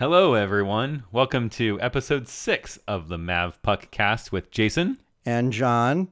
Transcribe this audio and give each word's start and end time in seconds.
Hello, 0.00 0.32
everyone. 0.32 1.04
Welcome 1.12 1.50
to 1.50 1.78
episode 1.78 2.26
six 2.26 2.78
of 2.88 3.08
the 3.08 3.18
Mav 3.18 3.60
Puck 3.60 3.90
cast 3.90 4.32
with 4.32 4.50
Jason. 4.50 4.98
And 5.26 5.52
John. 5.52 6.08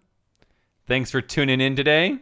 Thanks 0.86 1.10
for 1.10 1.22
tuning 1.22 1.62
in 1.62 1.74
today. 1.74 2.18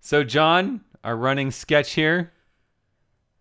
So, 0.00 0.24
John, 0.24 0.80
our 1.04 1.14
running 1.14 1.50
sketch 1.50 1.92
here. 1.92 2.32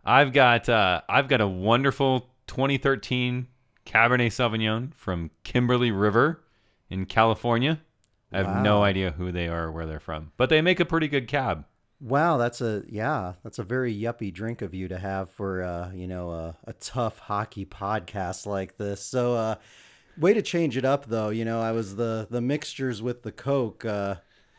I've 0.04 0.34
got 0.34 0.68
uh, 0.68 1.04
I've 1.08 1.30
got 1.30 1.40
a 1.40 1.48
wonderful 1.48 2.32
2013 2.48 3.48
Cabernet 3.86 4.27
Sauvignon 4.27 4.94
from 4.94 5.32
Kimberly 5.45 5.91
River 5.91 6.44
in 6.90 7.05
California. 7.05 7.80
I 8.34 8.40
have 8.40 8.62
no 8.62 8.84
idea 8.84 9.12
who 9.12 9.32
they 9.32 9.48
are 9.48 9.68
or 9.68 9.72
where 9.72 9.86
they're 9.86 10.02
from, 10.02 10.34
but 10.36 10.50
they 10.50 10.62
make 10.62 10.82
a 10.82 10.86
pretty 10.86 11.08
good 11.08 11.30
cab. 11.30 11.63
Wow, 12.02 12.38
that's 12.38 12.62
a 12.62 12.84
yeah, 12.90 13.34
that's 13.44 13.60
a 13.60 13.64
very 13.64 13.96
yuppie 13.96 14.34
drink 14.34 14.64
of 14.64 14.73
you 14.73 14.88
to 14.88 14.98
have 14.98 15.30
for 15.30 15.62
uh, 15.62 15.92
you 15.94 16.08
know, 16.08 16.32
a, 16.32 16.58
a 16.66 16.73
tough 16.73 17.20
hockey 17.20 17.66
podcast 17.66 18.48
like 18.48 18.78
this. 18.78 19.02
So 19.02 19.36
uh 19.36 19.55
way 20.18 20.34
to 20.34 20.42
change 20.42 20.78
it 20.78 20.86
up 20.86 21.06
though, 21.06 21.30
you 21.30 21.45
know, 21.45 21.62
I 21.62 21.72
was 21.72 21.95
the 21.95 22.28
the 22.30 22.42
mixtures 22.42 23.02
with 23.02 23.22
the 23.22 23.32
Coke 23.32 23.86
uh 23.86 24.16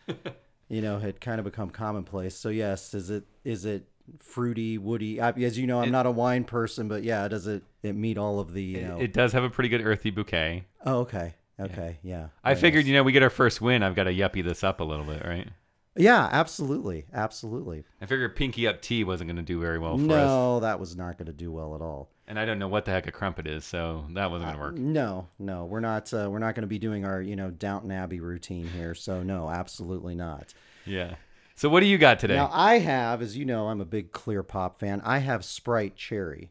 you 0.68 0.80
know, 0.80 0.98
had 0.98 1.20
kind 1.20 1.38
of 1.38 1.44
become 1.44 1.70
commonplace. 1.70 2.36
So 2.36 2.48
yes, 2.48 2.94
is 2.94 3.10
it 3.10 3.24
is 3.44 3.64
it 3.64 3.88
fruity, 4.20 4.78
woody? 4.78 5.20
I, 5.20 5.30
as 5.30 5.58
you 5.58 5.66
know, 5.66 5.80
I'm 5.80 5.90
not 5.90 6.06
a 6.06 6.10
wine 6.10 6.44
person, 6.44 6.86
but 6.88 7.02
yeah, 7.02 7.26
does 7.28 7.46
it 7.48 7.64
it 7.82 7.94
meet 7.94 8.18
all 8.18 8.38
of 8.38 8.52
the, 8.52 8.62
you 8.62 8.82
know. 8.82 8.98
It 9.00 9.12
does 9.12 9.32
have 9.32 9.42
a 9.42 9.50
pretty 9.50 9.68
good 9.68 9.84
earthy 9.84 10.10
bouquet. 10.10 10.64
oh, 10.86 11.00
okay. 11.00 11.34
Okay, 11.60 11.98
yeah. 12.02 12.28
I 12.42 12.54
Very 12.54 12.60
figured, 12.60 12.84
nice. 12.84 12.88
you 12.88 12.94
know, 12.94 13.02
we 13.02 13.12
get 13.12 13.22
our 13.22 13.30
first 13.30 13.60
win. 13.60 13.82
I've 13.82 13.94
got 13.94 14.04
to 14.04 14.12
yuppie 14.12 14.42
this 14.42 14.64
up 14.64 14.80
a 14.80 14.84
little 14.84 15.04
bit, 15.04 15.24
right? 15.24 15.48
Yeah, 15.96 16.28
absolutely. 16.32 17.04
Absolutely. 17.12 17.84
I 18.00 18.06
figured 18.06 18.34
Pinky 18.34 18.66
Up 18.66 18.80
Tea 18.80 19.04
wasn't 19.04 19.28
going 19.28 19.36
to 19.36 19.42
do 19.42 19.60
very 19.60 19.78
well 19.78 19.98
for 19.98 20.04
us. 20.04 20.08
No, 20.08 20.60
that 20.60 20.80
was 20.80 20.96
not 20.96 21.18
going 21.18 21.26
to 21.26 21.32
do 21.32 21.52
well 21.52 21.74
at 21.74 21.82
all. 21.82 22.10
And 22.26 22.38
I 22.38 22.46
don't 22.46 22.58
know 22.58 22.68
what 22.68 22.86
the 22.86 22.92
heck 22.92 23.06
a 23.06 23.12
crumpet 23.12 23.46
is, 23.46 23.64
so 23.64 24.06
that 24.14 24.30
wasn't 24.30 24.50
going 24.50 24.56
to 24.56 24.62
work. 24.62 24.78
No, 24.78 25.28
no, 25.38 25.66
we're 25.66 25.80
not. 25.80 26.12
Uh, 26.14 26.28
we're 26.30 26.38
not 26.38 26.54
going 26.54 26.62
to 26.62 26.68
be 26.68 26.78
doing 26.78 27.04
our, 27.04 27.20
you 27.20 27.36
know, 27.36 27.50
Downton 27.50 27.90
Abbey 27.90 28.20
routine 28.20 28.66
here. 28.68 28.94
So 28.94 29.22
no, 29.22 29.50
absolutely 29.50 30.14
not. 30.14 30.54
Yeah. 30.86 31.16
So 31.56 31.68
what 31.68 31.80
do 31.80 31.86
you 31.86 31.98
got 31.98 32.18
today? 32.18 32.36
Now 32.36 32.48
I 32.52 32.78
have, 32.78 33.20
as 33.20 33.36
you 33.36 33.44
know, 33.44 33.68
I'm 33.68 33.80
a 33.80 33.84
big 33.84 34.12
Clear 34.12 34.42
Pop 34.42 34.78
fan. 34.80 35.02
I 35.04 35.18
have 35.18 35.44
Sprite 35.44 35.96
Cherry. 35.96 36.50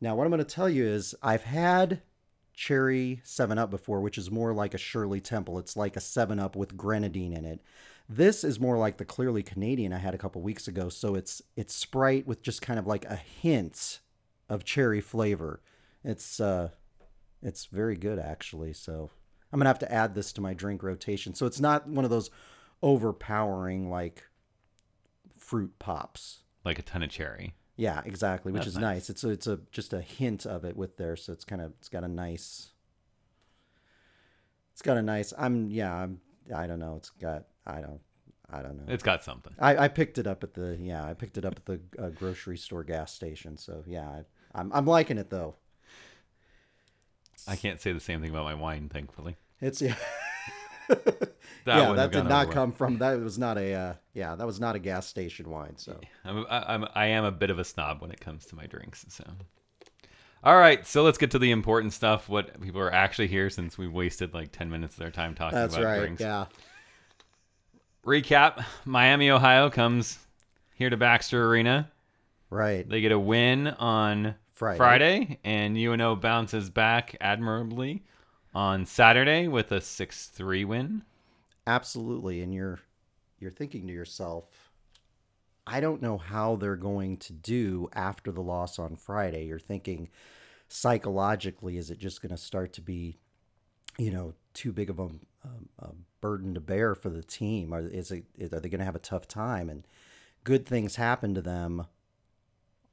Now 0.00 0.14
what 0.14 0.24
I'm 0.24 0.30
going 0.30 0.38
to 0.38 0.44
tell 0.44 0.68
you 0.68 0.86
is 0.86 1.14
I've 1.22 1.44
had 1.44 2.00
Cherry 2.54 3.20
Seven 3.24 3.58
Up 3.58 3.70
before, 3.70 4.00
which 4.00 4.18
is 4.18 4.30
more 4.30 4.52
like 4.52 4.74
a 4.74 4.78
Shirley 4.78 5.20
Temple. 5.20 5.58
It's 5.58 5.76
like 5.76 5.96
a 5.96 6.00
Seven 6.00 6.38
Up 6.38 6.54
with 6.56 6.76
grenadine 6.76 7.32
in 7.32 7.44
it. 7.44 7.60
This 8.08 8.44
is 8.44 8.60
more 8.60 8.76
like 8.76 8.98
the 8.98 9.04
clearly 9.04 9.42
Canadian 9.42 9.92
I 9.92 9.98
had 9.98 10.14
a 10.14 10.18
couple 10.18 10.42
weeks 10.42 10.68
ago. 10.68 10.88
So 10.88 11.14
it's 11.14 11.40
it's 11.56 11.74
Sprite 11.74 12.26
with 12.26 12.42
just 12.42 12.62
kind 12.62 12.78
of 12.78 12.86
like 12.86 13.04
a 13.06 13.16
hint 13.16 14.00
of 14.48 14.64
cherry 14.64 15.00
flavor. 15.00 15.62
It's 16.04 16.40
uh, 16.40 16.70
it's 17.42 17.66
very 17.66 17.96
good 17.96 18.18
actually. 18.18 18.72
So 18.74 19.10
I'm 19.52 19.58
gonna 19.58 19.70
have 19.70 19.78
to 19.80 19.92
add 19.92 20.14
this 20.14 20.32
to 20.34 20.40
my 20.40 20.52
drink 20.54 20.82
rotation. 20.82 21.34
So 21.34 21.46
it's 21.46 21.60
not 21.60 21.88
one 21.88 22.04
of 22.04 22.10
those 22.10 22.30
overpowering 22.82 23.90
like 23.90 24.24
fruit 25.38 25.78
pops. 25.78 26.40
like 26.64 26.78
a 26.78 26.82
ton 26.82 27.02
of 27.02 27.10
cherry. 27.10 27.54
Yeah, 27.82 28.00
exactly, 28.04 28.52
which 28.52 28.60
That's 28.60 28.76
is 28.76 28.80
nice. 28.80 28.94
nice. 28.94 29.10
It's 29.10 29.24
a, 29.24 29.30
it's 29.30 29.46
a 29.48 29.58
just 29.72 29.92
a 29.92 30.00
hint 30.00 30.46
of 30.46 30.64
it 30.64 30.76
with 30.76 30.98
there, 30.98 31.16
so 31.16 31.32
it's 31.32 31.44
kind 31.44 31.60
of 31.60 31.72
it's 31.80 31.88
got 31.88 32.04
a 32.04 32.08
nice. 32.08 32.68
It's 34.72 34.82
got 34.82 34.98
a 34.98 35.02
nice. 35.02 35.32
I'm 35.36 35.68
yeah. 35.68 35.92
I'm. 35.92 36.20
I 36.54 36.68
don't 36.68 36.78
know. 36.78 36.94
It's 36.98 37.10
got. 37.10 37.46
I 37.66 37.80
don't. 37.80 37.98
I 38.48 38.62
don't 38.62 38.76
know. 38.76 38.84
It's 38.86 39.02
got 39.02 39.24
something. 39.24 39.52
I, 39.58 39.76
I 39.76 39.88
picked 39.88 40.18
it 40.18 40.28
up 40.28 40.44
at 40.44 40.54
the 40.54 40.78
yeah. 40.80 41.04
I 41.04 41.14
picked 41.14 41.36
it 41.38 41.44
up 41.44 41.56
at 41.56 41.66
the 41.66 41.80
uh, 41.98 42.10
grocery 42.10 42.56
store 42.56 42.84
gas 42.84 43.12
station. 43.12 43.56
So 43.56 43.82
yeah, 43.84 44.08
I, 44.08 44.22
I'm 44.54 44.72
I'm 44.72 44.86
liking 44.86 45.18
it 45.18 45.30
though. 45.30 45.56
I 47.48 47.56
can't 47.56 47.80
say 47.80 47.90
the 47.90 47.98
same 47.98 48.20
thing 48.20 48.30
about 48.30 48.44
my 48.44 48.54
wine, 48.54 48.90
thankfully. 48.90 49.38
It's 49.60 49.82
yeah. 49.82 49.96
Yeah, 51.64 51.92
that 51.92 52.10
did 52.10 52.24
not 52.24 52.46
well. 52.46 52.54
come 52.54 52.72
from. 52.72 52.98
That 52.98 53.20
was 53.20 53.38
not 53.38 53.56
a. 53.56 53.72
Uh, 53.72 53.94
yeah, 54.14 54.34
that 54.34 54.46
was 54.46 54.58
not 54.58 54.74
a 54.74 54.80
gas 54.80 55.06
station 55.06 55.48
wine. 55.48 55.76
So 55.76 56.00
I'm, 56.24 56.44
I- 56.50 56.74
I'm, 56.74 56.86
I 56.94 57.06
am 57.06 57.24
a 57.24 57.30
bit 57.30 57.50
of 57.50 57.58
a 57.60 57.64
snob 57.64 58.02
when 58.02 58.10
it 58.10 58.20
comes 58.20 58.46
to 58.46 58.56
my 58.56 58.66
drinks. 58.66 59.06
So, 59.08 59.24
all 60.42 60.56
right. 60.56 60.84
So 60.84 61.04
let's 61.04 61.18
get 61.18 61.30
to 61.32 61.38
the 61.38 61.52
important 61.52 61.92
stuff. 61.92 62.28
What 62.28 62.60
people 62.60 62.80
are 62.80 62.92
actually 62.92 63.28
here 63.28 63.48
since 63.48 63.78
we 63.78 63.86
wasted 63.86 64.34
like 64.34 64.50
10 64.50 64.70
minutes 64.70 64.94
of 64.94 65.00
their 65.00 65.12
time 65.12 65.36
talking 65.36 65.56
that's 65.56 65.74
about 65.74 65.84
right. 65.86 65.98
drinks. 66.00 66.20
Yeah. 66.20 66.46
Recap 68.04 68.64
Miami, 68.84 69.30
Ohio 69.30 69.70
comes 69.70 70.18
here 70.74 70.90
to 70.90 70.96
Baxter 70.96 71.46
Arena. 71.46 71.90
Right. 72.50 72.88
They 72.88 73.00
get 73.00 73.12
a 73.12 73.18
win 73.18 73.68
on 73.68 74.34
Friday. 74.52 74.76
Friday, 74.78 75.38
and 75.44 75.76
UNO 75.76 76.16
bounces 76.16 76.70
back 76.70 77.16
admirably 77.20 78.02
on 78.54 78.84
Saturday 78.86 79.48
with 79.48 79.72
a 79.72 79.80
6 79.80 80.26
3 80.26 80.64
win. 80.64 81.02
Absolutely, 81.66 82.40
and 82.42 82.52
you're 82.52 82.80
you're 83.38 83.50
thinking 83.50 83.86
to 83.86 83.92
yourself, 83.92 84.70
I 85.66 85.80
don't 85.80 86.02
know 86.02 86.18
how 86.18 86.56
they're 86.56 86.76
going 86.76 87.16
to 87.18 87.32
do 87.32 87.88
after 87.92 88.30
the 88.30 88.40
loss 88.40 88.78
on 88.78 88.96
Friday. 88.96 89.46
You're 89.46 89.58
thinking 89.58 90.08
psychologically, 90.68 91.76
is 91.76 91.90
it 91.90 91.98
just 91.98 92.22
going 92.22 92.30
to 92.30 92.36
start 92.36 92.72
to 92.74 92.80
be, 92.80 93.18
you 93.98 94.10
know, 94.10 94.34
too 94.54 94.72
big 94.72 94.90
of 94.90 94.98
a, 94.98 95.08
a, 95.44 95.86
a 95.86 95.90
burden 96.20 96.54
to 96.54 96.60
bear 96.60 96.94
for 96.94 97.10
the 97.10 97.22
team? 97.22 97.74
Or 97.74 97.80
is 97.80 98.10
it 98.10 98.24
are 98.40 98.60
they 98.60 98.68
going 98.68 98.78
to 98.78 98.84
have 98.84 98.96
a 98.96 99.00
tough 99.00 99.28
time? 99.28 99.68
And 99.68 99.86
good 100.44 100.66
things 100.66 100.96
happen 100.96 101.34
to 101.34 101.42
them 101.42 101.86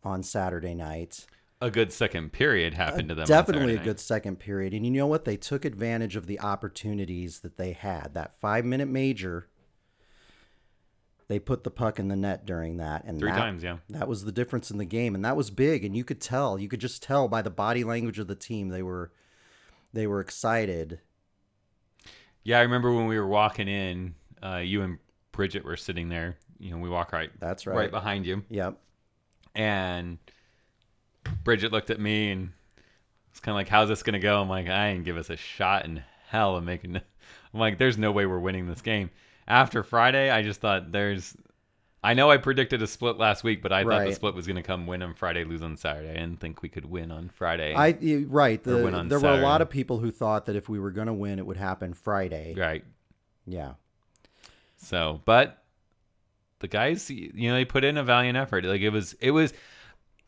on 0.04 0.24
Saturday 0.24 0.74
night. 0.74 1.26
A 1.62 1.70
good 1.70 1.92
second 1.92 2.32
period 2.32 2.74
happened 2.74 3.10
to 3.10 3.16
them. 3.16 3.28
Definitely 3.28 3.76
a 3.76 3.84
good 3.84 4.00
second 4.00 4.40
period. 4.40 4.74
And 4.74 4.86
you 4.86 4.92
know 4.92 5.08
what? 5.08 5.26
They 5.26 5.36
took 5.36 5.66
advantage 5.66 6.16
of 6.16 6.26
the 6.26 6.40
opportunities 6.40 7.40
that 7.42 7.58
they 7.58 7.74
had. 7.74 8.14
That 8.14 8.40
five 8.40 8.64
minute 8.64 8.88
major, 8.88 9.50
they 11.28 11.38
put 11.38 11.66
the 11.66 11.72
puck 11.72 12.00
in 12.00 12.08
the 12.08 12.16
net 12.16 12.46
during 12.46 12.78
that. 12.78 13.04
And 13.04 13.20
Three 13.20 13.30
that, 13.32 13.38
times, 13.38 13.62
yeah. 13.62 13.78
That 13.90 14.08
was 14.08 14.24
the 14.24 14.32
difference 14.32 14.72
in 14.72 14.78
the 14.78 14.86
game. 14.86 15.16
And 15.16 15.26
that 15.26 15.36
was 15.36 15.52
big. 15.52 15.84
And 15.84 15.98
you 15.98 16.06
could 16.06 16.22
tell, 16.22 16.58
you 16.58 16.70
could 16.70 16.80
just 16.80 17.04
tell 17.04 17.28
by 17.28 17.42
the 17.42 17.50
body 17.50 17.84
language 17.84 18.20
of 18.20 18.28
the 18.28 18.36
team. 18.36 18.70
They 18.70 18.84
were 18.84 19.12
they 19.92 20.08
were 20.08 20.22
excited. 20.22 21.02
Yeah, 22.44 22.60
I 22.60 22.62
remember 22.62 22.94
when 22.94 23.08
we 23.08 23.20
were 23.20 23.28
walking 23.28 23.68
in, 23.68 24.16
uh, 24.42 24.58
you 24.58 24.82
and 24.82 24.98
Bridget 25.34 25.66
were 25.66 25.76
sitting 25.76 26.08
there. 26.10 26.38
You 26.58 26.72
know, 26.72 26.78
we 26.78 26.90
walk 26.90 27.12
right, 27.12 27.32
That's 27.40 27.68
right, 27.68 27.76
right. 27.76 27.92
behind 27.92 28.26
you, 28.26 28.44
Yep. 28.50 28.78
and 29.56 30.18
Bridget 31.44 31.72
looked 31.72 31.90
at 31.90 32.00
me 32.00 32.32
and 32.32 32.52
it's 33.32 33.40
kind 33.40 33.54
of 33.54 33.58
like, 33.58 33.70
"How's 33.70 33.90
this 33.90 34.04
gonna 34.04 34.20
go?" 34.20 34.42
I'm 34.42 34.50
like, 34.50 34.68
"I 34.68 34.90
ain't 34.90 35.06
give 35.06 35.18
us 35.18 35.30
a 35.30 35.38
shot 35.38 35.86
in 35.86 36.04
hell 36.28 36.56
of 36.56 36.64
making." 36.64 36.96
I'm 37.54 37.60
like, 37.60 37.78
"There's 37.78 37.98
no 37.98 38.12
way 38.12 38.26
we're 38.26 38.40
winning 38.40 38.68
this 38.68 38.82
game." 38.82 39.10
After 39.48 39.84
Friday, 39.84 40.30
I 40.30 40.44
just 40.44 40.62
thought 40.62 40.92
there's. 40.92 41.36
I 42.02 42.14
know 42.14 42.32
I 42.32 42.38
predicted 42.38 42.82
a 42.82 42.88
split 42.88 43.18
last 43.18 43.44
week, 43.44 43.62
but 43.62 43.74
I 43.74 43.84
thought 43.84 44.06
the 44.06 44.14
split 44.14 44.34
was 44.34 44.48
going 44.48 44.56
to 44.56 44.64
come 44.64 44.88
win 44.88 45.02
on 45.02 45.16
Friday, 45.16 45.44
lose 45.44 45.62
on 45.62 45.76
Saturday. 45.76 46.12
I 46.12 46.14
didn't 46.14 46.40
think 46.40 46.62
we 46.62 46.70
could 46.70 46.86
win 46.86 47.12
on 47.12 47.28
Friday. 47.28 47.76
I 47.76 47.90
right. 48.28 48.64
The, 48.64 49.06
there 49.10 49.20
were 49.20 49.34
a 49.34 49.42
lot 49.42 49.62
of 49.62 49.70
people 49.70 50.00
who 50.00 50.10
thought 50.10 50.46
that 50.46 50.56
if 50.56 50.70
we 50.70 50.80
were 50.80 50.92
going 50.92 51.08
to 51.08 51.14
win, 51.14 51.40
it 51.40 51.46
would 51.46 51.58
happen 51.58 51.94
Friday. 51.94 52.56
right. 52.58 52.86
Yeah. 53.46 53.74
So, 54.78 55.22
but 55.26 55.62
the 56.60 56.68
guys, 56.68 57.10
you 57.10 57.50
know, 57.50 57.56
they 57.56 57.66
put 57.66 57.84
in 57.84 57.98
a 57.98 58.04
valiant 58.04 58.38
effort. 58.38 58.64
Like 58.64 58.82
it 58.82 58.92
was, 58.92 59.14
it 59.20 59.32
was, 59.32 59.54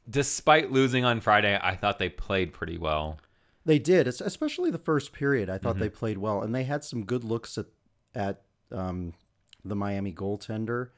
despite 0.10 0.72
losing 0.72 1.06
on 1.06 1.20
Friday, 1.22 1.58
I 1.62 1.76
thought 1.76 2.00
they 2.00 2.10
played 2.10 2.54
pretty 2.54 2.78
well. 2.78 3.20
They 3.66 3.80
did, 3.80 4.08
es- 4.08 4.22
especially 4.22 4.72
the 4.72 4.78
first 4.78 5.14
period. 5.14 5.50
I 5.50 5.54
Mm-hmm. 5.56 5.64
thought 5.64 5.80
they 5.80 5.90
played 5.90 6.18
well, 6.18 6.42
and 6.42 6.54
they 6.54 6.64
had 6.64 6.84
some 6.84 7.06
good 7.06 7.24
looks 7.24 7.58
at 7.58 7.66
at 8.16 8.42
um, 8.72 9.14
the 9.64 9.76
Miami 9.76 10.12
goaltender. 10.14 10.90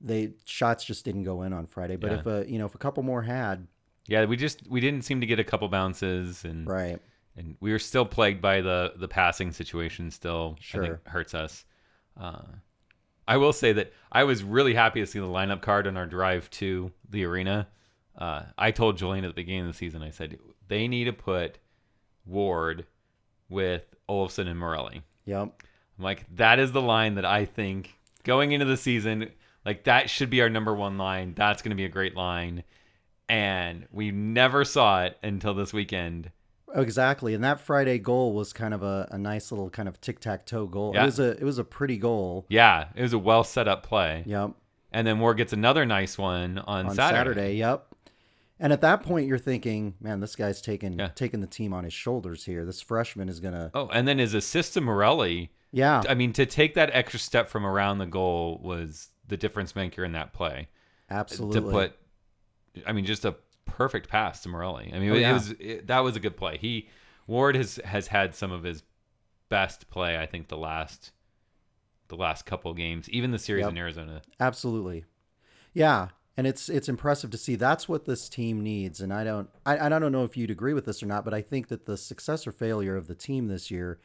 They 0.00 0.32
shots 0.44 0.84
just 0.84 1.04
didn't 1.04 1.24
go 1.24 1.42
in 1.42 1.52
on 1.52 1.66
Friday, 1.66 1.96
but 1.96 2.10
Yeah. 2.10 2.18
if 2.20 2.26
a 2.26 2.44
you 2.50 2.58
know 2.58 2.66
if 2.66 2.74
a 2.74 2.78
couple 2.78 3.02
more 3.02 3.22
had, 3.22 3.66
Yeah, 4.06 4.24
we 4.24 4.36
just 4.36 4.66
we 4.68 4.80
didn't 4.80 5.02
seem 5.04 5.20
to 5.20 5.26
get 5.26 5.38
a 5.38 5.44
couple 5.44 5.68
bounces, 5.68 6.44
and 6.44 6.66
right? 6.66 6.98
and 7.36 7.56
we 7.60 7.70
were 7.72 7.78
still 7.78 8.04
plagued 8.06 8.40
by 8.40 8.60
the 8.60 8.94
the 8.96 9.08
passing 9.08 9.52
situation. 9.52 10.10
Still, 10.10 10.56
I 10.58 10.62
Sure. 10.62 10.82
think 10.82 11.08
hurts 11.08 11.34
us. 11.34 11.64
Uh, 12.18 12.42
I 13.26 13.36
will 13.38 13.52
say 13.52 13.72
that 13.74 13.92
I 14.12 14.24
was 14.24 14.42
really 14.44 14.74
happy 14.74 15.00
to 15.00 15.06
see 15.06 15.18
the 15.18 15.26
lineup 15.26 15.62
card 15.62 15.86
on 15.86 15.96
our 15.96 16.06
drive 16.06 16.50
to 16.52 16.90
the 17.08 17.24
arena. 17.24 17.68
Uh, 18.16 18.42
I 18.56 18.70
told 18.70 18.96
Julian 18.96 19.24
at 19.24 19.28
the 19.28 19.34
beginning 19.34 19.62
of 19.62 19.66
the 19.68 19.72
season, 19.74 20.02
I 20.02 20.10
said 20.10 20.38
they 20.68 20.86
need 20.88 21.04
to 21.04 21.12
put 21.12 21.58
Ward 22.26 22.86
with 23.48 23.82
Olofsson 24.08 24.48
and 24.48 24.58
Morelli. 24.58 25.02
Yep. 25.26 25.62
I'm 25.98 26.04
like, 26.04 26.24
that 26.36 26.58
is 26.58 26.72
the 26.72 26.82
line 26.82 27.14
that 27.14 27.24
I 27.24 27.44
think 27.44 27.98
going 28.24 28.52
into 28.52 28.66
the 28.66 28.76
season, 28.76 29.30
like 29.64 29.84
that 29.84 30.10
should 30.10 30.30
be 30.30 30.42
our 30.42 30.50
number 30.50 30.74
one 30.74 30.98
line. 30.98 31.34
That's 31.36 31.62
going 31.62 31.70
to 31.70 31.76
be 31.76 31.84
a 31.84 31.90
great 31.90 32.16
line. 32.16 32.64
And 33.28 33.86
we 33.90 34.10
never 34.10 34.64
saw 34.64 35.04
it 35.04 35.18
until 35.22 35.54
this 35.54 35.72
weekend. 35.72 36.30
Exactly, 36.74 37.34
and 37.34 37.44
that 37.44 37.60
Friday 37.60 37.98
goal 37.98 38.32
was 38.32 38.52
kind 38.52 38.74
of 38.74 38.82
a, 38.82 39.08
a 39.12 39.18
nice 39.18 39.52
little 39.52 39.70
kind 39.70 39.88
of 39.88 40.00
tic 40.00 40.18
tac 40.18 40.44
toe 40.44 40.66
goal. 40.66 40.90
Yeah. 40.92 41.02
It 41.02 41.06
was 41.06 41.20
a 41.20 41.30
it 41.30 41.44
was 41.44 41.58
a 41.58 41.64
pretty 41.64 41.96
goal. 41.96 42.46
Yeah, 42.48 42.88
it 42.96 43.02
was 43.02 43.12
a 43.12 43.18
well 43.18 43.44
set 43.44 43.68
up 43.68 43.84
play. 43.84 44.24
Yep. 44.26 44.50
And 44.92 45.06
then 45.06 45.20
Ward 45.20 45.36
gets 45.36 45.52
another 45.52 45.86
nice 45.86 46.18
one 46.18 46.58
on, 46.58 46.86
On 46.86 46.94
Saturday. 46.94 47.16
Saturday. 47.16 47.56
Yep. 47.56 47.93
And 48.60 48.72
at 48.72 48.80
that 48.82 49.02
point, 49.02 49.26
you're 49.26 49.38
thinking, 49.38 49.94
man, 50.00 50.20
this 50.20 50.36
guy's 50.36 50.62
taking 50.62 50.98
Yeah. 50.98 51.08
taking 51.08 51.40
the 51.40 51.46
team 51.46 51.72
on 51.72 51.84
his 51.84 51.92
shoulders 51.92 52.44
here. 52.44 52.64
This 52.64 52.80
freshman 52.80 53.28
is 53.28 53.40
gonna, 53.40 53.70
Oh, 53.74 53.88
and 53.88 54.06
then 54.06 54.18
his 54.18 54.32
assist 54.34 54.74
to 54.74 54.80
Morelli. 54.80 55.50
yeah, 55.72 56.02
I 56.08 56.14
mean, 56.14 56.32
to 56.34 56.46
take 56.46 56.74
that 56.74 56.90
extra 56.92 57.18
step 57.18 57.48
from 57.48 57.66
around 57.66 57.98
the 57.98 58.06
goal 58.06 58.60
was 58.62 59.08
the 59.26 59.36
difference 59.36 59.74
maker 59.74 60.04
in 60.04 60.12
that 60.12 60.32
play. 60.32 60.68
absolutely. 61.10 61.60
To 61.60 61.70
put, 61.70 61.98
I 62.86 62.92
mean, 62.92 63.04
just 63.04 63.24
a 63.24 63.34
perfect 63.66 64.08
pass 64.08 64.42
to 64.42 64.48
Morelli. 64.48 64.90
I 64.94 64.98
mean, 64.98 65.10
Oh, 65.10 65.14
it 65.14 65.20
yeah. 65.20 65.32
was 65.32 65.50
it, 65.52 65.86
that 65.88 66.00
was 66.00 66.14
a 66.16 66.20
good 66.20 66.36
play. 66.36 66.56
He 66.58 66.88
Ward 67.26 67.56
has 67.56 67.76
has 67.84 68.06
had 68.08 68.34
some 68.34 68.52
of 68.52 68.62
his 68.62 68.82
best 69.48 69.88
play. 69.90 70.18
I 70.18 70.26
think 70.26 70.48
the 70.48 70.56
last 70.56 71.10
the 72.08 72.16
last 72.16 72.46
couple 72.46 72.72
games, 72.74 73.08
even 73.10 73.30
the 73.32 73.38
series 73.38 73.62
Yep. 73.62 73.70
in 73.72 73.78
Arizona. 73.78 74.22
Absolutely. 74.38 75.04
Yeah. 75.72 76.08
And 76.36 76.46
it's 76.46 76.68
it's 76.68 76.88
impressive 76.88 77.30
to 77.30 77.38
see 77.38 77.54
that's 77.54 77.88
what 77.88 78.06
this 78.06 78.28
team 78.28 78.60
needs. 78.62 79.00
And 79.00 79.12
I 79.12 79.22
don't 79.24 79.48
I, 79.64 79.78
I 79.86 79.88
don't 79.88 80.12
know 80.12 80.24
if 80.24 80.36
you'd 80.36 80.50
agree 80.50 80.74
with 80.74 80.84
this 80.84 81.02
or 81.02 81.06
not, 81.06 81.24
but 81.24 81.34
I 81.34 81.42
think 81.42 81.68
that 81.68 81.86
the 81.86 81.96
success 81.96 82.46
or 82.46 82.52
failure 82.52 82.96
of 82.96 83.06
the 83.06 83.14
team 83.14 83.46
this 83.46 83.70
year 83.70 84.00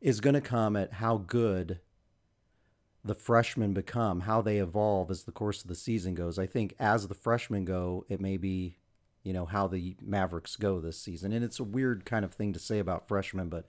is 0.00 0.20
going 0.20 0.34
to 0.34 0.40
come 0.40 0.76
at 0.76 0.94
how 0.94 1.18
good 1.18 1.78
the 3.04 3.14
freshmen 3.14 3.72
become, 3.72 4.20
how 4.20 4.42
they 4.42 4.58
evolve 4.58 5.10
as 5.10 5.24
the 5.24 5.32
course 5.32 5.62
of 5.62 5.68
the 5.68 5.74
season 5.74 6.14
goes. 6.14 6.38
I 6.38 6.46
think 6.46 6.74
as 6.78 7.08
the 7.08 7.14
freshmen 7.14 7.64
go, 7.64 8.04
it 8.08 8.20
may 8.20 8.36
be, 8.36 8.76
you 9.22 9.32
know, 9.32 9.44
how 9.44 9.66
the 9.66 9.96
Mavericks 10.00 10.56
go 10.56 10.80
this 10.80 10.98
season. 10.98 11.32
And 11.32 11.44
it's 11.44 11.58
a 11.60 11.64
weird 11.64 12.04
kind 12.04 12.24
of 12.24 12.32
thing 12.32 12.52
to 12.52 12.58
say 12.60 12.78
about 12.78 13.06
freshmen, 13.08 13.48
but 13.48 13.66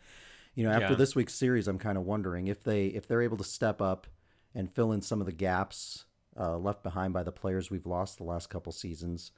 you 0.56 0.64
know, 0.64 0.72
after 0.72 0.94
Yeah. 0.94 0.98
this 0.98 1.16
week's 1.16 1.34
series, 1.34 1.68
I'm 1.68 1.80
kind 1.80 1.98
of 1.98 2.06
wondering 2.06 2.48
if 2.48 2.64
they 2.64 2.88
if 2.88 3.08
they're 3.08 3.24
able 3.24 3.38
to 3.38 3.44
step 3.44 3.82
up 3.82 4.06
and 4.54 4.72
fill 4.72 4.92
in 4.92 5.02
some 5.02 5.20
of 5.20 5.26
the 5.26 5.32
gaps 5.32 6.06
uh, 6.40 6.58
left 6.58 6.84
behind 6.84 7.14
by 7.14 7.24
the 7.24 7.32
players 7.32 7.70
we've 7.70 7.86
lost 7.86 8.18
the 8.18 8.24
last 8.24 8.50
couple 8.50 8.72
seasons. 8.72 9.32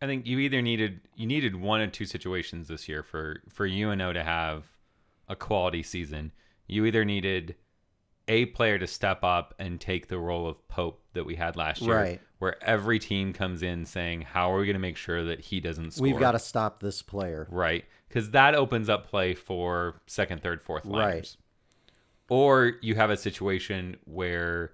I 0.00 0.06
think 0.06 0.26
you 0.26 0.38
either 0.40 0.60
needed 0.60 1.00
you 1.14 1.26
needed 1.26 1.54
one 1.56 1.80
or 1.80 1.86
two 1.86 2.06
situations 2.06 2.68
this 2.68 2.88
year 2.88 3.02
for 3.02 3.40
for 3.48 3.66
UNO 3.66 4.12
to 4.12 4.22
have 4.24 4.64
a 5.28 5.36
quality 5.36 5.82
season. 5.82 6.32
You 6.66 6.84
either 6.86 7.04
needed 7.04 7.54
a 8.28 8.46
player 8.46 8.78
to 8.78 8.86
step 8.86 9.22
up 9.22 9.54
and 9.58 9.80
take 9.80 10.08
the 10.08 10.18
role 10.18 10.46
of 10.48 10.66
Pope 10.68 11.02
that 11.12 11.24
we 11.24 11.34
had 11.36 11.56
last 11.56 11.82
year, 11.82 11.96
Right. 11.96 12.20
where 12.38 12.62
every 12.64 12.98
team 12.98 13.32
comes 13.32 13.62
in 13.62 13.84
saying, 13.84 14.22
"How 14.22 14.52
are 14.52 14.58
we 14.58 14.66
going 14.66 14.74
to 14.74 14.80
make 14.80 14.96
sure 14.96 15.24
that 15.24 15.40
he 15.40 15.60
doesn't 15.60 15.92
score?" 15.92 16.02
We've 16.04 16.18
got 16.18 16.32
to 16.32 16.38
stop 16.38 16.80
this 16.80 17.02
player. 17.02 17.46
right 17.50 17.84
because 18.08 18.30
that 18.32 18.54
opens 18.54 18.88
up 18.90 19.06
play 19.06 19.34
for 19.34 20.00
second, 20.06 20.42
third, 20.42 20.62
fourth 20.62 20.84
Right. 20.84 21.34
Or 22.28 22.74
you 22.82 22.94
have 22.94 23.10
a 23.10 23.16
situation 23.16 23.96
where 24.04 24.72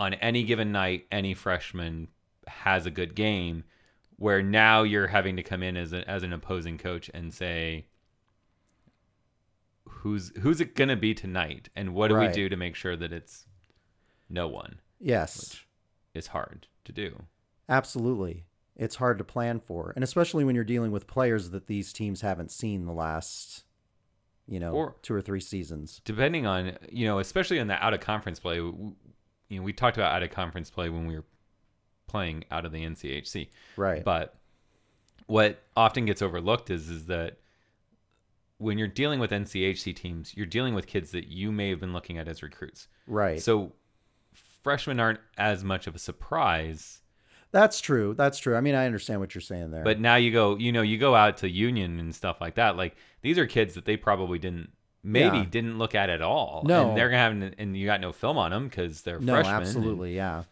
on 0.00 0.14
any 0.14 0.42
given 0.44 0.72
night, 0.72 1.06
any 1.12 1.34
freshman 1.34 2.08
has 2.46 2.86
a 2.86 2.90
good 2.90 3.14
game, 3.14 3.64
where 4.16 4.42
now 4.42 4.82
you're 4.82 5.08
having 5.08 5.36
to 5.36 5.42
come 5.42 5.62
in 5.62 5.76
as 5.76 5.92
a, 5.92 6.08
as 6.08 6.22
an 6.22 6.32
opposing 6.32 6.78
coach 6.78 7.10
and 7.12 7.32
say, 7.34 7.86
"Who's 9.88 10.32
who's 10.40 10.60
it 10.60 10.74
gonna 10.74 10.96
be 10.96 11.14
tonight?" 11.14 11.68
and 11.76 11.94
what 11.94 12.08
do 12.08 12.16
we 12.16 12.28
do 12.28 12.48
to 12.48 12.56
make 12.56 12.74
sure 12.74 12.96
that 12.96 13.12
it's 13.12 13.46
no 14.28 14.48
one? 14.48 14.80
Yes, 14.98 15.38
Which 15.50 15.68
is 16.14 16.28
hard 16.28 16.66
to 16.84 16.92
do. 16.92 17.24
absolutely. 17.68 18.44
It's 18.76 18.96
hard 18.96 19.18
to 19.18 19.24
plan 19.24 19.60
for, 19.60 19.92
and 19.94 20.02
especially 20.02 20.44
when 20.44 20.54
you're 20.54 20.64
dealing 20.64 20.90
with 20.92 21.06
players 21.06 21.50
that 21.50 21.66
these 21.66 21.92
teams 21.92 22.22
haven't 22.22 22.50
seen 22.50 22.86
the 22.86 22.92
last, 22.94 23.64
you 24.46 24.58
know, 24.58 24.72
Or- 24.72 24.96
two 25.02 25.12
or 25.14 25.20
three 25.20 25.40
seasons. 25.40 26.00
depending 26.04 26.46
on 26.46 26.78
you 26.90 27.06
know 27.06 27.18
especially 27.18 27.60
on 27.60 27.66
the 27.66 27.74
out 27.84 27.92
of 27.92 28.00
conference 28.00 28.40
play 28.40 28.58
you 29.50 29.58
know 29.58 29.62
we 29.62 29.74
talked 29.74 29.98
about 29.98 30.12
out 30.14 30.22
of 30.22 30.30
conference 30.30 30.70
play 30.70 30.88
when 30.88 31.04
we 31.06 31.14
were 31.16 31.24
playing 32.06 32.44
out 32.50 32.64
of 32.64 32.72
the 32.72 32.82
NCHC 32.84 33.48
Right. 33.76 34.02
but 34.02 34.34
what 35.26 35.62
often 35.76 36.06
gets 36.06 36.22
overlooked 36.22 36.70
is 36.70 36.88
is 36.88 37.06
that 37.06 37.36
when 38.58 38.78
you're 38.78 38.88
dealing 38.88 39.20
with 39.20 39.30
NCHC 39.30 39.94
teams 39.94 40.34
you're 40.36 40.46
dealing 40.46 40.74
with 40.74 40.86
kids 40.86 41.10
that 41.10 41.28
you 41.28 41.52
may 41.52 41.68
have 41.68 41.80
been 41.80 41.92
looking 41.92 42.16
at 42.18 42.26
as 42.28 42.42
recruits 42.42 42.88
right. 43.06 43.40
so 43.42 43.72
freshmen 44.62 44.98
aren't 45.00 45.20
as 45.38 45.62
much 45.64 45.86
of 45.86 45.94
a 45.94 45.98
surprise 45.98 47.02
That's 47.52 47.80
true. 47.80 48.14
That's 48.14 48.38
true. 48.38 48.54
I 48.56 48.60
mean, 48.60 48.74
I 48.76 48.86
understand 48.86 49.18
what 49.20 49.34
you're 49.34 49.42
saying 49.42 49.70
there. 49.72 49.82
but 49.84 49.98
now 50.00 50.16
you 50.16 50.30
go 50.32 50.56
you 50.56 50.70
know 50.72 50.82
you 50.82 50.98
go 50.98 51.14
out 51.14 51.38
to 51.38 51.48
union 51.50 51.98
and 51.98 52.14
stuff 52.14 52.40
like 52.40 52.54
that 52.56 52.76
like 52.76 52.96
these 53.22 53.38
are 53.38 53.46
kids 53.46 53.74
that 53.74 53.84
they 53.84 53.96
probably 53.96 54.38
didn't 54.38 54.70
maybe 55.02 55.38
Yeah. 55.38 55.44
didn't 55.50 55.78
look 55.78 55.94
at 55.94 56.10
at 56.10 56.20
all 56.22 56.62
No. 56.66 56.88
and 56.88 56.96
they're 56.96 57.08
gonna 57.08 57.40
have 57.42 57.54
and 57.58 57.76
you 57.76 57.86
got 57.86 58.00
no 58.00 58.12
film 58.12 58.36
on 58.38 58.50
them 58.50 58.68
because 58.68 59.02
they're 59.02 59.18
no, 59.20 59.34
freshmen 59.34 59.54
and- 59.56 59.66
absolutely, 59.66 60.14
yeah. 60.16 60.42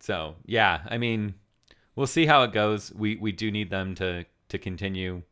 so 0.00 0.36
yeah 0.44 0.82
i 0.88 0.98
mean 0.98 1.34
we'll 1.96 2.06
see 2.06 2.26
how 2.26 2.42
it 2.42 2.52
goes 2.52 2.92
we 2.94 3.16
we 3.16 3.32
do 3.32 3.50
need 3.50 3.70
them 3.70 3.94
to 3.96 4.24
to 4.48 4.58
continue 4.58 5.22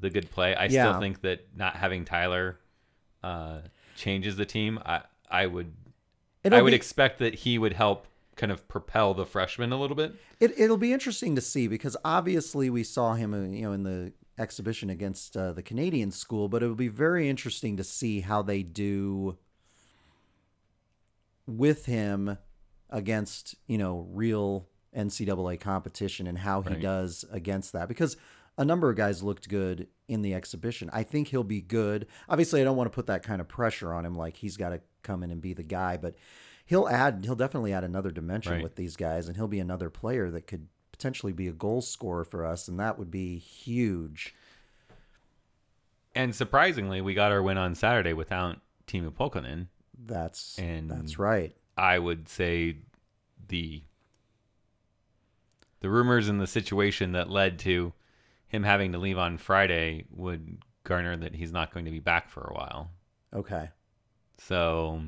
the 0.00 0.10
good 0.10 0.30
play 0.30 0.54
i 0.54 0.64
Yeah. 0.64 0.88
still 0.90 1.00
think 1.00 1.20
that 1.22 1.46
not 1.56 1.76
having 1.76 2.04
tyler 2.04 2.58
uh 3.22 3.60
changes 3.96 4.36
the 4.36 4.44
team 4.46 4.78
i 4.84 5.02
i 5.30 5.46
would 5.46 5.72
It'll 6.44 6.58
i 6.58 6.62
would 6.62 6.70
be- 6.70 6.76
expect 6.76 7.18
that 7.20 7.34
he 7.34 7.56
would 7.58 7.72
help 7.74 8.06
kind 8.36 8.50
of 8.50 8.66
propel 8.66 9.14
the 9.14 9.24
freshmen 9.26 9.72
a 9.72 9.78
little 9.80 9.94
bit 9.96 10.14
It, 10.40 10.58
it'll 10.58 10.76
be 10.78 10.92
interesting 10.92 11.34
to 11.36 11.40
see 11.40 11.68
because 11.68 11.96
obviously 12.04 12.68
we 12.70 12.82
saw 12.82 13.14
him, 13.14 13.32
uh, 13.34 13.42
you 13.54 13.62
know, 13.62 13.72
in 13.72 13.82
the 13.84 14.12
exhibition 14.38 14.90
against 14.90 15.36
uh, 15.36 15.52
the 15.52 15.62
Canadian 15.62 16.10
school, 16.10 16.48
but 16.48 16.62
it 16.62 16.66
will 16.66 16.74
be 16.74 16.88
very 16.88 17.28
interesting 17.28 17.76
to 17.76 17.84
see 17.84 18.20
how 18.20 18.42
they 18.42 18.62
do 18.62 19.36
with 21.46 21.86
him 21.86 22.38
against, 22.90 23.54
you 23.66 23.78
know, 23.78 24.06
real 24.10 24.68
NCAA 24.96 25.58
competition 25.58 26.26
and 26.26 26.38
how 26.38 26.62
he 26.62 26.70
Right. 26.74 26.80
does 26.82 27.24
against 27.30 27.72
that 27.72 27.88
because 27.88 28.16
a 28.58 28.64
number 28.64 28.90
of 28.90 28.96
guys 28.96 29.22
looked 29.22 29.48
good 29.48 29.88
in 30.08 30.20
the 30.22 30.34
exhibition. 30.34 30.90
I 30.92 31.02
think 31.02 31.28
he'll 31.28 31.42
be 31.44 31.62
good. 31.62 32.06
Obviously, 32.28 32.60
I 32.60 32.64
don't 32.64 32.76
want 32.76 32.90
to 32.92 32.94
put 32.94 33.06
that 33.06 33.22
kind 33.22 33.40
of 33.40 33.48
pressure 33.48 33.92
on 33.94 34.04
him 34.04 34.14
like 34.14 34.36
he's 34.36 34.58
got 34.58 34.70
to 34.70 34.80
come 35.02 35.22
in 35.22 35.30
and 35.30 35.40
be 35.40 35.54
the 35.54 35.62
guy, 35.62 35.96
but 35.96 36.14
he'll 36.66 36.86
add 36.86 37.22
he'll 37.24 37.34
definitely 37.34 37.72
add 37.72 37.84
another 37.84 38.10
dimension 38.10 38.54
Right. 38.54 38.62
with 38.62 38.76
these 38.76 38.94
guys 38.96 39.26
and 39.26 39.36
he'll 39.36 39.48
be 39.48 39.58
another 39.60 39.88
player 39.90 40.30
that 40.30 40.46
could 40.46 40.68
potentially 41.02 41.32
be 41.32 41.48
a 41.48 41.52
goal 41.52 41.82
scorer 41.82 42.22
for 42.24 42.46
us 42.46 42.68
and 42.68 42.78
that 42.78 42.96
would 42.96 43.10
be 43.10 43.36
huge. 43.36 44.34
and 46.14 46.32
surprisingly 46.34 47.00
we 47.00 47.12
got 47.12 47.32
our 47.32 47.42
win 47.42 47.58
on 47.58 47.74
saturday 47.74 48.12
without 48.12 48.60
Timu 48.86 49.10
Polkonen. 49.10 49.66
That's 50.06 50.58
And- 50.58 50.88
that's 50.90 51.18
right. 51.18 51.56
I 51.76 51.98
would 51.98 52.28
say 52.28 52.76
the 53.48 53.82
the 55.80 55.88
rumors 55.90 56.28
and 56.28 56.40
the 56.40 56.46
situation 56.46 57.10
that 57.12 57.28
led 57.30 57.58
to 57.60 57.92
him 58.46 58.62
having 58.62 58.92
to 58.92 58.98
leave 58.98 59.18
on 59.18 59.38
Friday 59.38 60.04
would 60.10 60.58
garner 60.84 61.16
that 61.16 61.34
he's 61.34 61.50
not 61.50 61.72
going 61.72 61.84
to 61.86 61.90
be 61.90 61.98
back 61.98 62.28
for 62.28 62.42
a 62.42 62.54
while. 62.54 62.90
Okay. 63.34 63.70
So 64.38 65.04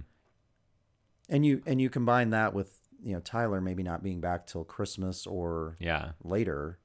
And 1.28 1.45
you 1.47 1.62
and 1.66 1.80
you 1.80 1.88
combine 1.90 2.30
that 2.30 2.52
with, 2.54 2.80
you 3.04 3.12
know, 3.12 3.20
Tyler 3.20 3.61
maybe 3.61 3.82
not 3.82 4.02
being 4.02 4.20
back 4.20 4.46
till 4.46 4.64
Christmas 4.64 5.26
or 5.26 5.76
yeah, 5.78 6.12
later. 6.23 6.78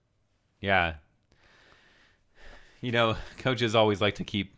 yeah. 0.62 0.96
You 2.82 2.92
know, 2.92 3.18
coaches 3.38 3.76
always 3.76 4.00
like 4.02 4.16
to 4.16 4.24
keep 4.24 4.56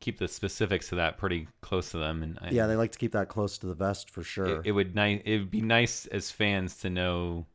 keep 0.00 0.18
the 0.18 0.28
specifics 0.28 0.88
to 0.90 0.96
that 0.96 1.16
pretty 1.16 1.48
close 1.62 1.90
to 1.90 1.98
them, 1.98 2.22
and 2.22 2.38
I, 2.42 2.50
Yeah, 2.50 2.66
they 2.66 2.76
like 2.76 2.92
to 2.92 2.98
keep 2.98 3.12
that 3.12 3.28
close 3.28 3.56
to 3.58 3.66
the 3.66 3.74
vest 3.74 4.10
for 4.10 4.22
sure. 4.22 4.60
it, 4.60 4.66
it 4.66 4.72
would 4.72 4.94
nice 4.94 5.22
it 5.24 5.38
would 5.38 5.50
be 5.50 5.62
nice 5.62 6.06
as 6.06 6.30
fans 6.30 6.76
to 6.78 6.90
know 6.90 7.46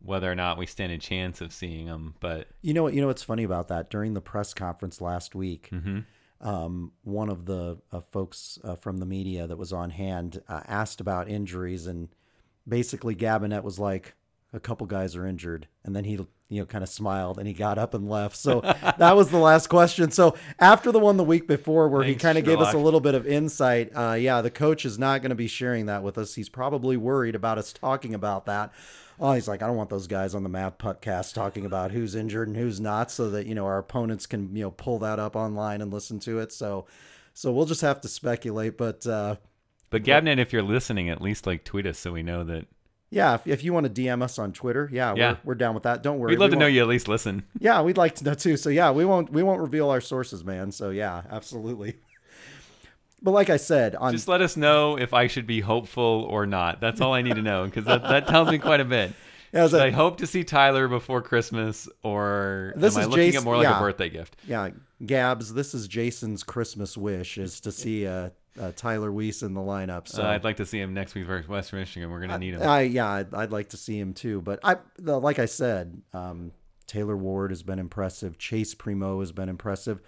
whether 0.00 0.30
or 0.30 0.34
not 0.34 0.58
we 0.58 0.64
stand 0.66 0.92
a 0.92 0.98
chance 0.98 1.40
of 1.40 1.52
seeing 1.52 1.86
them. 1.86 2.14
But 2.20 2.48
you 2.62 2.72
know 2.72 2.82
what 2.82 2.94
you 2.94 3.00
know 3.00 3.08
what's 3.08 3.22
funny 3.22 3.44
about 3.44 3.68
that? 3.68 3.90
During 3.90 4.14
the 4.14 4.20
press 4.20 4.54
conference 4.54 5.00
last 5.00 5.34
week, 5.34 5.68
mhm. 5.70 6.04
um, 6.40 6.92
one 7.02 7.28
of 7.28 7.46
the 7.46 7.78
uh, 7.92 8.00
folks 8.00 8.58
uh, 8.64 8.76
from 8.76 8.98
the 8.98 9.06
media 9.06 9.46
that 9.46 9.58
was 9.58 9.72
on 9.72 9.90
hand 9.90 10.40
uh, 10.48 10.62
asked 10.66 11.00
about 11.00 11.28
injuries, 11.28 11.86
and 11.86 12.08
basically 12.68 13.14
Gabinet 13.14 13.62
was 13.62 13.78
like, 13.78 14.14
"A 14.52 14.60
couple 14.60 14.86
guys 14.86 15.16
are 15.16 15.26
injured," 15.26 15.68
and 15.84 15.94
then 15.96 16.04
he, 16.04 16.12
you 16.48 16.60
know, 16.60 16.66
kind 16.66 16.82
of 16.82 16.90
smiled 16.90 17.38
and 17.38 17.46
he 17.46 17.52
got 17.52 17.78
up 17.78 17.94
and 17.94 18.08
left. 18.08 18.36
So 18.36 18.60
that 18.98 19.16
was 19.16 19.30
the 19.30 19.38
last 19.38 19.68
question. 19.68 20.10
So 20.10 20.36
after 20.58 20.92
the 20.92 20.98
one 20.98 21.16
the 21.16 21.24
week 21.24 21.46
before, 21.46 21.88
where 21.88 22.02
Thanks, 22.02 22.22
he 22.22 22.26
kind 22.26 22.38
of 22.38 22.44
gave 22.44 22.60
us 22.60 22.74
a 22.74 22.78
little 22.78 23.00
bit 23.00 23.14
of 23.14 23.26
insight, 23.26 23.90
uh, 23.94 24.14
yeah, 24.14 24.40
the 24.40 24.50
coach 24.50 24.84
is 24.84 24.98
not 24.98 25.20
going 25.22 25.30
to 25.30 25.36
be 25.36 25.48
sharing 25.48 25.86
that 25.86 26.02
with 26.02 26.18
us. 26.18 26.34
He's 26.34 26.48
probably 26.48 26.96
worried 26.96 27.34
about 27.34 27.58
us 27.58 27.72
talking 27.72 28.14
about 28.14 28.46
that. 28.46 28.72
Oh, 29.20 29.32
he's 29.32 29.48
like, 29.48 29.62
I 29.62 29.66
don't 29.66 29.76
want 29.76 29.90
those 29.90 30.06
guys 30.06 30.34
on 30.34 30.44
the 30.44 30.48
map 30.48 30.80
podcast 30.80 31.34
talking 31.34 31.66
about 31.66 31.90
who's 31.90 32.14
injured 32.14 32.46
and 32.46 32.56
who's 32.56 32.80
not, 32.80 33.10
so 33.10 33.30
that 33.30 33.46
you 33.46 33.54
know 33.54 33.66
our 33.66 33.78
opponents 33.78 34.26
can 34.26 34.54
you 34.54 34.62
know 34.62 34.70
pull 34.70 35.00
that 35.00 35.18
up 35.18 35.34
online 35.34 35.80
and 35.80 35.92
listen 35.92 36.20
to 36.20 36.38
it. 36.38 36.52
So, 36.52 36.86
so 37.34 37.52
we'll 37.52 37.66
just 37.66 37.80
have 37.80 38.00
to 38.02 38.08
speculate. 38.08 38.78
But 38.78 39.04
uh, 39.06 39.36
But 39.90 40.02
Gabinet, 40.02 40.38
if 40.38 40.52
you're 40.52 40.62
listening, 40.62 41.08
at 41.08 41.20
least 41.22 41.46
like 41.46 41.64
tweet 41.64 41.86
us 41.86 41.98
so 41.98 42.12
we 42.12 42.22
know 42.22 42.44
that 42.44 42.66
yeah, 43.10 43.34
if, 43.36 43.46
if 43.46 43.64
you 43.64 43.72
want 43.72 43.92
to 43.94 44.02
DM 44.02 44.22
us 44.22 44.38
on 44.38 44.52
Twitter, 44.52 44.88
yeah, 44.92 45.14
Yeah. 45.16 45.30
We're, 45.30 45.38
we're 45.44 45.54
down 45.54 45.72
with 45.74 45.84
that. 45.84 46.02
Don't 46.02 46.18
worry. 46.18 46.32
we'd 46.32 46.38
love 46.38 46.50
We 46.50 46.56
to 46.56 46.60
know 46.60 46.66
you 46.66 46.82
at 46.82 46.88
least 46.88 47.08
listen. 47.08 47.42
Yeah, 47.58 47.80
we'd 47.80 47.96
like 47.96 48.16
to 48.16 48.24
know 48.24 48.34
too. 48.34 48.58
So 48.58 48.68
yeah, 48.68 48.90
we 48.90 49.04
won't 49.06 49.32
we 49.32 49.42
won't 49.42 49.60
reveal 49.62 49.88
our 49.90 50.00
sources, 50.02 50.44
man. 50.44 50.72
So 50.72 50.90
yeah, 50.90 51.22
absolutely. 51.30 51.96
But 53.20 53.32
like 53.32 53.50
I 53.50 53.56
said, 53.56 53.96
on 53.96 54.12
Just 54.12 54.28
let 54.28 54.40
us 54.42 54.56
know 54.56 54.96
if 54.96 55.12
I 55.12 55.26
should 55.26 55.44
be 55.46 55.60
hopeful 55.60 56.24
or 56.30 56.46
not. 56.46 56.80
That's 56.80 57.00
all 57.00 57.12
I 57.14 57.22
need 57.22 57.34
to 57.34 57.42
know 57.42 57.64
because 57.64 57.84
that, 57.86 58.02
that 58.04 58.28
tells 58.28 58.48
me 58.48 58.58
quite 58.58 58.80
a 58.80 58.84
bit. 58.84 59.12
Yeah, 59.50 59.66
Should 59.66 59.80
a- 59.80 59.84
I 59.84 59.90
hope 59.90 60.18
to 60.18 60.26
see 60.26 60.44
Tyler 60.44 60.88
before 60.88 61.22
Christmas, 61.22 61.88
or 62.02 62.74
This 62.76 62.94
am 62.96 63.00
I 63.00 63.02
is 63.04 63.08
looking 63.08 63.24
Jason- 63.24 63.38
at 63.38 63.44
more 63.44 63.56
like 63.56 63.64
yeah. 63.64 63.78
a 63.78 63.80
birthday 63.80 64.10
gift? 64.10 64.36
Yeah, 64.46 64.68
Gabs, 65.06 65.54
this 65.54 65.72
is 65.72 65.88
Jason's 65.88 66.42
Christmas 66.42 66.98
wish 66.98 67.38
is 67.38 67.58
to 67.62 67.72
see 67.72 68.06
uh, 68.06 68.28
uh, 68.58 68.72
Tyler 68.76 69.12
Weiss 69.12 69.42
in 69.42 69.54
the 69.54 69.60
lineup. 69.60 70.08
So 70.08 70.22
Uh, 70.22 70.28
I'd 70.28 70.44
like 70.44 70.56
to 70.56 70.66
see 70.66 70.80
him 70.80 70.94
next 70.94 71.14
week 71.14 71.26
versus 71.26 71.48
West 71.48 71.72
Michigan. 71.72 72.10
We're 72.10 72.20
gonna 72.20 72.38
need 72.38 72.54
him. 72.54 72.62
I 72.62 72.82
yeah, 72.82 73.08
I'd, 73.08 73.34
I'd 73.34 73.50
like 73.52 73.70
to 73.70 73.76
see 73.76 73.98
him 73.98 74.12
too. 74.14 74.40
But 74.42 74.60
I, 74.62 74.76
the, 74.98 75.18
like 75.20 75.38
I 75.38 75.46
said, 75.46 76.02
um, 76.12 76.52
Taylor 76.86 77.16
Ward 77.16 77.50
has 77.50 77.62
been 77.62 77.78
impressive. 77.78 78.38
Chase 78.38 78.74
Primeau 78.74 79.20
has 79.20 79.32
been 79.32 79.48
impressive. 79.48 80.00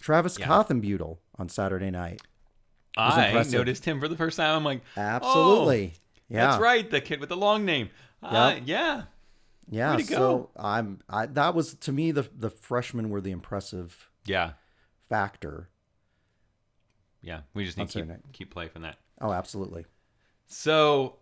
Travis 0.00 0.38
Yeah. 0.38 0.46
Kothenbeutel 0.46 1.18
on 1.38 1.48
Saturday 1.48 1.90
night. 1.90 2.20
I 2.96 3.26
impressive. 3.28 3.52
noticed 3.52 3.84
him 3.84 4.00
for 4.00 4.08
the 4.08 4.16
first 4.16 4.36
time. 4.36 4.56
I'm 4.56 4.64
like, 4.64 4.82
Absolutely. 4.96 5.92
oh, 5.94 6.00
yeah. 6.28 6.46
that's 6.48 6.60
right, 6.60 6.88
the 6.90 7.00
kid 7.00 7.20
with 7.20 7.28
the 7.28 7.36
long 7.36 7.64
name. 7.64 7.90
Uh, 8.22 8.54
Yep. 8.56 8.62
yeah, 8.66 9.02
Yeah. 9.70 9.96
Way 9.96 10.02
to 10.02 10.08
so 10.12 10.50
I'm 10.56 11.00
I 11.08 11.26
that 11.26 11.54
was 11.54 11.74
to 11.74 11.92
me 11.92 12.10
the 12.12 12.28
the 12.36 12.50
freshmen 12.50 13.10
were 13.10 13.20
the 13.20 13.30
impressive 13.30 14.08
yeah, 14.24 14.52
factor. 15.08 15.68
Yeah. 17.28 17.40
We 17.52 17.66
just 17.66 17.76
need 17.76 17.90
to 17.90 18.06
keep, 18.06 18.32
keep 18.32 18.50
play 18.50 18.68
from 18.68 18.82
that. 18.82 18.96
Oh, 19.20 19.32
absolutely. 19.32 19.84
So 20.46 21.16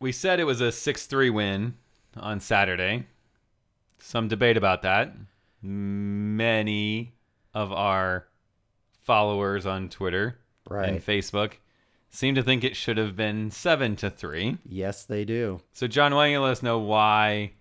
we 0.00 0.12
said 0.12 0.40
it 0.40 0.44
was 0.44 0.62
a 0.62 0.68
6-3 0.68 1.30
win 1.32 1.74
on 2.16 2.40
Saturday. 2.40 3.06
Some 3.98 4.28
debate 4.28 4.56
about 4.56 4.80
that. 4.82 5.14
Many 5.60 7.12
of 7.52 7.70
our 7.70 8.28
followers 9.02 9.66
on 9.66 9.90
Twitter 9.90 10.38
and 10.70 11.04
Facebook 11.04 11.54
seem 12.08 12.34
to 12.34 12.42
think 12.42 12.64
it 12.64 12.74
should 12.74 12.96
have 12.96 13.14
been 13.14 13.50
7 13.50 13.94
to 13.96 14.08
3. 14.08 14.56
Yes, 14.66 15.04
they 15.04 15.26
do. 15.26 15.60
So 15.74 15.86
John, 15.86 16.14
why 16.14 16.26
don't 16.26 16.32
you 16.32 16.40
let 16.40 16.52
us 16.52 16.62
know 16.62 16.78
why 16.78 17.52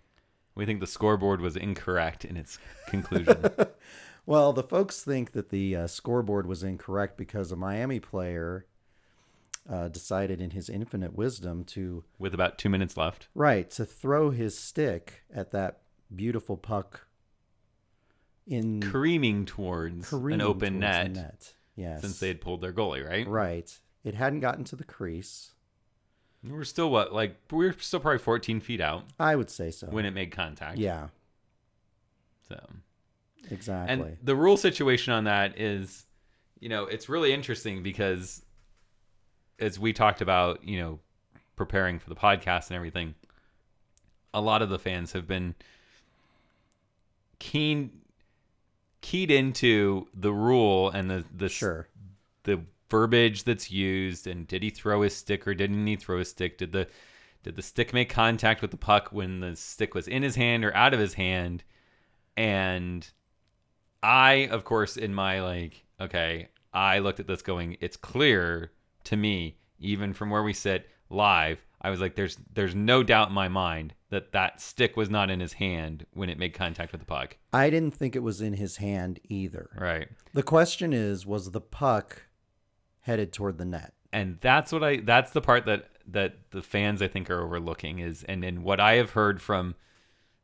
we 0.55 0.65
think 0.65 0.79
the 0.79 0.87
scoreboard 0.87 1.41
was 1.41 1.57
incorrect 1.57 2.23
in 2.23 2.37
its 2.37 2.57
conclusion? 2.87 3.43
Well, 4.27 4.51
the 4.53 4.61
folks 4.61 5.01
think 5.03 5.31
that 5.31 5.49
the 5.49 5.75
uh, 5.75 5.87
scoreboard 5.87 6.45
was 6.45 6.61
incorrect 6.61 7.17
because 7.17 7.51
a 7.51 7.55
Miami 7.55 7.99
player 7.99 8.65
uh, 9.67 9.87
decided, 9.87 10.41
in 10.41 10.51
his 10.51 10.69
infinite 10.69 11.15
wisdom, 11.15 11.63
to 11.63 12.03
with 12.19 12.33
about 12.33 12.57
2 12.57 12.69
minutes 12.69 12.95
left. 12.97 13.29
right 13.33 13.69
to 13.71 13.85
throw 13.85 14.29
his 14.31 14.57
stick 14.59 15.23
at 15.33 15.51
that 15.51 15.79
beautiful 16.15 16.57
puck 16.57 17.07
in 18.45 18.81
Careening 18.81 19.45
towards 19.45 20.09
careening 20.09 20.41
an 20.41 20.47
open 20.47 20.73
towards 20.73 20.81
net, 20.81 21.11
net. 21.13 21.53
Yes, 21.75 22.01
since 22.01 22.19
they 22.19 22.27
had 22.27 22.41
pulled 22.41 22.61
their 22.61 22.73
goalie, 22.73 23.07
right? 23.07 23.27
right. 23.27 23.79
It 24.03 24.13
hadn't 24.15 24.39
gotten 24.41 24.63
to 24.65 24.75
the 24.75 24.83
crease. 24.85 25.51
We're 26.47 26.63
still 26.65 26.89
what 26.91 27.13
like 27.13 27.35
we're 27.51 27.77
still 27.79 27.99
probably 27.99 28.19
14 28.19 28.59
feet 28.61 28.79
out 28.81 29.03
I 29.19 29.35
would 29.35 29.49
say 29.49 29.71
so. 29.71 29.87
when 29.87 30.05
it 30.05 30.11
made 30.11 30.31
contact. 30.31 30.77
yeah, 30.77 31.07
So 32.47 32.57
exactly. 33.49 33.93
and 33.93 34.17
the 34.23 34.35
rule 34.35 34.57
situation 34.57 35.13
on 35.13 35.25
that 35.25 35.59
is, 35.59 36.05
you 36.59 36.69
know, 36.69 36.85
it's 36.85 37.09
really 37.09 37.33
interesting 37.33 37.83
because 37.83 38.43
as 39.59 39.79
we 39.79 39.93
talked 39.93 40.21
about, 40.21 40.63
you 40.63 40.79
know, 40.79 40.99
preparing 41.55 41.99
for 41.99 42.09
the 42.09 42.15
podcast 42.15 42.67
and 42.67 42.75
everything, 42.75 43.15
a 44.33 44.41
lot 44.41 44.61
of 44.61 44.69
the 44.69 44.79
fans 44.79 45.13
have 45.13 45.27
been 45.27 45.55
keen 47.39 47.91
keyed 49.01 49.31
into 49.31 50.07
the 50.13 50.31
rule 50.33 50.89
and 50.89 51.09
the 51.09 51.23
the 51.35 51.49
sure. 51.49 51.87
the 52.43 52.59
verbiage 52.89 53.43
that's 53.43 53.69
used 53.69 54.27
and 54.27 54.47
did 54.47 54.63
he 54.63 54.69
throw 54.69 55.01
his 55.01 55.15
stick 55.15 55.47
or 55.47 55.53
didn't 55.53 55.85
he 55.85 55.95
throw 55.95 56.17
his 56.17 56.29
stick 56.29 56.57
did 56.57 56.71
the 56.71 56.87
did 57.43 57.55
the 57.55 57.61
stick 57.61 57.93
make 57.93 58.09
contact 58.09 58.61
with 58.61 58.71
the 58.71 58.77
puck 58.77 59.09
when 59.11 59.39
the 59.39 59.55
stick 59.55 59.93
was 59.93 60.07
in 60.07 60.23
his 60.23 60.35
hand 60.35 60.65
or 60.65 60.75
out 60.75 60.93
of 60.93 60.99
his 60.99 61.13
hand 61.13 61.63
and 62.35 63.11
i 64.03 64.47
of 64.51 64.63
course 64.63 64.97
in 64.97 65.13
my 65.13 65.41
like 65.41 65.83
okay 65.99 66.49
i 66.73 66.99
looked 66.99 67.19
at 67.19 67.27
this 67.27 67.41
going 67.41 67.77
it's 67.81 67.97
clear 67.97 68.71
to 69.03 69.15
me 69.15 69.57
even 69.79 70.13
from 70.13 70.29
where 70.29 70.43
we 70.43 70.53
sit 70.53 70.87
live 71.09 71.59
i 71.81 71.89
was 71.89 71.99
like 72.01 72.15
there's 72.15 72.37
there's 72.53 72.75
no 72.75 73.03
doubt 73.03 73.29
in 73.29 73.33
my 73.33 73.47
mind 73.47 73.93
that 74.09 74.31
that 74.31 74.61
stick 74.61 74.95
was 74.95 75.09
not 75.09 75.29
in 75.29 75.39
his 75.39 75.53
hand 75.53 76.05
when 76.13 76.29
it 76.29 76.37
made 76.37 76.53
contact 76.53 76.91
with 76.91 77.01
the 77.01 77.05
puck 77.07 77.35
I 77.51 77.69
didn't 77.69 77.93
think 77.93 78.15
it 78.15 78.23
was 78.23 78.39
in 78.39 78.53
his 78.53 78.77
hand 78.77 79.19
either. 79.27 79.69
right 79.77 80.07
The 80.33 80.43
question 80.43 80.93
is, 80.93 81.25
was 81.25 81.51
the 81.51 81.59
puck 81.59 82.23
headed 83.01 83.33
toward 83.33 83.57
the 83.57 83.65
net? 83.65 83.93
and 84.13 84.37
that's 84.39 84.71
what 84.71 84.83
I 84.83 84.97
that's 84.97 85.31
the 85.31 85.41
part 85.41 85.65
that 85.65 85.89
that 86.07 86.37
the 86.51 86.61
fans 86.61 87.01
I 87.01 87.09
think 87.09 87.29
are 87.29 87.41
overlooking 87.41 87.99
is 87.99 88.23
and 88.23 88.43
and 88.45 88.63
what 88.63 88.79
I 88.79 88.93
have 88.93 89.11
heard 89.11 89.41
from 89.41 89.75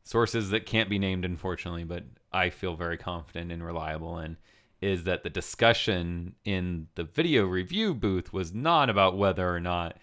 sources 0.04 0.50
that 0.50 0.66
can't 0.66 0.90
be 0.90 1.00
named 1.00 1.26
unfortunately 1.26 1.84
but 1.84 2.04
I 2.32 2.50
feel 2.50 2.76
very 2.76 2.98
confident 2.98 3.52
and 3.52 3.64
reliable 3.64 4.20
in 4.20 4.38
is 4.82 5.06
that 5.06 5.24
the 5.24 5.30
discussion 5.30 6.36
in 6.44 6.88
the 6.96 7.06
video 7.06 7.46
review 7.46 7.94
booth 7.94 8.34
was 8.34 8.54
not 8.54 8.90
about 8.90 9.18
whether 9.18 9.50
or 9.50 9.60
not 9.62 9.98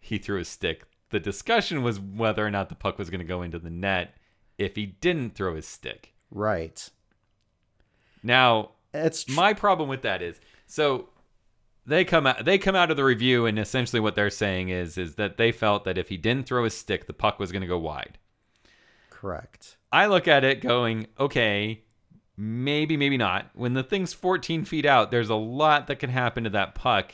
he 0.00 0.18
threw 0.18 0.38
a 0.38 0.44
stick. 0.44 0.84
The 1.10 1.18
discussion 1.18 1.82
was 1.82 1.98
whether 1.98 2.46
or 2.46 2.50
not 2.50 2.68
the 2.68 2.76
puck 2.76 2.96
was 2.96 3.10
going 3.10 3.18
to 3.18 3.26
go 3.26 3.42
into 3.42 3.58
the 3.58 3.70
net 3.70 4.14
if 4.56 4.76
he 4.76 4.86
didn't 4.86 5.34
throw 5.34 5.56
his 5.56 5.66
stick. 5.66 6.14
Right. 6.30 6.88
now 8.22 8.70
It's 8.94 9.24
tr- 9.24 9.32
my 9.32 9.52
problem 9.52 9.88
with 9.88 10.02
that 10.02 10.22
is 10.22 10.38
so 10.66 11.08
they 11.86 12.04
come 12.04 12.26
out 12.26 12.44
they 12.44 12.58
come 12.58 12.76
out 12.76 12.90
of 12.90 12.96
the 12.96 13.04
review 13.04 13.46
and 13.46 13.58
essentially 13.58 14.00
what 14.00 14.14
they're 14.14 14.30
saying 14.30 14.68
is 14.68 14.96
is 14.98 15.14
that 15.16 15.38
they 15.38 15.50
felt 15.50 15.84
that 15.84 15.98
if 15.98 16.08
he 16.08 16.16
didn't 16.16 16.46
throw 16.46 16.64
his 16.64 16.74
stick 16.74 17.06
the 17.06 17.12
puck 17.12 17.38
was 17.38 17.52
going 17.52 17.62
to 17.62 17.68
go 17.68 17.78
wide 17.78 18.18
correct. 19.20 19.76
i 19.92 20.06
look 20.06 20.28
at 20.28 20.44
it 20.44 20.60
going 20.60 21.06
okay 21.18 21.82
maybe 22.36 22.96
maybe 22.96 23.16
not 23.16 23.50
when 23.54 23.72
the 23.74 23.82
thing's 23.82 24.12
14 24.12 24.64
feet 24.64 24.84
out 24.84 25.10
there's 25.10 25.30
a 25.30 25.34
lot 25.34 25.86
that 25.86 25.98
can 25.98 26.10
happen 26.10 26.44
to 26.44 26.50
that 26.50 26.74
puck 26.74 27.12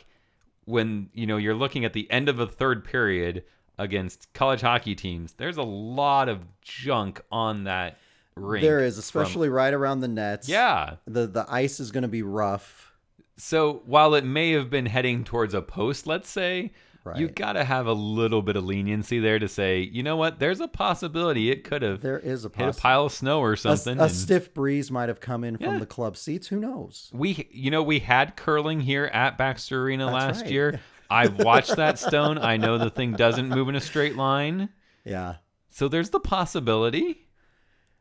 when 0.64 1.08
you 1.14 1.26
know 1.26 1.36
you're 1.36 1.54
looking 1.54 1.84
at 1.84 1.92
the 1.92 2.10
end 2.10 2.28
of 2.28 2.38
a 2.40 2.46
third 2.46 2.84
period 2.84 3.44
against 3.78 4.32
college 4.32 4.60
hockey 4.60 4.94
teams 4.94 5.32
there's 5.34 5.56
a 5.56 5.62
lot 5.62 6.28
of 6.28 6.40
junk 6.60 7.20
on 7.30 7.64
that 7.64 7.98
rink 8.34 8.62
There 8.62 8.80
is, 8.80 8.94
from- 8.94 9.22
especially 9.22 9.48
right 9.48 9.72
around 9.74 10.00
the 10.00 10.08
nets. 10.08 10.48
yeah 10.48 10.96
The 11.06 11.26
the 11.26 11.46
ice 11.48 11.78
is 11.80 11.90
going 11.92 12.02
to 12.02 12.08
be 12.08 12.22
rough. 12.22 12.92
So 13.36 13.82
while 13.86 14.14
it 14.14 14.24
may 14.24 14.52
have 14.52 14.70
been 14.70 14.86
heading 14.86 15.24
towards 15.24 15.52
a 15.54 15.62
post, 15.62 16.06
let's 16.06 16.28
say, 16.30 16.72
you 17.16 17.26
Right. 17.26 17.34
got 17.34 17.52
to 17.54 17.64
have 17.64 17.86
a 17.86 17.92
little 17.92 18.42
bit 18.42 18.54
of 18.56 18.64
leniency 18.64 19.18
there 19.18 19.38
to 19.38 19.48
say, 19.48 19.80
you 19.80 20.02
know 20.02 20.16
what, 20.16 20.38
there's 20.38 20.60
a 20.60 20.68
possibility 20.68 21.50
it 21.50 21.64
could 21.64 21.82
have 21.82 22.00
There 22.00 22.18
is 22.18 22.44
a 22.44 22.50
hit 22.54 22.68
a 22.68 22.72
pile 22.72 23.06
of 23.06 23.12
snow 23.12 23.40
or 23.40 23.54
a, 23.54 23.56
something. 23.56 23.98
a 23.98 24.04
and 24.04 24.12
stiff 24.12 24.54
breeze 24.54 24.90
might 24.90 25.08
have 25.08 25.20
come 25.20 25.42
in 25.44 25.56
Yeah. 25.60 25.68
from 25.70 25.80
the 25.80 25.86
club 25.86 26.16
seats. 26.16 26.46
Who 26.48 26.60
knows? 26.60 27.10
we, 27.12 27.48
you 27.50 27.70
know, 27.70 27.82
we 27.82 27.98
had 28.00 28.36
curling 28.36 28.80
here 28.80 29.06
at 29.06 29.36
Baxter 29.36 29.82
Arena 29.82 30.04
That's 30.04 30.14
last 30.14 30.42
right. 30.42 30.50
year. 30.52 30.80
I've 31.10 31.38
watched 31.40 31.76
that 31.76 31.98
stone. 31.98 32.38
I 32.38 32.56
know 32.56 32.78
the 32.78 32.88
thing 32.90 33.12
doesn't 33.12 33.48
move 33.48 33.68
in 33.68 33.74
a 33.76 33.80
straight 33.80 34.16
line. 34.16 34.68
Yeah, 35.04 35.36
So 35.68 35.88
there's 35.88 36.10
the 36.10 36.20
possibility. 36.20 37.28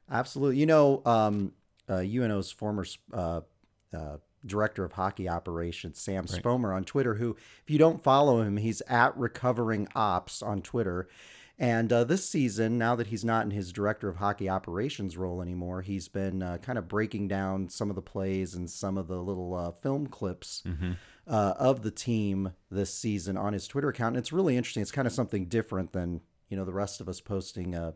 absolutely. 0.09 0.57
You 0.59 0.65
know, 0.67 1.01
um, 1.05 1.53
uh, 1.89 1.97
UNO's 2.05 2.51
former 2.51 2.85
uh, 3.13 3.41
uh, 3.93 4.17
director 4.45 4.83
of 4.83 4.93
hockey 4.93 5.29
operations, 5.29 5.99
Sam 5.99 6.25
Right. 6.29 6.43
Spomer, 6.43 6.75
on 6.75 6.83
Twitter. 6.83 7.15
Who, 7.15 7.35
if 7.63 7.69
you 7.69 7.77
don't 7.77 8.03
follow 8.03 8.41
him, 8.41 8.57
he's 8.57 8.81
at 8.87 9.15
Recovering 9.17 9.87
Ops 9.95 10.41
on 10.41 10.61
Twitter. 10.61 11.07
And 11.59 11.93
uh, 11.93 12.05
this 12.05 12.27
season, 12.27 12.79
now 12.79 12.95
that 12.95 13.07
he's 13.07 13.23
not 13.23 13.45
in 13.45 13.51
his 13.51 13.71
director 13.71 14.09
of 14.09 14.15
hockey 14.15 14.49
operations 14.49 15.15
role 15.15 15.43
anymore, 15.43 15.83
he's 15.83 16.07
been 16.07 16.41
uh, 16.41 16.57
kind 16.57 16.79
of 16.79 16.87
breaking 16.87 17.27
down 17.27 17.69
some 17.69 17.91
of 17.91 17.95
the 17.95 18.01
plays 18.01 18.55
and 18.55 18.67
some 18.67 18.97
of 18.97 19.07
the 19.07 19.17
little 19.21 19.53
uh, 19.53 19.71
film 19.71 20.07
clips 20.07 20.63
uh, 21.27 21.53
of 21.59 21.83
the 21.83 21.91
team 21.91 22.53
this 22.71 22.91
season 22.91 23.37
on 23.37 23.53
his 23.53 23.67
Twitter 23.67 23.89
account. 23.89 24.15
And 24.15 24.17
it's 24.23 24.33
really 24.33 24.57
interesting. 24.57 24.81
It's 24.81 24.91
kind 24.91 25.05
of 25.07 25.13
something 25.13 25.45
different 25.45 25.93
than 25.93 26.21
you 26.49 26.57
know 26.57 26.65
the 26.65 26.73
rest 26.73 26.99
of 26.99 27.07
us 27.07 27.21
posting 27.21 27.75
uh, 27.75 27.91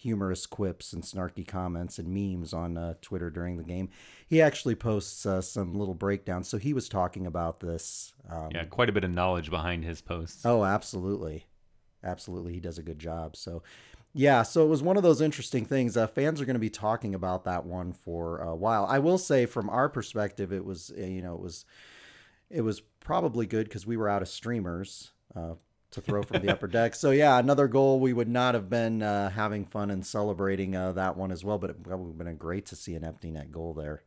humorous 0.00 0.46
quips 0.46 0.94
and 0.94 1.02
snarky 1.02 1.46
comments 1.46 1.98
and 1.98 2.08
memes 2.08 2.54
on 2.54 2.78
uh, 2.78 2.94
Twitter 3.02 3.28
during 3.28 3.58
the 3.58 3.62
game. 3.62 3.90
He 4.26 4.40
actually 4.40 4.74
posts 4.74 5.26
uh, 5.26 5.42
some 5.42 5.74
little 5.74 5.94
breakdowns. 5.94 6.48
So 6.48 6.56
he 6.56 6.72
was 6.72 6.88
talking 6.88 7.26
about 7.26 7.60
this. 7.60 8.14
Um, 8.30 8.48
Yeah, 8.52 8.64
quite 8.64 8.88
a 8.88 8.92
bit 8.92 9.04
of 9.04 9.10
knowledge 9.10 9.50
behind 9.50 9.84
his 9.84 10.00
posts. 10.00 10.46
Oh, 10.46 10.64
absolutely. 10.64 11.44
Absolutely. 12.02 12.54
He 12.54 12.60
does 12.60 12.78
a 12.78 12.82
good 12.82 12.98
job. 12.98 13.36
So, 13.36 13.62
yeah, 14.14 14.42
so 14.42 14.64
it 14.64 14.68
was 14.68 14.82
one 14.82 14.96
of 14.96 15.02
those 15.02 15.20
interesting 15.20 15.66
things. 15.66 15.98
Uh, 15.98 16.06
fans 16.06 16.40
are 16.40 16.46
going 16.46 16.54
to 16.54 16.60
be 16.60 16.70
talking 16.70 17.14
about 17.14 17.44
that 17.44 17.66
one 17.66 17.92
for 17.92 18.38
a 18.38 18.56
while. 18.56 18.86
I 18.86 19.00
will 19.00 19.18
say, 19.18 19.44
from 19.44 19.68
our 19.68 19.90
perspective, 19.90 20.50
it 20.50 20.64
was, 20.64 20.90
uh, 20.98 21.04
you 21.04 21.20
know, 21.20 21.34
it 21.34 21.42
was, 21.42 21.66
it 22.48 22.62
was 22.62 22.80
probably 23.00 23.46
good 23.46 23.64
because 23.68 23.86
we 23.86 23.98
were 23.98 24.08
out 24.08 24.22
of 24.22 24.28
streamers 24.28 25.10
uh, 25.36 25.54
to 25.92 26.00
throw 26.00 26.22
from 26.22 26.42
the 26.42 26.52
upper 26.52 26.66
deck. 26.66 26.94
So, 26.94 27.10
yeah, 27.10 27.38
another 27.38 27.68
goal. 27.68 28.00
We 28.00 28.12
would 28.12 28.28
not 28.28 28.54
have 28.54 28.68
been 28.68 29.02
uh, 29.02 29.30
having 29.30 29.64
fun 29.64 29.90
and 29.90 30.04
celebrating 30.04 30.76
uh, 30.76 30.92
that 30.92 31.16
one 31.16 31.32
as 31.32 31.44
well, 31.44 31.58
but 31.58 31.70
it 31.70 31.76
would 31.86 32.06
have 32.06 32.18
been 32.18 32.36
great 32.36 32.66
to 32.66 32.76
see 32.76 32.94
an 32.94 33.04
empty 33.04 33.30
net 33.30 33.50
goal 33.50 33.74
there. 33.74 34.02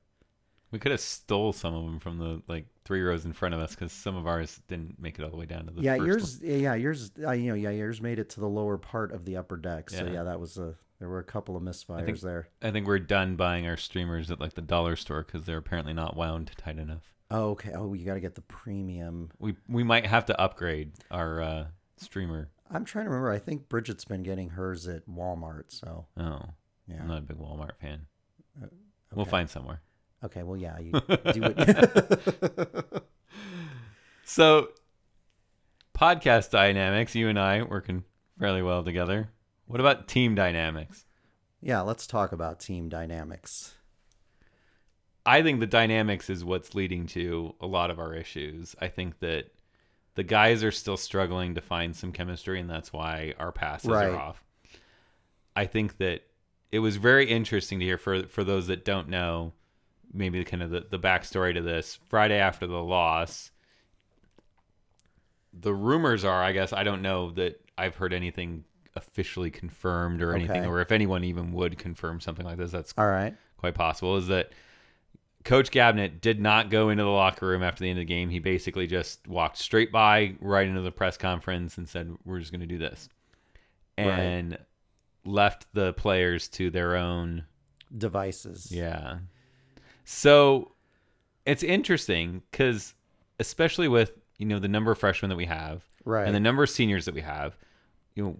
We 0.71 0.79
could 0.79 0.91
have 0.91 1.01
stole 1.01 1.53
some 1.53 1.75
of 1.75 1.85
them 1.85 1.99
from 1.99 2.17
the 2.17 2.41
like 2.47 2.65
three 2.83 3.01
rows 3.03 3.25
in 3.25 3.33
front 3.33 3.53
of 3.53 3.61
us 3.61 3.75
because 3.75 3.91
some 3.91 4.15
of 4.15 4.25
ours 4.25 4.59
didn't 4.67 4.99
make 4.99 5.19
it 5.19 5.23
all 5.23 5.29
the 5.29 5.37
way 5.37 5.45
down 5.45 5.67
to 5.67 5.71
the 5.71 5.81
yeah, 5.83 5.95
yours. 5.95 6.41
Yeah, 6.41 6.73
yours. 6.73 7.11
Uh, 7.23 7.31
you 7.31 7.49
know, 7.49 7.53
yeah, 7.55 7.69
yours 7.69 8.01
made 8.01 8.17
it 8.17 8.29
to 8.31 8.39
the 8.39 8.47
lower 8.49 8.79
part 8.79 9.11
of 9.11 9.23
the 9.25 9.37
upper 9.37 9.55
deck. 9.55 9.91
So 9.91 10.03
Yeah. 10.03 10.11
yeah, 10.11 10.23
that 10.23 10.39
was 10.39 10.57
a. 10.57 10.73
There 10.97 11.09
were 11.09 11.19
a 11.19 11.23
couple 11.23 11.55
of 11.55 11.61
misfires 11.61 12.05
think- 12.05 12.21
there. 12.21 12.47
I 12.61 12.71
think 12.71 12.87
we're 12.87 12.97
done 12.97 13.35
buying 13.35 13.67
our 13.67 13.77
streamers 13.77 14.31
at 14.31 14.39
like 14.39 14.53
the 14.53 14.61
dollar 14.61 14.95
store 14.95 15.21
because 15.23 15.45
they're 15.45 15.57
apparently 15.57 15.93
not 15.93 16.15
wound 16.15 16.51
tight 16.57 16.79
enough. 16.79 17.13
Oh, 17.33 17.49
okay. 17.51 17.71
Oh, 17.73 17.93
you 17.93 18.05
got 18.05 18.13
to 18.13 18.19
get 18.19 18.35
the 18.35 18.41
premium. 18.41 19.29
We 19.39 19.55
we 19.67 19.83
might 19.83 20.05
have 20.05 20.25
to 20.27 20.39
upgrade 20.39 20.91
our 21.11 21.41
uh, 21.41 21.65
streamer. 21.97 22.49
I'm 22.71 22.85
trying 22.85 23.05
to 23.05 23.09
remember. 23.09 23.31
I 23.31 23.39
think 23.39 23.67
Bridget's 23.69 24.05
been 24.05 24.23
getting 24.23 24.49
hers 24.51 24.87
at 24.87 25.07
Walmart. 25.07 25.65
So 25.67 26.05
Oh, 26.17 26.41
yeah. 26.87 26.97
I'm 27.01 27.07
not 27.07 27.17
a 27.19 27.21
big 27.21 27.37
Walmart 27.37 27.77
fan. 27.81 28.05
Uh, 28.61 28.67
We'll 29.13 29.25
find 29.25 29.49
somewhere. 29.49 29.81
Okay. 30.23 30.41
Well, 30.43 30.57
yeah. 30.57 30.79
You 30.79 30.91
do 30.91 31.53
it. 31.55 33.03
So, 34.25 34.69
podcast 35.97 36.49
dynamics. 36.49 37.13
You 37.13 37.27
and 37.29 37.37
I 37.37 37.61
working 37.63 38.03
fairly 38.39 38.61
well 38.61 38.83
together. 38.83 39.29
What 39.65 39.79
about 39.79 40.07
team 40.07 40.33
dynamics? 40.35 41.05
yeah. 41.61 41.81
Let's 41.81 42.07
talk 42.07 42.31
about 42.31 42.59
team 42.59 42.89
dynamics. 42.89 43.73
I 45.25 45.41
think 45.41 45.59
the 45.59 45.67
dynamics 45.67 46.29
is 46.29 46.43
what's 46.43 46.75
leading 46.75 47.07
to 47.07 47.55
a 47.61 47.65
lot 47.67 47.89
of 47.89 47.99
our 47.99 48.13
issues. 48.13 48.75
I 48.81 48.87
think 48.89 49.19
that 49.19 49.45
the 50.15 50.23
guys 50.23 50.63
are 50.63 50.71
still 50.71 50.97
struggling 50.97 51.55
to 51.55 51.61
find 51.61 51.95
some 51.95 52.11
chemistry, 52.11 52.59
and 52.59 52.69
that's 52.69 52.91
why 52.91 53.33
our 53.39 53.51
passes 53.51 53.89
Right. 53.89 54.09
are 54.09 54.19
off. 54.19 54.43
I 55.55 55.65
think 55.65 55.97
that 55.97 56.23
it 56.71 56.79
was 56.79 56.97
very 56.97 57.25
interesting 57.29 57.79
to 57.79 57.85
hear 57.85 57.97
for 57.97 58.23
for 58.23 58.43
those 58.43 58.67
that 58.67 58.83
don't 58.83 59.07
know, 59.07 59.53
maybe 60.13 60.39
the 60.39 60.45
kind 60.45 60.61
of 60.63 60.71
the, 60.71 60.85
the 60.89 60.99
backstory 60.99 61.53
to 61.53 61.61
this. 61.61 61.99
Friday 62.09 62.37
after 62.37 62.67
the 62.67 62.83
loss, 62.83 63.51
the 65.53 65.73
rumors 65.73 66.25
are, 66.25 66.43
I 66.43 66.51
guess, 66.51 66.73
I 66.73 66.83
don't 66.83 67.01
know 67.01 67.31
that 67.31 67.61
I've 67.77 67.95
heard 67.95 68.13
anything 68.13 68.63
officially 68.95 69.51
confirmed 69.51 70.21
or 70.21 70.33
anything, 70.35 70.61
Okay. 70.61 70.67
or 70.67 70.81
if 70.81 70.91
anyone 70.91 71.23
even 71.23 71.51
would 71.53 71.77
confirm 71.77 72.19
something 72.19 72.45
like 72.45 72.57
this. 72.57 72.71
That's 72.71 72.93
All 72.97 73.07
right. 73.07 73.35
quite 73.57 73.75
possible 73.75 74.17
is 74.17 74.27
that 74.27 74.51
Coach 75.43 75.71
Gabinet 75.71 76.21
did 76.21 76.39
not 76.39 76.69
go 76.69 76.89
into 76.89 77.03
the 77.03 77.09
locker 77.09 77.45
room 77.47 77.63
after 77.63 77.83
the 77.83 77.89
end 77.89 77.99
of 77.99 78.03
the 78.03 78.13
game. 78.13 78.29
He 78.29 78.39
basically 78.39 78.87
just 78.87 79.27
walked 79.27 79.57
straight 79.57 79.91
by 79.91 80.35
right 80.39 80.67
into 80.67 80.81
the 80.81 80.91
press 80.91 81.17
conference 81.17 81.77
and 81.77 81.87
said, 81.87 82.13
"We're 82.23 82.39
just 82.39 82.51
going 82.51 82.61
to 82.61 82.67
do 82.67 82.77
this," 82.77 83.09
Right. 83.97 84.07
and 84.07 84.57
left 85.25 85.67
the 85.73 85.93
players 85.93 86.47
to 86.49 86.69
their 86.69 86.95
own. 86.95 87.43
Devices. 87.95 88.71
Yeah. 88.71 89.19
So 90.05 90.71
it's 91.45 91.63
interesting 91.63 92.41
because, 92.51 92.93
especially 93.39 93.87
with 93.87 94.13
you 94.37 94.45
know 94.45 94.59
the 94.59 94.67
number 94.67 94.91
of 94.91 94.97
freshmen 94.97 95.29
that 95.29 95.35
we 95.35 95.45
have 95.45 95.83
Right. 96.05 96.25
and 96.25 96.33
the 96.35 96.39
number 96.39 96.63
of 96.63 96.69
seniors 96.69 97.05
that 97.05 97.13
we 97.13 97.21
have, 97.21 97.55
you 98.15 98.23
know, 98.23 98.37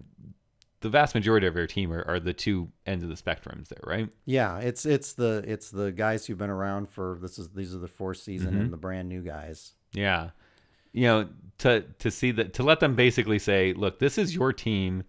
the 0.84 0.90
vast 0.90 1.14
majority 1.14 1.46
of 1.48 1.56
our 1.56 1.66
team 1.66 1.92
are, 1.92 2.04
are 2.06 2.20
the 2.20 2.32
two 2.32 2.68
ends 2.86 3.02
of 3.02 3.10
the 3.10 3.16
spectrums 3.16 3.68
there, 3.68 3.80
right? 3.84 4.08
Yeah, 4.26 4.58
it's 4.58 4.86
it's 4.86 5.14
the 5.14 5.42
it's 5.46 5.70
the 5.70 5.90
guys 5.90 6.26
who've 6.26 6.38
been 6.38 6.50
around 6.50 6.88
for 6.88 7.18
this 7.20 7.38
is 7.38 7.48
these 7.48 7.74
are 7.74 7.78
the 7.78 7.88
fourth 7.88 8.18
season 8.18 8.54
Mhm. 8.54 8.60
and 8.60 8.72
the 8.72 8.76
brand 8.76 9.08
new 9.08 9.22
guys. 9.22 9.72
Yeah. 9.92 10.30
You 10.92 11.02
know, 11.06 11.28
to 11.58 11.80
to 11.98 12.10
see 12.10 12.30
that 12.32 12.52
to 12.54 12.62
let 12.62 12.80
them 12.80 12.94
basically 12.94 13.38
say, 13.38 13.72
"Look, 13.72 13.98
this 13.98 14.18
is 14.18 14.34
your 14.34 14.52
team. 14.52 15.04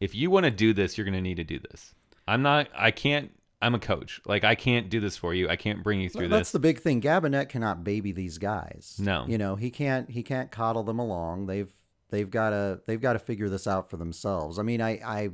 If 0.00 0.14
you 0.14 0.30
want 0.30 0.44
to 0.44 0.50
do 0.50 0.72
this, 0.72 0.96
you're 0.98 1.04
going 1.04 1.14
to 1.14 1.20
need 1.20 1.36
to 1.36 1.44
do 1.44 1.58
this. 1.70 1.94
I'm 2.26 2.42
not 2.42 2.68
I 2.74 2.90
can't 2.90 3.30
I'm 3.62 3.74
a 3.74 3.78
coach. 3.78 4.20
Like 4.24 4.42
I 4.42 4.54
can't 4.54 4.88
do 4.88 5.00
this 5.00 5.16
for 5.18 5.34
you. 5.34 5.48
I 5.48 5.56
can't 5.56 5.82
bring 5.84 6.00
you 6.00 6.08
through 6.08 6.28
That's 6.28 6.30
this." 6.30 6.38
That's 6.38 6.52
the 6.52 6.58
big 6.60 6.80
thing. 6.80 7.00
Gabinet 7.02 7.48
cannot 7.50 7.84
baby 7.84 8.12
these 8.12 8.38
guys. 8.38 8.96
No. 8.98 9.24
you 9.28 9.36
know 9.38 9.54
he 9.56 9.70
can't 9.70 10.10
he 10.10 10.22
can't 10.22 10.50
coddle 10.50 10.82
them 10.82 10.98
along. 10.98 11.46
They've 11.46 11.70
they've 12.10 12.30
got 12.30 12.50
to 12.50 12.80
they've 12.86 13.00
got 13.00 13.14
to 13.14 13.18
figure 13.18 13.48
this 13.48 13.66
out 13.66 13.90
for 13.90 13.96
themselves. 13.96 14.58
I 14.58 14.62
mean, 14.62 14.80
I 14.80 14.90
I 15.04 15.30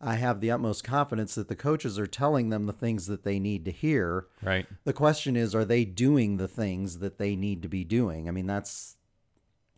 I 0.00 0.14
have 0.14 0.40
the 0.40 0.50
utmost 0.50 0.84
confidence 0.84 1.34
that 1.34 1.48
the 1.48 1.56
coaches 1.56 1.98
are 1.98 2.06
telling 2.06 2.50
them 2.50 2.66
the 2.66 2.72
things 2.72 3.06
that 3.06 3.24
they 3.24 3.38
need 3.38 3.64
to 3.64 3.72
hear. 3.72 4.26
right. 4.42 4.66
The 4.84 4.92
question 4.92 5.36
is, 5.36 5.54
are 5.54 5.64
they 5.64 5.84
doing 5.84 6.36
the 6.36 6.48
things 6.48 7.00
that 7.00 7.18
they 7.18 7.34
need 7.34 7.62
to 7.62 7.68
be 7.68 7.84
doing? 7.84 8.28
I 8.28 8.30
mean, 8.30 8.46
that's 8.46 8.96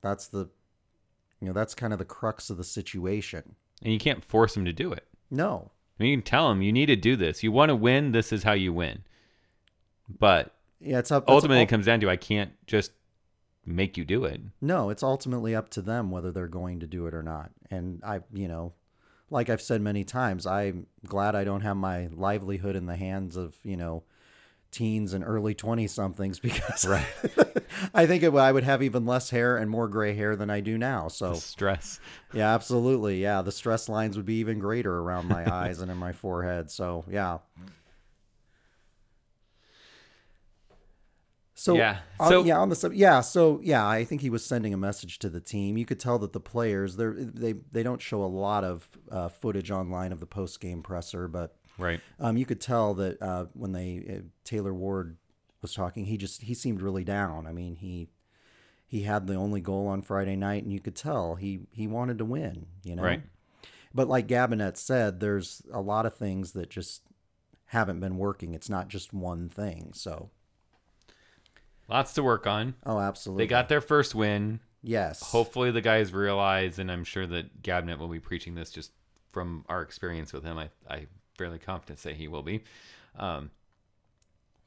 that's 0.01 0.27
the 0.29 0.49
you 1.41 1.47
know 1.47 1.53
that's 1.53 1.75
kind 1.75 1.93
of 1.93 1.99
the 1.99 2.05
crux 2.05 2.51
of 2.51 2.57
the 2.57 2.65
situation. 2.65 3.57
And 3.83 3.93
you 3.93 3.99
can't 3.99 4.25
force 4.25 4.55
them 4.55 4.67
to 4.67 4.73
do 4.73 4.93
it. 4.93 5.07
No, 5.31 5.71
I 5.99 6.03
mean, 6.03 6.11
you 6.13 6.17
can 6.19 6.25
tell 6.25 6.49
them 6.49 6.63
you 6.63 6.73
need 6.73 6.87
to 6.87 6.97
do 6.97 7.15
this. 7.17 7.43
You 7.43 7.53
want 7.53 7.69
to 7.69 7.77
win, 7.77 8.13
this 8.13 8.33
is 8.33 8.43
how 8.43 8.53
you 8.53 8.73
win. 8.73 9.05
But 10.09 10.55
yeah, 10.81 10.99
it's 10.99 11.11
up. 11.11 11.29
ultimately 11.29 11.59
ul- 11.59 11.65
it 11.65 11.69
comes 11.69 11.87
down 11.87 12.01
to 12.01 12.11
I 12.11 12.17
can't 12.17 12.53
just 12.67 12.93
make 13.67 13.97
you 13.97 14.05
do 14.05 14.25
it. 14.25 14.41
No, 14.61 14.91
it's 14.91 15.03
ultimately 15.03 15.55
up 15.55 15.69
to 15.71 15.83
them 15.83 16.11
whether 16.11 16.31
they're 16.33 16.49
going 16.49 16.81
to 16.81 16.87
do 16.87 17.07
it 17.07 17.15
or 17.15 17.23
not. 17.23 17.51
And 17.71 18.03
I, 18.05 18.21
you 18.33 18.49
know, 18.49 18.73
like 19.31 19.49
I've 19.49 19.63
said 19.63 19.81
many 19.81 20.03
times, 20.05 20.47
I'm 20.47 20.87
glad 21.07 21.35
I 21.37 21.45
don't 21.45 21.61
have 21.61 21.77
my 21.77 22.09
livelihood 22.13 22.75
in 22.77 22.87
the 22.87 22.97
hands 22.97 23.37
of, 23.37 23.57
you 23.63 23.77
know, 23.77 24.03
teens 24.73 25.13
and 25.15 25.25
early 25.25 25.55
20 25.55 25.87
somethings 25.89 26.39
because 26.41 26.87
Right. 26.87 27.07
I 27.95 28.07
think 28.07 28.23
it, 28.23 28.35
I 28.35 28.51
would 28.53 28.65
have 28.65 28.83
even 28.83 29.07
less 29.07 29.31
hair 29.31 29.57
and 29.57 29.71
more 29.71 29.89
gray 29.89 30.15
hair 30.15 30.37
than 30.37 30.51
I 30.51 30.61
do 30.61 30.77
now. 30.79 31.09
So, 31.09 31.35
The 31.35 31.41
stress. 31.41 32.01
yeah, 32.33 32.53
absolutely. 32.55 33.23
Yeah, 33.23 33.43
the 33.43 33.53
stress 33.53 33.89
lines 33.89 34.17
would 34.17 34.27
be 34.27 34.35
even 34.41 34.59
greater 34.59 34.97
around 34.99 35.27
my 35.29 35.51
eyes 35.53 35.81
and 35.81 35.91
in 35.91 35.97
my 35.97 36.13
forehead. 36.13 36.71
So, 36.71 37.05
yeah. 37.09 37.39
So 41.61 41.75
Yeah. 41.75 41.99
on- 42.19 42.29
So- 42.31 42.43
yeah, 42.45 42.59
on 42.59 42.71
the 42.71 42.75
sub, 42.75 42.95
yeah, 42.95 43.21
so 43.21 43.61
yeah, 43.63 43.87
I 43.87 44.03
think 44.07 44.23
he 44.23 44.31
was 44.31 44.43
sending 44.43 44.73
a 44.73 44.79
message 44.79 45.19
to 45.19 45.29
the 45.29 45.43
team. 45.43 45.77
You 45.77 45.85
could 45.85 46.01
tell 46.01 46.19
that 46.21 46.33
the 46.33 46.41
players 46.41 46.97
they 46.97 47.05
they 47.09 47.53
they 47.53 47.83
don't 47.83 48.01
show 48.01 48.25
a 48.25 48.33
lot 48.47 48.65
of 48.65 48.89
uh, 49.11 49.29
footage 49.29 49.71
online 49.71 50.11
of 50.11 50.21
the 50.21 50.27
post 50.27 50.59
game 50.61 50.83
presser, 50.83 51.29
but 51.29 51.59
Right. 51.77 52.01
um, 52.19 52.39
you 52.39 52.47
could 52.47 52.63
tell 52.63 52.95
that 52.95 53.21
uh, 53.21 53.45
when 53.53 53.73
they 53.73 54.07
uh, 54.09 54.27
Taylor 54.43 54.73
Ward 54.73 55.19
was 55.61 55.75
talking, 55.75 56.07
he 56.07 56.17
just 56.17 56.41
he 56.41 56.55
seemed 56.55 56.81
really 56.81 57.05
down. 57.05 57.47
I 57.47 57.53
mean 57.53 57.75
he 57.77 58.09
he 58.87 59.03
had 59.03 59.27
the 59.27 59.35
only 59.35 59.61
goal 59.61 59.87
on 59.87 60.01
Friday 60.01 60.37
night, 60.37 60.63
and 60.63 60.73
you 60.73 60.81
could 60.81 60.97
tell 60.97 61.35
he 61.35 61.67
he 61.73 61.87
wanted 61.87 62.17
to 62.19 62.25
win. 62.25 62.69
You 62.85 62.97
know, 62.97 63.03
Right. 63.03 63.23
But 63.93 64.09
like 64.09 64.29
Gabinet 64.29 64.79
said, 64.79 65.21
there's 65.21 65.61
a 65.71 65.83
lot 65.83 66.07
of 66.07 66.15
things 66.15 66.53
that 66.53 66.71
just 66.71 67.03
haven't 67.67 68.01
been 68.01 68.17
working. 68.17 68.55
It's 68.55 68.71
not 68.71 68.89
just 68.89 69.13
one 69.13 69.51
thing. 69.51 69.91
So 69.93 70.31
Lots 71.91 72.13
to 72.15 72.23
work 72.23 72.47
on. 72.47 72.75
oh, 72.87 72.99
absolutely. 72.99 73.45
They 73.45 73.49
got 73.49 73.69
their 73.69 73.81
first 73.81 74.15
win. 74.15 74.61
yes. 74.83 75.21
Hopefully, 75.23 75.71
the 75.71 75.81
guys 75.81 76.13
realize, 76.13 76.79
and 76.79 76.91
I'm 76.91 77.05
sure 77.05 77.27
that 77.27 77.63
Gabinet 77.63 77.99
will 77.99 78.09
be 78.09 78.21
preaching 78.21 78.55
this 78.55 78.71
just 78.71 78.93
from 79.33 79.65
our 79.69 79.83
experience 79.83 80.33
with 80.33 80.45
him. 80.45 80.59
I, 80.59 80.71
I'm 80.89 81.09
fairly 81.37 81.59
confident 81.59 81.99
say 81.99 82.15
he 82.15 82.29
will 82.29 82.43
be. 82.43 82.63
Um, 83.19 83.51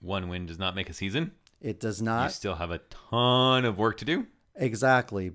one 0.01 0.27
win 0.27 0.45
does 0.45 0.59
not 0.59 0.75
make 0.75 0.89
a 0.89 0.93
season. 0.93 1.31
It 1.61 1.79
does 1.79 2.01
not. 2.01 2.25
You 2.25 2.29
still 2.31 2.55
have 2.55 2.71
a 2.71 2.79
ton 3.09 3.63
of 3.65 3.77
work 3.77 3.97
to 3.99 4.05
do. 4.05 4.27
exactly. 4.55 5.31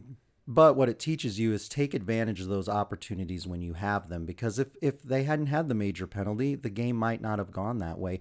But 0.51 0.77
what 0.77 0.89
it 0.89 0.99
teaches 0.99 1.39
you 1.39 1.53
is 1.53 1.69
take 1.69 1.93
advantage 1.93 2.41
of 2.41 2.49
those 2.49 2.71
opportunities 2.71 3.47
when 3.47 3.61
you 3.61 3.75
have 3.75 4.09
them. 4.09 4.25
Because 4.25 4.59
if 4.59 4.69
if 4.81 5.03
they 5.03 5.25
hadn't 5.25 5.47
had 5.49 5.69
the 5.69 5.75
major 5.75 6.07
penalty, 6.07 6.55
the 6.55 6.71
game 6.71 6.97
might 6.97 7.21
not 7.21 7.39
have 7.39 7.51
gone 7.53 7.79
that 7.79 7.99
way. 7.99 8.21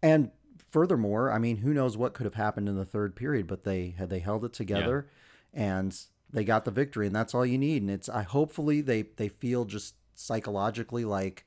And 0.00 0.30
furthermore, 0.74 1.30
I 1.30 1.38
mean, 1.38 1.58
who 1.58 1.72
knows 1.72 1.96
what 1.96 2.14
could 2.14 2.24
have 2.24 2.34
happened 2.34 2.68
in 2.68 2.74
the 2.74 2.84
third 2.84 3.14
period? 3.14 3.46
But 3.46 3.62
they 3.62 3.94
had 3.96 4.10
they 4.10 4.18
held 4.18 4.44
it 4.44 4.52
together, 4.52 5.08
and 5.54 5.96
they 6.32 6.42
got 6.42 6.64
the 6.64 6.72
victory, 6.72 7.06
and 7.06 7.14
that's 7.14 7.32
all 7.32 7.46
you 7.46 7.56
need. 7.56 7.80
And 7.80 7.90
it's 7.90 8.08
I 8.08 8.22
hopefully 8.22 8.80
they 8.80 9.02
they 9.02 9.28
feel 9.28 9.64
just 9.64 9.94
psychologically 10.16 11.04
like 11.04 11.44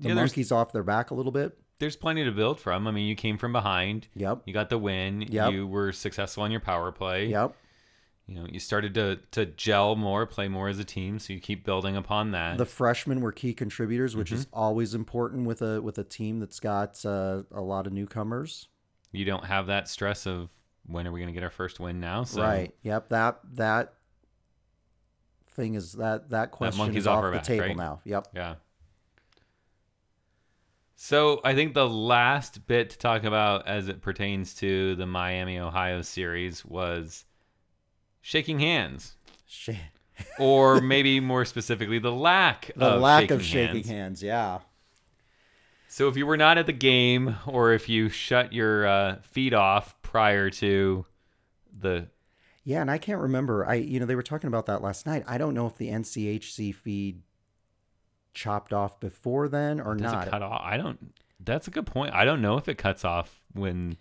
the 0.00 0.08
Yeah, 0.08 0.16
monkey's 0.16 0.50
off 0.50 0.72
their 0.72 0.82
back 0.82 1.12
a 1.12 1.14
little 1.14 1.30
bit. 1.30 1.56
There's 1.78 1.94
plenty 1.94 2.24
to 2.24 2.32
build 2.32 2.58
from. 2.58 2.88
I 2.88 2.90
mean, 2.90 3.06
you 3.06 3.14
came 3.14 3.38
from 3.38 3.52
behind. 3.52 4.08
Yep. 4.16 4.42
You 4.46 4.52
got 4.52 4.70
the 4.70 4.78
win. 4.78 5.22
Yep. 5.22 5.52
You 5.52 5.66
were 5.68 5.92
successful 5.92 6.42
on 6.42 6.50
your 6.50 6.60
power 6.60 6.90
play. 6.90 7.26
Yep. 7.26 7.54
You 8.28 8.34
know, 8.34 8.46
you 8.46 8.60
started 8.60 8.92
to 8.94 9.18
to 9.32 9.46
gel 9.46 9.96
more, 9.96 10.26
play 10.26 10.48
more 10.48 10.68
as 10.68 10.78
a 10.78 10.84
team. 10.84 11.18
So 11.18 11.32
you 11.32 11.40
keep 11.40 11.64
building 11.64 11.96
upon 11.96 12.32
that. 12.32 12.58
The 12.58 12.66
freshmen 12.66 13.22
were 13.22 13.32
key 13.32 13.54
contributors, 13.54 14.14
which 14.14 14.30
is 14.32 14.44
Mm-hmm. 14.46 14.58
always 14.58 14.94
important 14.94 15.46
with 15.46 15.62
a 15.62 15.80
with 15.80 15.96
a 15.98 16.04
team 16.04 16.38
that's 16.38 16.60
got 16.60 17.02
uh, 17.06 17.44
a 17.50 17.62
lot 17.62 17.86
of 17.86 17.92
newcomers. 17.94 18.68
you 19.12 19.24
don't 19.24 19.46
have 19.46 19.66
that 19.68 19.88
stress 19.88 20.26
of 20.26 20.50
when 20.86 21.06
are 21.06 21.12
we 21.12 21.20
going 21.20 21.28
to 21.28 21.34
get 21.34 21.42
our 21.42 21.48
first 21.50 21.80
win 21.80 22.00
now. 22.00 22.24
So 22.24 22.42
Right. 22.42 22.74
Yep. 22.82 23.08
That 23.08 23.40
that 23.54 23.94
thing 25.52 25.72
is 25.74 25.92
that 25.94 26.28
that 26.28 26.50
question 26.50 26.78
monkey's 26.78 27.04
is 27.04 27.06
off 27.06 27.24
the 27.24 27.30
back, 27.32 27.42
table 27.44 27.64
right? 27.68 27.76
now. 27.76 28.00
Yep. 28.04 28.28
Yeah. 28.34 28.54
So 30.96 31.40
I 31.44 31.54
think 31.54 31.74
the 31.74 31.88
last 31.88 32.66
bit 32.66 32.90
to 32.90 32.98
talk 32.98 33.24
about 33.24 33.66
as 33.68 33.88
it 33.88 34.02
pertains 34.02 34.54
to 34.56 34.96
the 34.96 35.06
Miami 35.06 35.58
Ohio 35.58 36.02
series 36.02 36.64
was 36.64 37.24
shaking 38.20 38.58
hands, 38.58 39.16
Shit. 39.46 39.76
or 40.38 40.80
maybe 40.82 41.20
more 41.20 41.44
specifically, 41.44 41.98
the 41.98 42.12
lack 42.12 42.70
The 42.76 42.84
of 42.86 43.00
lack 43.00 43.22
shaking 43.22 43.36
of 43.36 43.44
shaking 43.44 43.74
hands. 43.76 43.88
hands. 43.88 44.22
Yeah. 44.22 44.58
So 45.88 46.08
if 46.08 46.16
you 46.16 46.26
were 46.26 46.36
not 46.36 46.58
at 46.58 46.66
the 46.66 46.72
game, 46.72 47.36
or 47.46 47.72
if 47.72 47.88
you 47.88 48.08
shut 48.08 48.52
your 48.52 48.86
uh, 48.86 49.16
feet 49.22 49.54
off 49.54 50.00
prior 50.02 50.50
to 50.50 51.06
the 51.80 52.08
Yeah, 52.64 52.82
and 52.82 52.90
I 52.90 52.98
can't 52.98 53.20
remember. 53.20 53.66
I 53.66 53.74
you 53.74 53.98
know 53.98 54.06
they 54.06 54.14
were 54.14 54.22
talking 54.22 54.48
about 54.48 54.66
that 54.66 54.82
last 54.82 55.06
night. 55.06 55.24
I 55.26 55.38
don't 55.38 55.54
know 55.54 55.66
if 55.66 55.76
the 55.76 55.88
NCHC 55.88 56.74
feed 56.74 57.22
chopped 58.34 58.72
off 58.72 59.00
before 59.00 59.48
then 59.48 59.80
or 59.80 59.94
does 59.94 60.12
not. 60.12 60.26
it 60.26 60.30
cut 60.30 60.42
off. 60.42 60.60
I 60.62 60.76
don't. 60.76 61.14
That's 61.40 61.66
a 61.68 61.70
good 61.70 61.86
point. 61.86 62.12
I 62.14 62.24
don't 62.24 62.42
know 62.42 62.58
if 62.58 62.68
it 62.68 62.76
cuts 62.78 63.04
off 63.04 63.40
when. 63.54 63.96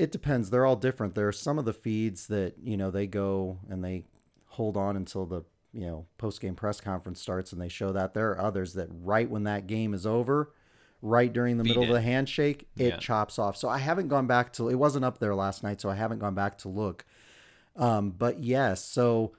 It 0.00 0.10
depends. 0.10 0.48
They're 0.48 0.64
all 0.64 0.76
different. 0.76 1.14
There 1.14 1.28
are 1.28 1.32
some 1.32 1.58
of 1.58 1.66
the 1.66 1.74
feeds 1.74 2.26
that 2.28 2.54
you 2.62 2.76
know 2.76 2.90
they 2.90 3.06
go 3.06 3.58
and 3.68 3.84
they 3.84 4.04
hold 4.46 4.76
on 4.76 4.96
until 4.96 5.26
the 5.26 5.42
you 5.74 5.86
know 5.86 6.06
post 6.16 6.40
game 6.40 6.54
press 6.54 6.80
conference 6.80 7.20
starts 7.20 7.52
and 7.52 7.60
they 7.60 7.68
show 7.68 7.92
that. 7.92 8.14
There 8.14 8.30
are 8.30 8.40
others 8.40 8.72
that 8.74 8.88
right 8.90 9.28
when 9.28 9.44
that 9.44 9.66
game 9.66 9.92
is 9.92 10.06
over, 10.06 10.52
right 11.02 11.30
during 11.30 11.58
the 11.58 11.64
Feed 11.64 11.68
middle 11.68 11.82
it. 11.82 11.88
of 11.88 11.94
the 11.94 12.00
handshake, 12.00 12.66
it 12.78 12.86
Yeah. 12.88 12.96
chops 12.96 13.38
off. 13.38 13.58
So 13.58 13.68
I 13.68 13.76
haven't 13.76 14.08
gone 14.08 14.26
back 14.26 14.54
to. 14.54 14.70
It 14.70 14.76
wasn't 14.76 15.04
up 15.04 15.18
there 15.18 15.34
last 15.34 15.62
night, 15.62 15.82
so 15.82 15.90
I 15.90 15.96
haven't 15.96 16.18
gone 16.20 16.34
back 16.34 16.56
to 16.58 16.68
look. 16.68 17.04
Um, 17.76 18.10
but 18.10 18.42
yes, 18.42 18.82
so 18.82 19.32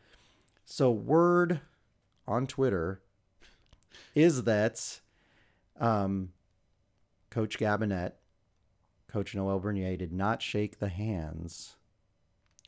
so 0.63 0.91
word 0.91 1.60
on 2.28 2.45
Twitter 2.45 3.02
is 4.13 4.43
that 4.43 5.00
um, 5.80 6.34
Coach 7.32 7.58
Gabinet, 7.58 8.12
Coach 9.12 9.36
Noel 9.36 9.60
Bernier 9.60 9.97
did 9.97 10.13
not 10.13 10.41
shake 10.41 10.80
the 10.80 10.88
hands. 10.89 11.76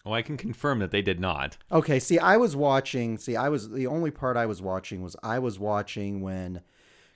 Well, 0.03 0.13
I 0.13 0.21
can 0.21 0.35
confirm 0.35 0.79
that 0.79 0.91
they 0.91 1.01
did 1.01 1.19
not. 1.19 1.57
Okay, 1.71 1.99
see, 1.99 2.19
I 2.19 2.35
was 2.35 2.55
watching. 2.55 3.17
See, 3.17 3.37
I 3.37 3.47
was 3.47 3.69
the 3.69 3.87
only 3.87 4.11
part 4.11 4.35
I 4.35 4.45
was 4.45 4.61
watching 4.61 5.01
was 5.01 5.15
I 5.23 5.39
was 5.39 5.57
watching 5.57 6.19
when 6.19 6.61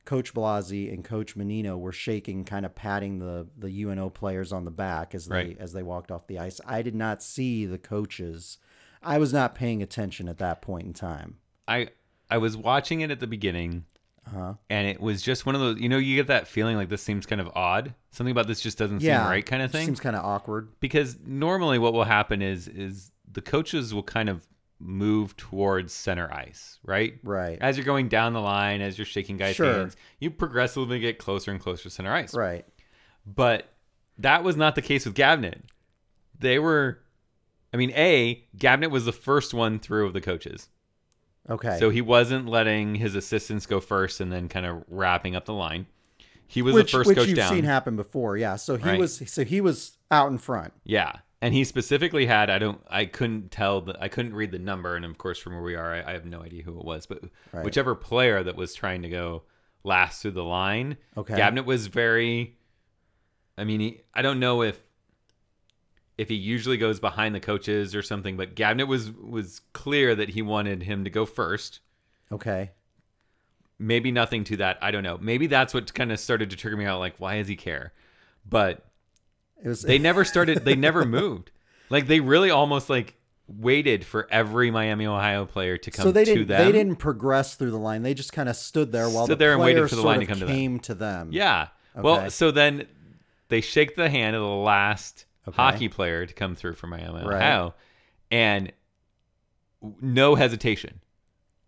Coach 0.05 0.33
Blasi 0.33 0.93
and 0.93 1.03
Coach 1.03 1.35
Menino 1.35 1.77
were 1.77 1.91
shaking, 1.91 2.45
kind 2.45 2.65
of 2.65 2.75
patting 2.75 3.19
the 3.19 3.47
the 3.57 3.69
UNO 3.83 4.09
players 4.09 4.53
on 4.53 4.63
the 4.63 4.71
back 4.71 5.13
as 5.13 5.25
they 5.25 5.35
Right. 5.35 5.57
as 5.59 5.73
they 5.73 5.83
walked 5.83 6.11
off 6.11 6.27
the 6.27 6.39
ice. 6.39 6.61
I 6.65 6.81
did 6.81 6.95
not 6.95 7.21
see 7.21 7.65
the 7.65 7.77
coaches. 7.77 8.57
I 9.03 9.17
was 9.17 9.33
not 9.33 9.53
paying 9.53 9.83
attention 9.83 10.29
at 10.29 10.37
that 10.37 10.61
point 10.61 10.87
in 10.87 10.93
time. 10.93 11.39
I 11.67 11.89
I 12.29 12.37
was 12.37 12.55
watching 12.55 13.01
it 13.01 13.11
at 13.11 13.19
the 13.19 13.27
beginning, 13.27 13.83
Uh-huh. 14.27 14.53
and 14.69 14.87
it 14.87 14.99
was 14.99 15.21
just 15.21 15.45
one 15.45 15.55
of 15.55 15.61
those. 15.61 15.79
You 15.79 15.89
know, 15.89 15.97
you 15.97 16.15
get 16.15 16.27
that 16.27 16.47
feeling 16.47 16.75
like 16.77 16.89
this 16.89 17.01
seems 17.01 17.25
kind 17.25 17.41
of 17.41 17.49
odd. 17.55 17.93
Something 18.11 18.31
about 18.31 18.47
this 18.47 18.61
just 18.61 18.77
doesn't 18.77 19.01
Yeah, 19.01 19.23
seem 19.23 19.29
right, 19.31 19.45
kind 19.45 19.61
of 19.61 19.71
thing. 19.71 19.83
It 19.83 19.85
seems 19.85 19.99
kind 19.99 20.15
of 20.15 20.25
awkward. 20.25 20.69
because 20.79 21.17
normally 21.25 21.79
what 21.79 21.93
will 21.93 22.03
happen 22.03 22.41
is 22.41 22.67
is 22.67 23.11
the 23.31 23.41
coaches 23.41 23.93
will 23.93 24.03
kind 24.03 24.29
of 24.29 24.47
move 24.79 25.35
towards 25.37 25.91
center 25.93 26.31
ice, 26.31 26.79
right? 26.83 27.15
Right. 27.23 27.57
As 27.59 27.77
you're 27.77 27.85
going 27.85 28.09
down 28.09 28.33
the 28.33 28.41
line, 28.41 28.81
as 28.81 28.97
you're 28.97 29.05
shaking 29.05 29.37
guys' 29.37 29.55
Sure. 29.55 29.73
hands, 29.73 29.95
you 30.19 30.29
progressively 30.29 30.99
get 30.99 31.17
closer 31.17 31.49
and 31.51 31.59
closer 31.59 31.83
to 31.83 31.89
center 31.89 32.11
ice. 32.13 32.33
Right. 32.35 32.63
But 33.25 33.67
that 34.19 34.43
was 34.43 34.55
not 34.55 34.75
the 34.75 34.81
case 34.83 35.05
with 35.05 35.15
Gabinet. 35.15 35.61
They 36.39 36.59
were, 36.59 36.99
I 37.73 37.77
mean, 37.77 37.91
A, 37.95 38.45
Gabinet 38.55 38.91
was 38.91 39.05
the 39.05 39.11
first 39.11 39.53
one 39.53 39.79
through 39.79 40.05
of 40.05 40.13
the 40.13 40.21
coaches. 40.21 40.69
Okay. 41.49 41.77
So 41.79 41.89
he 41.89 42.01
wasn't 42.01 42.47
letting 42.47 42.95
his 42.95 43.15
assistants 43.15 43.65
go 43.65 43.79
first 43.79 44.19
and 44.19 44.31
then 44.31 44.47
kind 44.49 44.65
of 44.65 44.83
wrapping 44.89 45.35
up 45.35 45.45
the 45.45 45.53
line. 45.53 45.87
He 46.47 46.61
was 46.61 46.75
which 46.75 46.91
the 46.91 46.97
first 46.99 47.07
which 47.07 47.17
coach 47.17 47.27
you've 47.27 47.37
down. 47.37 47.51
seen 47.53 47.63
happen 47.63 47.95
before. 47.95 48.37
Yeah. 48.37 48.55
So 48.55 48.77
he 48.77 48.89
Right. 48.89 48.99
was 48.99 49.21
so 49.31 49.43
he 49.43 49.59
was 49.61 49.97
out 50.11 50.31
in 50.31 50.37
front. 50.37 50.73
Yeah, 50.85 51.11
and 51.41 51.53
he 51.53 51.63
specifically 51.65 52.25
had 52.25 52.49
I 52.49 52.57
don't 52.57 52.81
I 52.89 53.05
couldn't 53.05 53.51
tell 53.51 53.81
the 53.81 53.97
I 54.01 54.07
couldn't 54.07 54.33
read 54.35 54.51
the 54.51 54.59
number, 54.59 54.95
and 54.95 55.03
of 55.05 55.17
course 55.17 55.39
from 55.39 55.53
where 55.53 55.61
we 55.63 55.75
are 55.75 55.93
I, 55.95 56.09
I 56.09 56.13
have 56.13 56.25
no 56.25 56.41
idea 56.41 56.63
who 56.63 56.77
it 56.79 56.85
was, 56.85 57.05
but 57.05 57.21
Right. 57.51 57.65
whichever 57.65 57.95
player 57.95 58.43
that 58.43 58.55
was 58.55 58.73
trying 58.73 59.01
to 59.01 59.09
go 59.09 59.43
last 59.83 60.21
through 60.21 60.31
the 60.31 60.43
line, 60.43 60.97
Okay. 61.17 61.35
Gabinet 61.35 61.65
was 61.65 61.87
very. 61.87 62.57
I 63.57 63.63
mean, 63.63 63.79
he, 63.79 64.01
I 64.13 64.21
don't 64.21 64.39
know 64.39 64.61
if 64.61 64.79
if 66.17 66.29
he 66.29 66.35
usually 66.35 66.77
goes 66.77 66.99
behind 66.99 67.35
the 67.35 67.39
coaches 67.39 67.93
or 67.95 68.01
something, 68.01 68.37
but 68.37 68.55
Gabinet 68.55 68.87
was 68.87 69.11
was 69.11 69.61
clear 69.73 70.15
that 70.15 70.29
he 70.29 70.41
wanted 70.41 70.83
him 70.83 71.03
to 71.03 71.09
go 71.09 71.25
first. 71.25 71.79
Okay. 72.31 72.71
Maybe 73.79 74.11
nothing 74.11 74.43
to 74.45 74.57
that. 74.57 74.79
I 74.81 74.89
don't 74.91 75.03
know. 75.03 75.19
Maybe 75.21 75.45
that's 75.47 75.73
what 75.73 75.93
kind 75.93 76.11
of 76.11 76.19
started 76.19 76.49
to 76.49 76.55
trigger 76.55 76.77
me 76.77 76.85
out. 76.85 76.99
Like, 76.99 77.17
why 77.19 77.37
does 77.37 77.47
he 77.47 77.55
care? 77.55 77.93
But 78.49 78.83
It 79.63 79.67
was 79.67 79.81
they 79.83 79.99
never 79.99 80.25
started 80.25 80.65
they 80.65 80.75
never 80.75 81.05
moved 81.05 81.51
like 81.89 82.07
they 82.07 82.19
really 82.19 82.49
almost 82.49 82.89
like 82.89 83.13
waited 83.47 84.03
for 84.03 84.27
every 84.29 84.69
miami 84.71 85.05
ohio 85.05 85.45
player 85.45 85.77
to 85.77 85.89
come 85.89 86.03
so 86.03 86.11
they 86.11 86.25
to 86.25 86.33
didn't 86.33 86.47
them 86.49 86.65
they 86.65 86.71
didn't 86.73 86.97
progress 86.97 87.55
through 87.55 87.71
the 87.71 87.77
line. 87.77 88.03
They 88.03 88.13
just 88.13 88.33
kind 88.33 88.49
of 88.49 88.55
stood 88.57 88.91
there 88.91 89.09
while 89.09 89.23
Stood 89.25 89.37
the 89.37 89.45
there 89.45 89.53
and 89.53 89.61
waited 89.61 89.77
players 89.79 89.89
for 89.91 89.95
the 89.95 90.01
line 90.01 90.19
to 90.19 90.25
come 90.25 90.39
to 90.39 90.45
them. 90.45 90.53
came 90.55 90.79
to 90.81 90.95
them. 90.95 91.29
yeah 91.31 91.67
Okay. 91.95 92.01
well 92.03 92.29
so 92.29 92.51
then 92.51 92.87
they 93.49 93.61
shake 93.61 93.95
the 93.95 94.09
hand 94.09 94.35
of 94.35 94.41
the 94.41 94.47
last 94.47 95.25
Okay. 95.47 95.55
hockey 95.55 95.87
player 95.89 96.25
to 96.25 96.33
come 96.33 96.55
through 96.55 96.73
for 96.73 96.87
miami 96.87 97.19
Right. 97.25 97.35
ohio 97.35 97.73
and 98.31 98.71
no 100.01 100.35
hesitation 100.35 100.99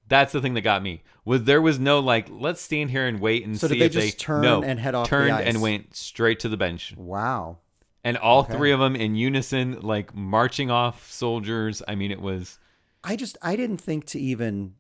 that's 0.08 0.32
the 0.32 0.42
thing 0.42 0.56
that 0.56 0.62
got 0.62 0.82
me 0.82 1.04
was 1.24 1.44
there 1.44 1.62
was 1.62 1.78
no 1.80 2.00
like 2.00 2.28
let's 2.32 2.60
stand 2.62 2.90
here 2.90 3.06
and 3.08 3.20
wait 3.20 3.46
and 3.46 3.60
So 3.60 3.68
did 3.68 3.76
see 3.76 3.80
they 3.80 3.86
if 3.86 3.92
just 3.94 4.18
they 4.18 4.24
turn 4.24 4.42
no, 4.42 4.64
and 4.64 4.80
head 4.80 4.96
off 4.96 5.06
the 5.08 5.10
turned 5.10 5.40
and 5.42 5.62
went 5.62 5.96
straight 5.96 6.40
to 6.40 6.50
the 6.50 6.58
bench 6.58 6.94
Wow. 6.98 7.60
and 8.04 8.18
all 8.18 8.42
Okay. 8.44 8.54
three 8.54 8.72
of 8.72 8.80
them 8.80 8.96
in 8.96 9.16
unison 9.16 9.80
like 9.82 10.16
marching 10.16 10.72
off 10.72 11.12
soldiers 11.12 11.82
i 11.88 11.96
mean 11.96 12.12
it 12.12 12.22
was 12.22 12.58
I 13.04 13.16
just 13.16 13.38
I 13.42 13.56
didn't 13.56 13.78
think 13.78 14.06
to 14.08 14.20
even 14.20 14.74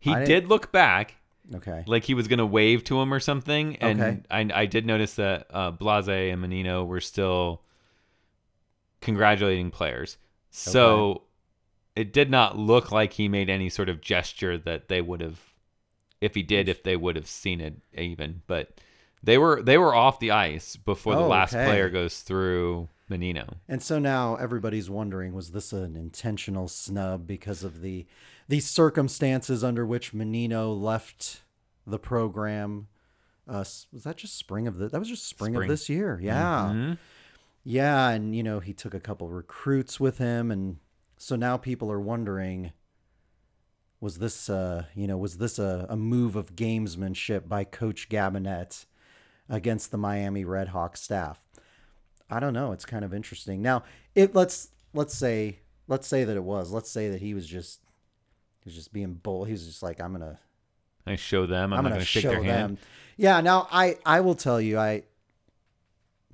He 0.00 0.14
did 0.14 0.48
look 0.48 0.72
back, 0.72 1.16
okay. 1.56 1.84
like 1.86 2.04
he 2.04 2.14
was 2.14 2.26
gonna 2.26 2.46
wave 2.46 2.84
to 2.84 2.98
him 3.02 3.12
or 3.12 3.20
something, 3.20 3.76
and 3.76 4.00
Okay. 4.00 4.20
I, 4.30 4.62
I 4.62 4.66
did 4.66 4.86
notice 4.86 5.14
that 5.16 5.46
uh, 5.50 5.72
Blasi 5.72 6.32
and 6.32 6.40
Menino 6.40 6.84
were 6.84 7.02
still 7.02 7.60
congratulating 9.00 9.70
players. 9.70 10.16
So 10.50 11.22
it 11.94 12.12
did 12.12 12.30
not 12.30 12.56
look 12.58 12.90
like 12.92 13.14
he 13.14 13.28
made 13.28 13.50
any 13.50 13.68
sort 13.68 13.88
of 13.88 14.00
gesture 14.00 14.56
that 14.58 14.88
they 14.88 15.00
would 15.00 15.20
have, 15.20 15.40
if 16.20 16.34
he 16.34 16.42
did, 16.42 16.68
if 16.68 16.82
they 16.82 16.96
would 16.96 17.16
have 17.16 17.26
seen 17.26 17.60
it 17.60 17.74
even. 17.94 18.42
But 18.46 18.80
they 19.22 19.38
were 19.38 19.62
they 19.62 19.78
were 19.78 19.94
off 19.94 20.18
the 20.20 20.30
ice 20.30 20.76
before 20.76 21.14
the 21.16 21.22
Oh, 21.22 21.28
last 21.28 21.54
okay. 21.54 21.64
player 21.66 21.90
goes 21.90 22.20
through 22.20 22.88
Menino. 23.08 23.56
And 23.68 23.82
so 23.82 23.98
now 23.98 24.36
everybody's 24.36 24.88
wondering 24.90 25.32
was 25.34 25.50
this 25.50 25.72
an 25.72 25.96
intentional 25.96 26.68
snub 26.68 27.26
because 27.26 27.62
of 27.64 27.80
the 27.82 28.06
the 28.48 28.60
circumstances 28.60 29.64
under 29.64 29.84
which 29.84 30.14
Menino 30.14 30.72
left 30.72 31.42
the 31.86 31.98
program? 31.98 32.88
Uh, 33.48 33.64
was 33.92 34.02
that 34.04 34.16
just 34.16 34.36
spring 34.36 34.66
of 34.66 34.76
the 34.78 34.88
that 34.88 34.98
was 34.98 35.08
just 35.08 35.26
spring, 35.26 35.52
Spring. 35.54 35.68
of 35.70 35.72
this 35.72 35.88
year? 35.88 36.18
Yeah. 36.22 36.72
Mhm. 36.74 36.98
Yeah, 37.68 38.10
and 38.10 38.34
you 38.36 38.44
know, 38.44 38.60
he 38.60 38.72
took 38.72 38.94
a 38.94 39.00
couple 39.00 39.28
recruits 39.28 39.98
with 39.98 40.18
him 40.18 40.52
and 40.52 40.76
so 41.18 41.34
now 41.34 41.56
people 41.56 41.90
are 41.90 42.00
wondering 42.00 42.72
was 44.00 44.18
this 44.18 44.48
uh, 44.48 44.84
you 44.94 45.08
know, 45.08 45.16
was 45.16 45.38
this 45.38 45.58
a, 45.58 45.84
a 45.88 45.96
move 45.96 46.36
of 46.36 46.54
gamesmanship 46.54 47.48
by 47.48 47.64
coach 47.64 48.08
Gabinet 48.08 48.84
against 49.48 49.90
the 49.90 49.98
Miami 49.98 50.44
Redhawks 50.44 50.98
staff? 50.98 51.40
I 52.30 52.38
don't 52.38 52.52
know, 52.52 52.70
it's 52.70 52.86
kind 52.86 53.04
of 53.04 53.12
interesting. 53.12 53.62
Now, 53.62 53.82
it 54.14 54.32
let's 54.32 54.68
let's 54.94 55.14
say 55.14 55.58
let's 55.88 56.06
say 56.06 56.22
that 56.22 56.36
it 56.36 56.44
was. 56.44 56.70
Let's 56.70 56.90
say 56.90 57.10
that 57.10 57.20
he 57.20 57.34
was 57.34 57.48
just 57.48 57.80
he 58.60 58.68
was 58.68 58.76
just 58.76 58.92
being 58.92 59.14
bull. 59.14 59.44
He 59.44 59.52
was 59.52 59.66
just 59.66 59.82
like 59.82 60.00
I'm 60.00 60.12
going 60.16 60.30
to 60.30 60.38
I 61.04 61.16
show 61.16 61.46
them. 61.46 61.72
I'm, 61.72 61.80
I'm, 61.80 61.84
going 61.84 61.94
gonna 61.94 62.04
shake 62.04 62.22
their 62.22 62.34
them. 62.34 62.44
hand. 62.44 62.78
Yeah. 63.16 63.40
Now 63.40 63.66
I 63.72 63.96
I 64.06 64.20
will 64.20 64.36
tell 64.36 64.60
you 64.60 64.78
I, 64.78 65.02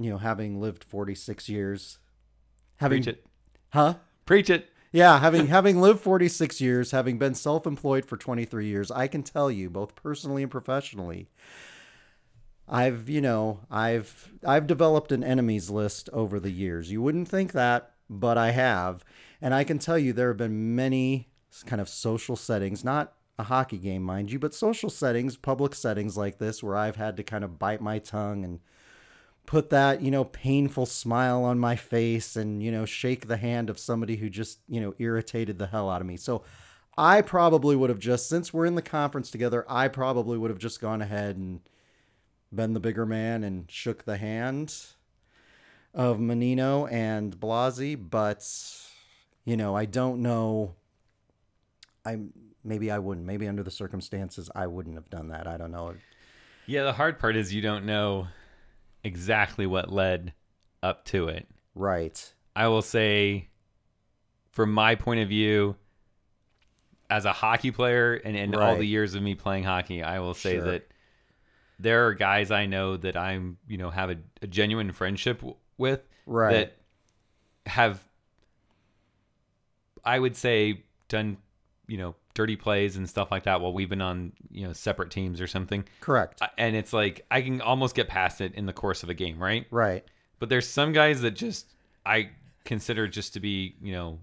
you 0.02 0.10
know, 0.10 0.18
having 0.18 0.60
lived 0.60 0.84
46 0.84 1.48
years, 1.48 1.98
having 2.76 3.02
Preach 3.02 3.14
it. 3.14 3.26
huh? 3.70 3.94
Preach 4.26 4.50
it. 4.50 4.68
Yeah, 4.92 5.20
having 5.20 5.46
having 5.46 5.80
lived 5.80 6.00
46 6.00 6.60
years, 6.60 6.90
having 6.90 7.18
been 7.18 7.34
self-employed 7.34 8.04
for 8.04 8.18
23 8.18 8.66
years, 8.66 8.90
I 8.90 9.06
can 9.06 9.22
tell 9.22 9.50
you 9.50 9.70
both 9.70 9.94
personally 9.94 10.42
and 10.42 10.50
professionally. 10.52 11.28
I've, 12.68 13.08
you 13.08 13.20
know, 13.20 13.60
I've 13.70 14.32
I've 14.46 14.66
developed 14.66 15.10
an 15.10 15.24
enemies 15.24 15.70
list 15.70 16.10
over 16.12 16.38
the 16.38 16.50
years. 16.50 16.92
You 16.92 17.00
wouldn't 17.02 17.28
think 17.28 17.52
that, 17.52 17.92
but 18.08 18.36
I 18.36 18.50
have. 18.50 19.04
And 19.40 19.54
I 19.54 19.64
can 19.64 19.78
tell 19.78 19.98
you 19.98 20.12
there 20.12 20.28
have 20.28 20.36
been 20.36 20.76
many 20.76 21.28
kind 21.66 21.80
of 21.80 21.88
social 21.88 22.36
settings, 22.36 22.84
not 22.84 23.14
a 23.38 23.44
hockey 23.44 23.78
game, 23.78 24.02
mind 24.02 24.30
you, 24.30 24.38
but 24.38 24.54
social 24.54 24.90
settings, 24.90 25.36
public 25.36 25.74
settings 25.74 26.16
like 26.16 26.38
this 26.38 26.62
where 26.62 26.76
I've 26.76 26.96
had 26.96 27.16
to 27.16 27.22
kind 27.22 27.44
of 27.44 27.58
bite 27.58 27.80
my 27.80 27.98
tongue 27.98 28.44
and 28.44 28.60
put 29.46 29.70
that, 29.70 30.00
you 30.00 30.10
know, 30.10 30.24
painful 30.24 30.86
smile 30.86 31.44
on 31.44 31.58
my 31.58 31.76
face 31.76 32.36
and, 32.36 32.62
you 32.62 32.70
know, 32.70 32.84
shake 32.84 33.26
the 33.26 33.36
hand 33.36 33.68
of 33.68 33.78
somebody 33.78 34.16
who 34.16 34.30
just, 34.30 34.60
you 34.68 34.80
know, 34.80 34.94
irritated 34.98 35.58
the 35.58 35.66
hell 35.66 35.90
out 35.90 36.00
of 36.00 36.06
me. 36.06 36.16
So 36.16 36.44
I 36.96 37.22
probably 37.22 37.76
would 37.76 37.90
have 37.90 37.98
just, 37.98 38.28
since 38.28 38.52
we're 38.52 38.66
in 38.66 38.74
the 38.74 38.82
conference 38.82 39.30
together, 39.30 39.64
I 39.68 39.88
probably 39.88 40.38
would 40.38 40.50
have 40.50 40.58
just 40.58 40.80
gone 40.80 41.02
ahead 41.02 41.36
and 41.36 41.60
been 42.54 42.72
the 42.72 42.80
bigger 42.80 43.06
man 43.06 43.44
and 43.44 43.70
shook 43.70 44.04
the 44.04 44.16
hand 44.16 44.74
of 45.94 46.20
Menino 46.20 46.86
and 46.86 47.38
Blasi. 47.38 47.96
But, 47.96 48.46
you 49.44 49.56
know, 49.56 49.74
I 49.74 49.86
don't 49.86 50.22
know. 50.22 50.74
I 52.04 52.18
maybe 52.64 52.90
I 52.90 52.98
wouldn't. 52.98 53.26
Maybe 53.26 53.48
under 53.48 53.62
the 53.62 53.70
circumstances, 53.70 54.50
I 54.54 54.66
wouldn't 54.66 54.96
have 54.96 55.10
done 55.10 55.28
that. 55.28 55.46
I 55.46 55.56
don't 55.56 55.72
know. 55.72 55.94
Yeah, 56.66 56.84
the 56.84 56.92
hard 56.92 57.18
part 57.18 57.36
is 57.36 57.52
you 57.52 57.60
don't 57.60 57.84
know 57.84 58.28
exactly 59.04 59.66
what 59.66 59.92
led 59.92 60.32
up 60.82 61.04
to 61.06 61.28
it. 61.28 61.48
Right. 61.74 62.32
I 62.54 62.68
will 62.68 62.82
say 62.82 63.48
from 64.50 64.72
my 64.72 64.94
point 64.94 65.20
of 65.20 65.28
view, 65.28 65.76
as 67.08 67.24
a 67.24 67.32
hockey 67.32 67.70
player 67.70 68.14
and 68.14 68.36
in 68.36 68.54
all 68.54 68.60
Right. 68.72 68.78
the 68.78 68.86
years 68.86 69.14
of 69.14 69.22
me 69.22 69.34
playing 69.34 69.64
hockey, 69.64 70.02
I 70.02 70.18
will 70.20 70.34
say 70.34 70.54
Sure. 70.56 70.64
that 70.72 70.88
there 71.78 72.06
are 72.06 72.14
guys 72.14 72.50
I 72.50 72.66
know 72.66 72.96
that 72.96 73.16
I'm, 73.16 73.58
you 73.66 73.76
know, 73.76 73.90
have 73.90 74.10
a, 74.10 74.16
a 74.40 74.46
genuine 74.46 74.92
friendship 74.92 75.38
w- 75.38 75.56
with 75.76 76.00
Right. 76.26 76.52
that 76.52 76.76
have, 77.70 78.02
I 80.04 80.18
would 80.18 80.36
say, 80.36 80.84
done, 81.08 81.38
you 81.86 81.98
know, 81.98 82.14
dirty 82.34 82.56
plays 82.56 82.96
and 82.96 83.08
stuff 83.08 83.30
like 83.30 83.42
that 83.44 83.60
while 83.60 83.72
we've 83.72 83.88
been 83.90 84.00
on, 84.02 84.32
you 84.50 84.66
know, 84.66 84.72
separate 84.72 85.10
teams 85.10 85.40
or 85.40 85.46
something. 85.46 85.84
Correct. 86.00 86.40
And 86.56 86.74
it's 86.76 86.92
like 86.92 87.24
I 87.30 87.42
can 87.42 87.60
almost 87.60 87.94
get 87.94 88.08
past 88.08 88.40
it 88.40 88.54
in 88.54 88.66
the 88.66 88.72
course 88.72 89.02
of 89.02 89.08
a 89.10 89.14
game, 89.14 89.42
right? 89.42 89.66
right. 89.70 90.04
But 90.38 90.48
there's 90.48 90.68
some 90.68 90.92
guys 90.92 91.20
that 91.22 91.32
just 91.32 91.66
I 92.06 92.30
consider 92.64 93.06
just 93.08 93.34
to 93.34 93.40
be, 93.40 93.74
you 93.82 93.92
know, 93.92 94.18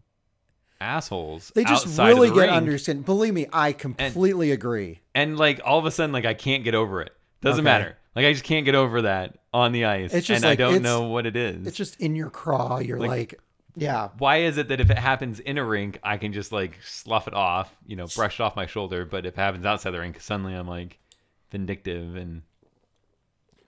assholes. 0.81 1.51
They 1.55 1.63
just 1.63 1.97
really 1.97 2.29
the 2.29 2.35
get 2.35 2.41
ring. 2.41 2.49
understand. 2.51 3.05
Believe 3.05 3.33
me, 3.33 3.47
I 3.51 3.73
completely 3.73 4.51
agree. 4.51 4.99
and 5.15 5.37
like 5.37 5.61
all 5.63 5.79
of 5.79 5.85
a 5.85 5.91
sudden, 5.91 6.11
like 6.13 6.25
I 6.25 6.33
can't 6.33 6.63
get 6.63 6.75
over 6.75 7.01
it. 7.01 7.11
Doesn't 7.41 7.59
Okay. 7.65 7.71
matter. 7.71 7.97
Like 8.15 8.25
I 8.25 8.33
just 8.33 8.43
can't 8.43 8.65
get 8.65 8.75
over 8.75 9.03
that 9.03 9.37
on 9.53 9.71
the 9.71 9.85
ice, 9.85 10.13
It's 10.13 10.27
just 10.27 10.43
and 10.43 10.49
I 10.51 10.55
don't 10.55 10.81
know 10.81 11.03
what 11.03 11.25
it 11.25 11.35
is. 11.35 11.65
It's 11.67 11.77
just 11.77 11.99
in 12.01 12.15
your 12.15 12.29
craw. 12.29 12.79
You're 12.79 12.99
like, 12.99 13.39
yeah, 13.79 14.09
Why 14.17 14.37
is 14.37 14.57
it 14.57 14.67
that 14.67 14.79
if 14.79 14.89
it 14.89 14.97
happens 14.97 15.39
in 15.39 15.57
a 15.57 15.63
rink, 15.63 15.99
I 16.03 16.17
can 16.17 16.33
just 16.33 16.51
like 16.51 16.77
slough 16.83 17.27
it 17.27 17.33
off, 17.33 17.75
you 17.85 17.95
know, 17.95 18.07
brush 18.15 18.39
it 18.39 18.43
off 18.43 18.55
my 18.55 18.65
shoulder, 18.65 19.05
but 19.05 19.25
if 19.25 19.33
it 19.33 19.41
happens 19.41 19.65
outside 19.65 19.91
the 19.91 19.99
rink, 19.99 20.19
suddenly 20.19 20.53
I'm 20.53 20.67
like 20.67 20.99
vindictive 21.51 22.15
and 22.15 22.41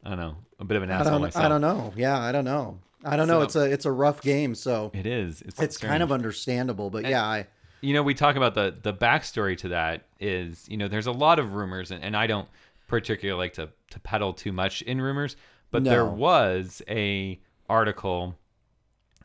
I 0.03 0.09
don't 0.09 0.19
know, 0.19 0.35
a 0.59 0.65
bit 0.65 0.77
of 0.77 0.83
an 0.83 0.91
I 0.91 0.95
asshole 0.95 1.13
don't, 1.13 1.21
myself. 1.21 1.45
I 1.45 1.49
don't 1.49 1.61
know. 1.61 1.93
Yeah, 1.95 2.19
I 2.19 2.31
don't 2.31 2.45
know. 2.45 2.79
I 3.03 3.15
don't 3.15 3.27
know. 3.27 3.41
It's 3.41 3.55
a 3.55 3.63
it's 3.63 3.85
a 3.85 3.91
rough 3.91 4.21
game, 4.21 4.53
so 4.53 4.91
It 4.93 5.07
is. 5.07 5.41
It's 5.41 5.59
it's 5.59 5.77
kind 5.77 6.03
of 6.03 6.11
understandable. 6.11 6.89
But 6.89 7.05
yeah, 7.05 7.23
I 7.23 7.47
you 7.81 7.93
know, 7.93 8.03
we 8.03 8.13
talk 8.13 8.35
about 8.35 8.53
the 8.53 8.75
the 8.81 8.93
backstory 8.93 9.57
to 9.57 9.69
that 9.69 10.05
is, 10.19 10.67
you 10.69 10.77
know, 10.77 10.87
there's 10.87 11.07
a 11.07 11.11
lot 11.11 11.39
of 11.39 11.53
rumors, 11.53 11.91
and, 11.91 12.03
and 12.03 12.15
I 12.15 12.27
don't 12.27 12.47
particularly 12.87 13.37
like 13.37 13.53
to 13.53 13.69
to 13.91 13.99
peddle 13.99 14.33
too 14.33 14.51
much 14.51 14.81
in 14.83 15.01
rumors, 15.01 15.35
but 15.71 15.83
there 15.83 16.05
was 16.05 16.81
a 16.87 17.39
article, 17.69 18.37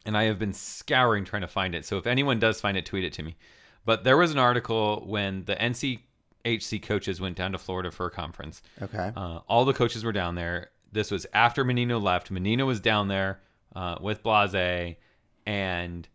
and 0.07 0.16
I 0.16 0.25
have 0.25 0.38
been 0.38 0.53
scouring 0.53 1.25
trying 1.25 1.42
to 1.42 1.49
find 1.49 1.75
it. 1.75 1.85
So 1.85 1.99
if 1.99 2.07
anyone 2.07 2.38
does 2.38 2.61
find 2.61 2.77
it, 2.77 2.87
tweet 2.87 3.05
it 3.05 3.12
to 3.14 3.23
me. 3.23 3.37
But 3.85 4.05
there 4.05 4.16
was 4.16 4.33
an 4.33 4.38
article 4.38 5.05
when 5.07 5.45
the 5.45 5.57
NCHC 5.57 6.83
coaches 6.83 7.21
went 7.21 7.37
down 7.37 7.53
to 7.53 7.59
Florida 7.59 7.90
for 7.90 8.07
a 8.07 8.11
conference. 8.11 8.62
okay. 8.81 9.12
Uh, 9.16 9.40
all 9.49 9.64
the 9.64 9.75
coaches 9.75 10.05
were 10.05 10.12
down 10.12 10.35
there. 10.35 10.71
This 10.92 11.11
was 11.11 11.27
after 11.33 11.64
Menino 11.64 11.99
left. 11.99 12.31
Menino 12.31 12.66
was 12.66 12.81
down 12.81 13.09
there 13.09 13.40
uh, 13.75 13.97
with 14.01 14.23
Blasi, 14.23 14.97
and 15.45 16.09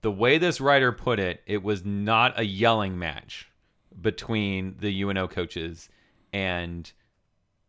the 0.00 0.10
way 0.10 0.38
this 0.38 0.60
writer 0.60 0.90
put 0.90 1.20
it, 1.20 1.42
it 1.46 1.62
was 1.62 1.84
not 1.84 2.38
a 2.38 2.44
yelling 2.44 2.98
match 2.98 3.48
between 4.00 4.76
the 4.80 5.02
UNO 5.02 5.28
coaches 5.28 5.88
and 6.32 6.90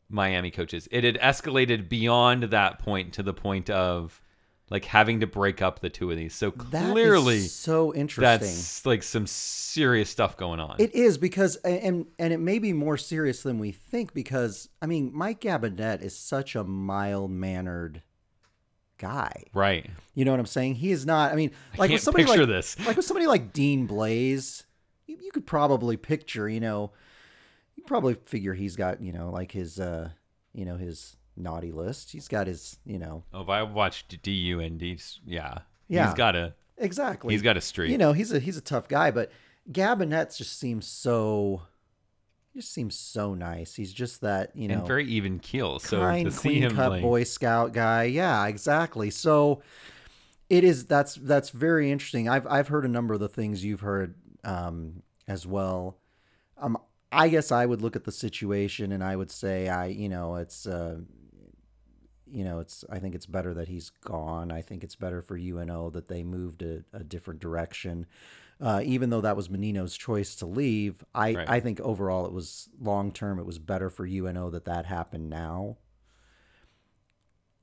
Miami 0.10 0.52
coaches. 0.52 0.88
It 0.92 1.04
had 1.04 1.20
escalated 1.20 1.90
beyond 1.90 2.44
that 2.44 2.80
point 2.80 3.14
to 3.14 3.24
the 3.24 3.34
point 3.34 3.70
of 3.70 4.22
like 4.74 4.86
having 4.86 5.20
to 5.20 5.28
break 5.28 5.62
up 5.62 5.82
the 5.82 5.90
two 5.90 6.10
of 6.10 6.18
these. 6.18 6.34
So 6.34 6.50
That 6.72 6.86
is 6.86 6.92
clearly, 6.92 7.40
so 7.42 7.94
interesting. 7.94 8.24
that's 8.24 8.86
like 8.88 9.04
some 9.04 9.28
serious 9.28 10.10
stuff 10.10 10.36
going 10.36 10.60
on. 10.60 10.78
It 10.80 10.96
is 10.96 11.20
because 11.20 11.58
and 11.58 12.08
and 12.18 12.34
it 12.34 12.40
may 12.40 12.58
be 12.58 12.74
more 12.74 12.98
serious 12.98 13.44
than 13.44 13.60
we 13.60 13.72
think 13.72 14.16
because 14.16 14.70
I 14.82 14.88
mean 14.88 15.12
Mike 15.14 15.42
Gabinet 15.42 16.02
is 16.02 16.18
such 16.18 16.56
a 16.56 16.64
mild 16.64 17.30
mannered 17.30 18.02
guy. 18.98 19.44
right. 19.54 19.88
You 20.16 20.26
know 20.26 20.32
what 20.32 20.40
I'm 20.40 20.48
saying? 20.48 20.76
He 20.76 20.92
is 20.92 21.06
not. 21.06 21.32
I 21.32 21.36
mean, 21.36 21.52
like 21.78 21.90
can't 21.90 21.92
with 21.92 22.02
somebody 22.02 22.26
like 22.26 22.48
this. 22.48 22.76
like 22.88 22.98
with 22.98 23.06
somebody 23.06 23.28
like 23.28 23.54
Dean 23.54 23.88
Blais, 23.88 24.64
you, 25.06 25.20
you 25.22 25.32
could 25.32 25.46
probably 25.46 25.98
picture. 25.98 26.50
You 26.50 26.60
know, 26.60 26.94
you 27.76 27.84
probably 27.84 28.16
figure 28.26 28.56
he's 28.56 28.76
got 28.76 29.04
you 29.04 29.14
know 29.14 29.30
like 29.30 29.52
his 29.52 29.80
uh 29.80 30.10
you 30.52 30.66
know 30.66 30.78
his 30.78 31.16
naughty 31.36 31.72
list. 31.72 32.12
He's 32.12 32.28
got 32.28 32.48
his 32.48 32.78
you 32.86 33.00
know 33.00 33.24
Oh, 33.34 33.42
if 33.42 33.50
I 33.50 33.64
watched 33.64 34.22
DU 34.22 34.60
and 34.62 34.80
D's, 34.80 35.20
yeah, 35.26 35.60
Yeah. 35.88 36.06
he's 36.08 36.14
got 36.16 36.36
a 36.36 36.54
exactly. 36.78 37.34
he's 37.34 37.42
got 37.42 37.58
a 37.58 37.62
streak. 37.62 37.92
you 37.92 37.98
know 37.98 38.14
he's 38.14 38.32
a 38.32 38.40
he's 38.40 38.58
a 38.58 38.62
tough 38.62 38.88
guy, 38.88 39.12
but 39.12 39.32
Gabinet 39.72 40.36
just 40.38 40.60
seems 40.60 40.86
so. 40.88 41.62
Just 42.56 42.72
seems 42.72 42.96
so 42.96 43.34
nice. 43.34 43.74
He's 43.74 43.92
just 43.92 44.22
that 44.22 44.56
you 44.56 44.68
know 44.68 44.76
and 44.80 44.88
very 44.88 45.06
even 45.06 45.40
keel. 45.40 45.80
So 45.80 46.00
kind, 46.02 46.26
to 46.26 46.32
see 46.32 46.60
him 46.60 46.76
cut 46.76 46.92
like, 46.92 47.02
Boy 47.02 47.24
Scout 47.24 47.74
guy. 47.74 48.04
Yeah, 48.04 48.46
exactly. 48.46 49.10
So 49.10 49.64
it 50.50 50.64
is. 50.64 50.86
That's 50.86 51.16
that's 51.16 51.50
very 51.50 51.90
interesting. 51.90 52.30
I've 52.30 52.46
I've 52.46 52.68
heard 52.68 52.86
a 52.86 52.90
number 52.90 53.16
of 53.16 53.20
the 53.20 53.28
things 53.30 53.66
you've 53.66 53.80
heard 53.80 54.14
um, 54.44 55.02
as 55.28 55.48
well. 55.48 55.98
Um, 56.60 56.78
I 57.12 57.30
guess 57.30 57.52
I 57.52 57.66
would 57.66 57.82
look 57.82 57.96
at 57.96 58.04
the 58.04 58.12
situation 58.12 58.92
and 58.92 59.04
I 59.04 59.16
would 59.16 59.32
say 59.32 59.68
I, 59.70 59.88
you 59.88 60.10
know, 60.10 60.36
it's. 60.36 60.68
Uh, 60.68 60.98
you 62.34 62.44
know, 62.44 62.60
it's. 62.60 62.84
I 62.90 62.98
think 63.00 63.14
it's 63.14 63.28
better 63.28 63.54
that 63.54 63.68
he's 63.68 63.92
gone. 64.04 64.52
I 64.52 64.62
think 64.62 64.84
it's 64.84 64.96
better 64.96 65.22
for 65.22 65.38
UNO 65.38 65.92
that 65.92 66.08
they 66.08 66.24
moved 66.24 66.64
a, 66.64 66.84
a 66.92 67.04
different 67.04 67.40
direction. 67.40 68.08
Uh, 68.60 68.82
even 68.84 69.10
though 69.10 69.22
that 69.22 69.36
was 69.36 69.50
Menino's 69.50 69.96
choice 69.96 70.36
to 70.36 70.46
leave, 70.46 71.04
I, 71.14 71.34
Right. 71.34 71.50
I 71.50 71.60
think 71.60 71.80
overall 71.82 72.26
it 72.26 72.32
was 72.32 72.70
long 72.80 73.12
term. 73.12 73.38
It 73.40 73.46
was 73.46 73.60
better 73.60 73.90
for 73.90 74.06
UNO 74.06 74.50
that 74.52 74.66
that 74.66 74.86
happened 74.86 75.30
now. 75.30 75.78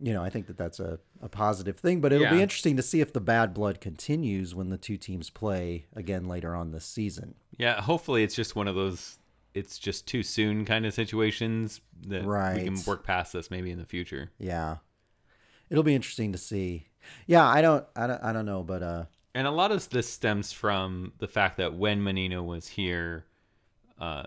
You 0.03 0.13
know, 0.15 0.23
I 0.23 0.31
think 0.31 0.47
that 0.47 0.57
that's 0.57 0.81
a, 0.81 0.99
a 1.21 1.29
positive 1.29 1.79
thing, 1.79 2.01
but 2.01 2.13
it'll 2.13 2.27
be 2.31 2.41
interesting 2.43 2.77
to 2.77 2.83
see 2.83 3.01
if 3.01 3.13
the 3.13 3.21
bad 3.21 3.53
blood 3.53 3.81
continues 3.81 4.55
when 4.55 4.71
the 4.71 4.79
two 4.79 4.97
teams 4.97 5.29
play 5.31 5.87
again 5.95 6.27
later 6.27 6.55
on 6.55 6.71
this 6.71 6.87
season. 6.87 7.35
yeah. 7.59 7.81
Hopefully, 7.83 8.23
it's 8.23 8.35
just 8.35 8.57
one 8.57 8.67
of 8.69 8.75
those. 8.75 9.19
It's 9.55 9.79
just 9.79 10.07
too 10.07 10.23
soon 10.23 10.65
kind 10.65 10.87
of 10.87 10.95
situations 10.95 11.81
that 12.07 12.25
right. 12.25 12.57
we 12.57 12.65
can 12.65 12.77
work 12.87 13.05
past 13.05 13.33
this 13.33 13.51
maybe 13.51 13.71
in 13.71 13.79
the 13.79 13.85
future. 13.85 14.31
Yeah, 14.39 14.77
it'll 15.69 15.83
be 15.83 15.95
interesting 15.95 16.33
to 16.33 16.39
see. 16.39 16.87
Yeah, 17.27 17.47
I 17.47 17.61
don't, 17.63 17.85
I 17.97 18.07
don't, 18.07 18.23
I 18.23 18.33
don't 18.33 18.47
know, 18.47 18.63
but 18.63 18.83
uh, 18.83 19.05
And 19.35 19.47
a 19.47 19.51
lot 19.51 19.73
of 19.73 19.89
this 19.89 20.09
stems 20.09 20.53
from 20.53 21.13
the 21.19 21.29
fact 21.29 21.57
that 21.57 21.75
when 21.75 22.03
Menino 22.03 22.43
was 22.43 22.69
here, 22.69 23.25
uh, 23.99 24.25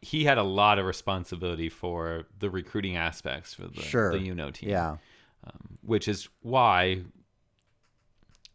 he 0.00 0.24
had 0.24 0.36
a 0.38 0.42
lot 0.42 0.78
of 0.78 0.84
responsibility 0.84 1.68
for 1.70 2.26
the 2.38 2.50
recruiting 2.50 2.96
aspects 2.96 3.54
for 3.54 3.66
the, 3.66 3.80
Sure. 3.80 4.12
the 4.12 4.30
UNO 4.30 4.50
team. 4.50 4.68
yeah, 4.68 4.96
which 5.82 6.06
is 6.06 6.28
why, 6.42 7.02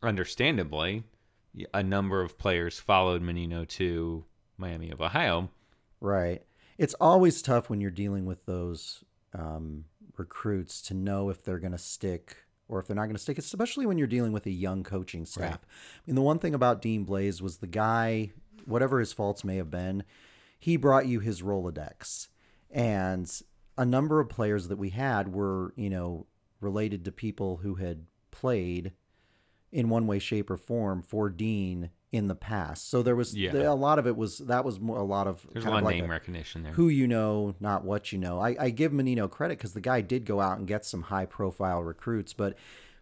understandably, 0.02 1.04
a 1.74 1.84
number 1.84 2.22
of 2.22 2.38
players 2.38 2.80
followed 2.80 3.22
Menino 3.22 3.66
to 3.66 4.26
Miami 4.60 4.92
of 4.92 5.02
Ohio. 5.02 5.50
Right. 6.02 6.44
It's 6.78 6.94
always 6.96 7.42
tough 7.42 7.70
when 7.70 7.82
you're 7.82 7.92
dealing 7.92 8.26
with 8.26 8.46
those 8.46 9.04
um, 9.34 9.86
recruits 10.18 10.82
to 10.84 10.94
know 10.94 11.30
if 11.30 11.44
they're 11.44 11.60
going 11.60 11.72
to 11.72 11.78
stick 11.78 12.38
or 12.68 12.80
if 12.80 12.88
they're 12.88 12.96
not 12.96 13.06
going 13.06 13.16
to 13.16 13.22
stick, 13.22 13.38
especially 13.38 13.86
when 13.86 13.98
you're 13.98 14.08
dealing 14.08 14.32
with 14.32 14.46
a 14.46 14.52
young 14.52 14.84
coaching 14.84 15.26
staff. 15.26 15.60
I 15.64 16.02
mean, 16.06 16.16
the 16.16 16.22
one 16.22 16.40
thing 16.40 16.54
about 16.54 16.82
Dean 16.82 17.06
Blais 17.06 17.42
was 17.42 17.58
the 17.58 17.68
guy, 17.68 18.32
whatever 18.66 19.00
his 19.00 19.12
faults 19.12 19.44
may 19.44 19.56
have 19.58 19.72
been, 19.72 20.04
he 20.60 20.78
brought 20.78 21.08
you 21.08 21.20
his 21.20 21.42
Rolodex. 21.42 22.28
And 22.70 23.30
a 23.78 23.86
number 23.86 24.20
of 24.20 24.30
players 24.30 24.68
that 24.68 24.78
we 24.78 24.90
had 24.90 25.34
were, 25.34 25.74
you 25.76 25.90
know, 25.90 26.28
related 26.62 27.06
to 27.06 27.12
people 27.12 27.58
who 27.58 27.76
had 27.76 28.06
played 28.30 28.92
in 29.72 29.90
one 29.90 30.08
way, 30.08 30.20
shape, 30.20 30.50
or 30.50 30.58
form 30.58 31.02
for 31.02 31.30
Dean 31.30 31.90
in 32.12 32.28
the 32.28 32.36
past. 32.36 32.90
So 32.90 33.04
there 33.04 33.16
was 33.16 33.36
Yeah. 33.38 33.72
a 33.72 33.76
lot 33.76 34.00
of 34.00 34.08
it 34.08 34.18
was 34.18 34.40
that 34.40 34.66
was 34.66 34.80
more 34.80 34.98
a 34.98 35.04
lot 35.04 35.28
of 35.28 35.46
There's 35.54 35.64
a 35.66 35.70
lot 35.70 35.76
of 35.76 35.80
of 35.80 35.86
like 35.86 35.96
name 35.98 36.06
a- 36.06 36.08
recognition 36.08 36.64
there. 36.64 36.74
who 36.74 36.88
you 36.90 37.08
know, 37.08 37.54
not 37.60 37.84
what 37.86 38.12
you 38.12 38.18
know. 38.18 38.40
I, 38.40 38.56
I 38.60 38.70
give 38.72 38.92
Menino 38.92 39.28
credit 39.28 39.58
because 39.60 39.74
the 39.74 39.82
guy 39.82 40.02
did 40.02 40.26
go 40.26 40.42
out 40.42 40.58
and 40.58 40.68
get 40.68 40.86
some 40.86 41.04
high 41.04 41.28
profile 41.28 41.84
recruits, 41.84 42.34
but 42.34 42.58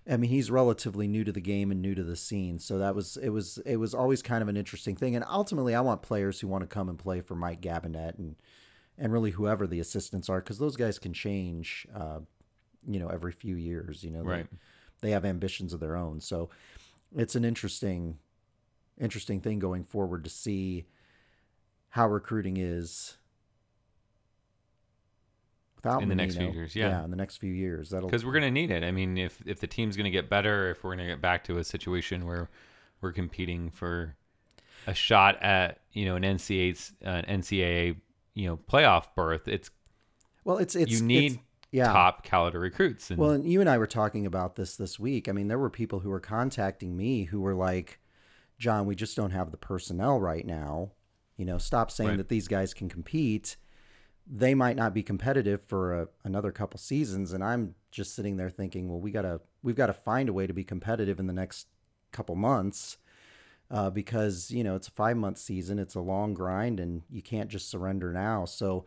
I 0.10 0.18
mean 0.18 0.30
he's 0.30 0.52
relatively 0.52 1.08
new 1.08 1.24
to 1.24 1.32
the 1.32 1.40
game 1.40 1.72
and 1.72 1.82
new 1.82 1.96
to 1.96 2.04
the 2.04 2.18
scene. 2.18 2.60
So 2.60 2.78
that 2.80 2.96
was 2.96 3.16
it 3.16 3.30
was 3.30 3.60
it 3.66 3.78
was 3.78 3.94
always 3.94 4.22
kind 4.22 4.42
of 4.42 4.50
an 4.50 4.58
interesting 4.58 4.98
thing. 4.98 5.16
And 5.16 5.24
ultimately 5.30 5.74
I 5.74 5.80
want 5.82 6.02
players 6.02 6.42
who 6.42 6.50
want 6.50 6.64
to 6.64 6.68
come 6.68 6.90
and 6.90 7.00
play 7.00 7.22
for 7.22 7.36
Mike 7.36 7.62
Gabinet 7.62 8.18
and 8.18 8.36
and 8.98 9.14
really 9.14 9.32
whoever 9.32 9.68
the 9.68 9.80
assistants 9.80 10.28
are, 10.28 10.40
because 10.42 10.58
those 10.58 10.76
guys 10.76 11.00
can 11.00 11.14
change 11.14 11.88
uh, 11.96 12.20
you 12.86 13.00
know, 13.00 13.08
every 13.08 13.32
few 13.32 13.56
years. 13.56 14.04
You 14.04 14.12
know, 14.12 14.24
Right. 14.24 14.48
they 14.52 14.58
have 15.04 15.26
ambitions 15.26 15.74
of 15.74 15.80
their 15.80 15.96
own. 15.96 16.20
So 16.20 16.50
it's 17.16 17.36
an 17.36 17.46
interesting 17.46 18.18
interesting 19.00 19.40
thing 19.40 19.60
going 19.60 19.84
forward 19.84 20.24
to 20.24 20.30
see 20.30 20.86
how 21.90 22.08
recruiting 22.08 22.58
is 22.58 23.18
without 25.76 26.02
In 26.02 26.10
the 26.10 26.16
next 26.16 26.36
few 26.38 26.50
years, 26.50 26.76
yeah. 26.76 27.04
in 27.04 27.12
the 27.12 27.18
next 27.18 27.38
few 27.38 27.54
years. 27.54 27.92
That'll 27.92 28.10
Because 28.10 28.26
we're 28.26 28.34
going 28.34 28.44
to 28.44 28.52
need 28.52 28.72
it. 28.72 28.84
I 28.84 28.92
mean, 28.92 29.18
if 29.18 29.42
if 29.46 29.60
the 29.60 29.68
team's 29.68 29.96
going 29.96 30.06
to 30.06 30.12
get 30.12 30.30
better, 30.30 30.72
if 30.72 30.84
we're 30.84 30.96
going 30.96 31.08
to 31.08 31.14
get 31.14 31.22
back 31.22 31.44
to 31.46 31.58
a 31.58 31.64
situation 31.64 32.26
where 32.26 32.50
we're 33.02 33.12
competing 33.12 33.70
for 33.70 34.16
a 34.88 34.94
shot 34.94 35.42
at 35.42 35.80
you 35.92 36.06
know 36.06 36.16
an 36.16 36.24
NCAA 36.24 36.92
uh, 37.06 37.22
NCAA 37.22 37.96
you 38.34 38.48
know 38.48 38.58
playoff 38.58 39.06
berth, 39.16 39.48
it's 39.48 39.70
well, 40.44 40.58
it's 40.58 40.76
it's 40.76 40.92
you 40.92 40.98
it's- 40.98 41.08
need 41.08 41.40
Yeah. 41.72 41.92
top 41.92 42.24
caliber 42.24 42.60
recruits. 42.60 43.10
And 43.10 43.20
Well, 43.20 43.32
and 43.32 43.46
you 43.50 43.60
and 43.60 43.70
I 43.70 43.78
were 43.78 43.88
talking 43.88 44.26
about 44.26 44.56
this 44.56 44.76
this 44.76 45.00
week. 45.00 45.28
I 45.28 45.32
mean, 45.34 45.48
there 45.48 45.60
were 45.60 45.70
people 45.70 46.00
who 46.00 46.10
were 46.10 46.20
contacting 46.20 46.96
me 46.96 47.26
who 47.26 47.42
were 47.42 47.54
like, 47.56 48.00
"John, 48.58 48.86
we 48.86 48.96
just 48.96 49.16
don't 49.18 49.32
have 49.32 49.52
the 49.52 49.58
personnel 49.58 50.20
right 50.20 50.46
now. 50.46 50.92
You 51.36 51.46
know, 51.46 51.58
stop 51.58 51.92
saying 51.92 52.12
Right. 52.12 52.18
that 52.18 52.30
these 52.30 52.48
guys 52.48 52.74
can 52.74 52.90
compete. 52.90 53.58
They 54.26 54.54
might 54.56 54.76
not 54.76 54.94
be 54.94 55.04
competitive 55.04 55.62
for 55.62 55.94
a, 56.02 56.08
another 56.24 56.52
couple 56.52 56.80
seasons." 56.80 57.34
And 57.34 57.44
I'm 57.44 57.76
just 57.92 58.16
sitting 58.16 58.38
there 58.38 58.50
thinking, 58.50 58.88
"Well, 58.90 59.00
we 59.00 59.12
gotta 59.12 59.42
we've 59.62 59.76
got 59.76 59.88
to 59.88 59.94
find 59.94 60.30
a 60.30 60.34
way 60.34 60.48
to 60.48 60.54
be 60.54 60.64
competitive 60.64 61.20
in 61.20 61.28
the 61.28 61.34
next 61.34 61.68
couple 62.12 62.36
months." 62.36 62.98
Uh, 63.70 63.90
because 63.90 64.50
you 64.50 64.64
know 64.64 64.76
it's 64.78 64.88
a 64.88 64.92
five 64.92 65.18
month 65.18 65.38
season, 65.38 65.78
it's 65.78 65.96
a 65.96 66.00
long 66.00 66.34
grind, 66.34 66.80
and 66.80 67.02
you 67.10 67.22
can't 67.22 67.50
just 67.50 67.70
surrender 67.70 68.14
now. 68.14 68.46
So 68.46 68.86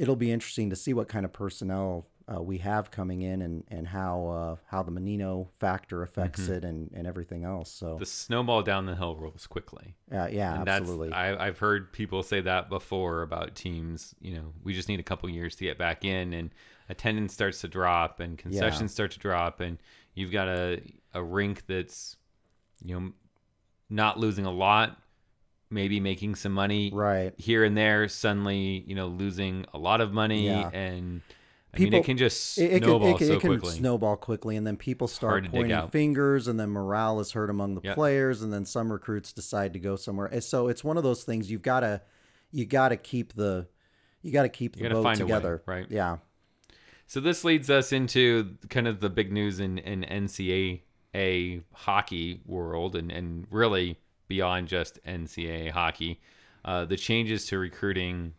it'll 0.00 0.16
be 0.16 0.32
interesting 0.32 0.70
to 0.70 0.76
see 0.76 0.94
what 0.94 1.08
kind 1.08 1.26
of 1.26 1.32
personnel 1.32 2.06
uh, 2.32 2.40
we 2.40 2.58
have 2.58 2.90
coming 2.90 3.22
in 3.22 3.42
and 3.42 3.64
and 3.68 3.86
how 3.88 4.26
uh, 4.28 4.56
how 4.66 4.82
the 4.82 4.90
Menino 4.90 5.48
factor 5.58 6.02
affects 6.02 6.48
it 6.48 6.64
and 6.64 6.90
and 6.94 7.06
everything 7.06 7.44
else. 7.44 7.70
So 7.70 7.96
the 7.98 8.06
snowball 8.06 8.62
down 8.62 8.86
the 8.86 8.94
hill 8.94 9.16
rolls 9.16 9.46
quickly. 9.46 9.96
uh, 10.12 10.28
yeah, 10.30 10.58
And 10.58 10.68
absolutely. 10.68 11.12
I, 11.12 11.46
I've 11.46 11.58
heard 11.58 11.92
people 11.92 12.22
say 12.22 12.40
that 12.40 12.68
before 12.68 13.22
about 13.22 13.54
teams. 13.54 14.14
You 14.20 14.36
know, 14.36 14.52
we 14.62 14.72
just 14.72 14.88
need 14.88 15.00
a 15.00 15.04
couple 15.04 15.28
years 15.28 15.54
to 15.56 15.64
get 15.64 15.76
back 15.76 16.04
in, 16.04 16.32
and 16.32 16.50
attendance 16.88 17.34
starts 17.34 17.60
to 17.62 17.68
drop, 17.68 18.20
and 18.20 18.38
concessions 18.38 18.92
start 18.92 19.10
to 19.12 19.18
drop, 19.18 19.60
and 19.60 19.78
you've 20.14 20.32
got 20.32 20.48
a 20.48 20.80
a 21.12 21.22
rink 21.22 21.66
that's 21.66 22.16
you 22.82 22.98
know 22.98 23.12
not 23.90 24.18
losing 24.18 24.46
a 24.46 24.52
lot, 24.52 25.02
maybe 25.70 26.00
making 26.00 26.34
some 26.34 26.52
money 26.52 26.90
right. 26.92 27.32
here 27.38 27.64
and 27.64 27.76
there. 27.76 28.08
Suddenly, 28.08 28.84
you 28.86 28.94
know, 28.94 29.06
losing 29.08 29.64
a 29.72 29.78
lot 29.78 30.00
of 30.00 30.12
money, 30.12 30.46
Yeah. 30.46 30.68
and 30.72 31.22
I 31.72 31.78
mean, 31.78 31.86
People- 31.86 32.00
it 32.00 32.04
can 32.04 32.16
just 32.18 32.58
It, 32.58 32.64
it 32.64 32.68
can, 32.80 32.82
snowball 32.82 33.14
it, 33.16 33.18
so 33.20 33.32
it 33.32 33.40
can 33.40 33.50
quickly. 33.50 33.70
snowball 33.70 34.16
quickly, 34.16 34.56
and 34.56 34.66
then 34.66 34.76
people 34.76 35.06
start 35.06 35.30
Hard 35.32 35.44
to 35.44 35.50
dig 35.50 35.70
pointing 35.70 35.90
fingers, 35.90 36.48
and 36.48 36.58
then 36.58 36.70
morale 36.70 37.20
is 37.20 37.30
hurt 37.32 37.48
among 37.50 37.76
the 37.76 37.80
Yep. 37.84 37.94
players, 37.94 38.42
and 38.42 38.52
then 38.52 38.64
some 38.64 38.90
recruits 38.92 39.32
decide 39.32 39.72
to 39.74 39.78
go 39.78 39.94
somewhere. 39.94 40.26
And 40.26 40.42
So 40.42 40.66
it's 40.66 40.82
one 40.82 40.96
of 40.96 41.04
those 41.04 41.22
things 41.22 41.50
you've 41.50 41.62
got 41.62 41.80
to 41.80 42.02
you 42.52 42.64
got 42.66 42.88
to 42.88 42.96
keep 42.96 43.34
the 43.34 43.68
you 44.22 44.32
got 44.32 44.42
to 44.42 44.48
keep 44.48 44.76
You 44.76 44.82
the 44.88 44.94
boat 44.96 45.00
a 45.04 45.08
way, 45.08 45.14
together, 45.14 45.62
right? 45.66 45.86
Yeah, 45.88 46.16
So 47.06 47.20
this 47.20 47.44
leads 47.44 47.70
us 47.70 47.92
into 47.92 48.56
kind 48.68 48.88
of 48.88 48.98
the 49.00 49.08
big 49.08 49.32
news 49.32 49.60
in, 49.60 49.78
in 49.78 50.02
NCAA 50.04 51.62
hockey 51.72 52.40
world 52.44 52.96
and, 52.96 53.10
and 53.12 53.46
really 53.50 53.98
beyond 54.30 54.68
just 54.68 55.02
NCAA 55.04 55.72
hockey. 55.72 56.20
Uh, 56.64 56.84
the 56.84 56.96
changes 56.96 57.46
to 57.46 57.58
recruiting 57.58 58.32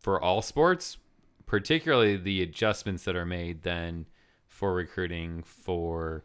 for 0.00 0.20
all 0.20 0.42
sports, 0.42 0.98
particularly 1.46 2.16
the 2.16 2.42
adjustments 2.42 3.04
that 3.04 3.14
are 3.14 3.24
made 3.24 3.62
then 3.62 4.06
for 4.48 4.74
recruiting 4.74 5.42
for 5.44 6.24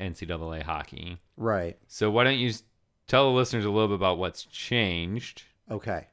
NCAA 0.00 0.64
hockey. 0.64 1.20
right. 1.36 1.78
So 1.86 2.10
why 2.10 2.24
don't 2.24 2.38
you 2.38 2.52
tell 3.06 3.30
the 3.30 3.36
listeners 3.36 3.64
a 3.64 3.70
little 3.70 3.88
bit 3.88 3.94
about 3.94 4.18
what's 4.18 4.44
changed? 4.44 5.44
Okay. 5.70 6.08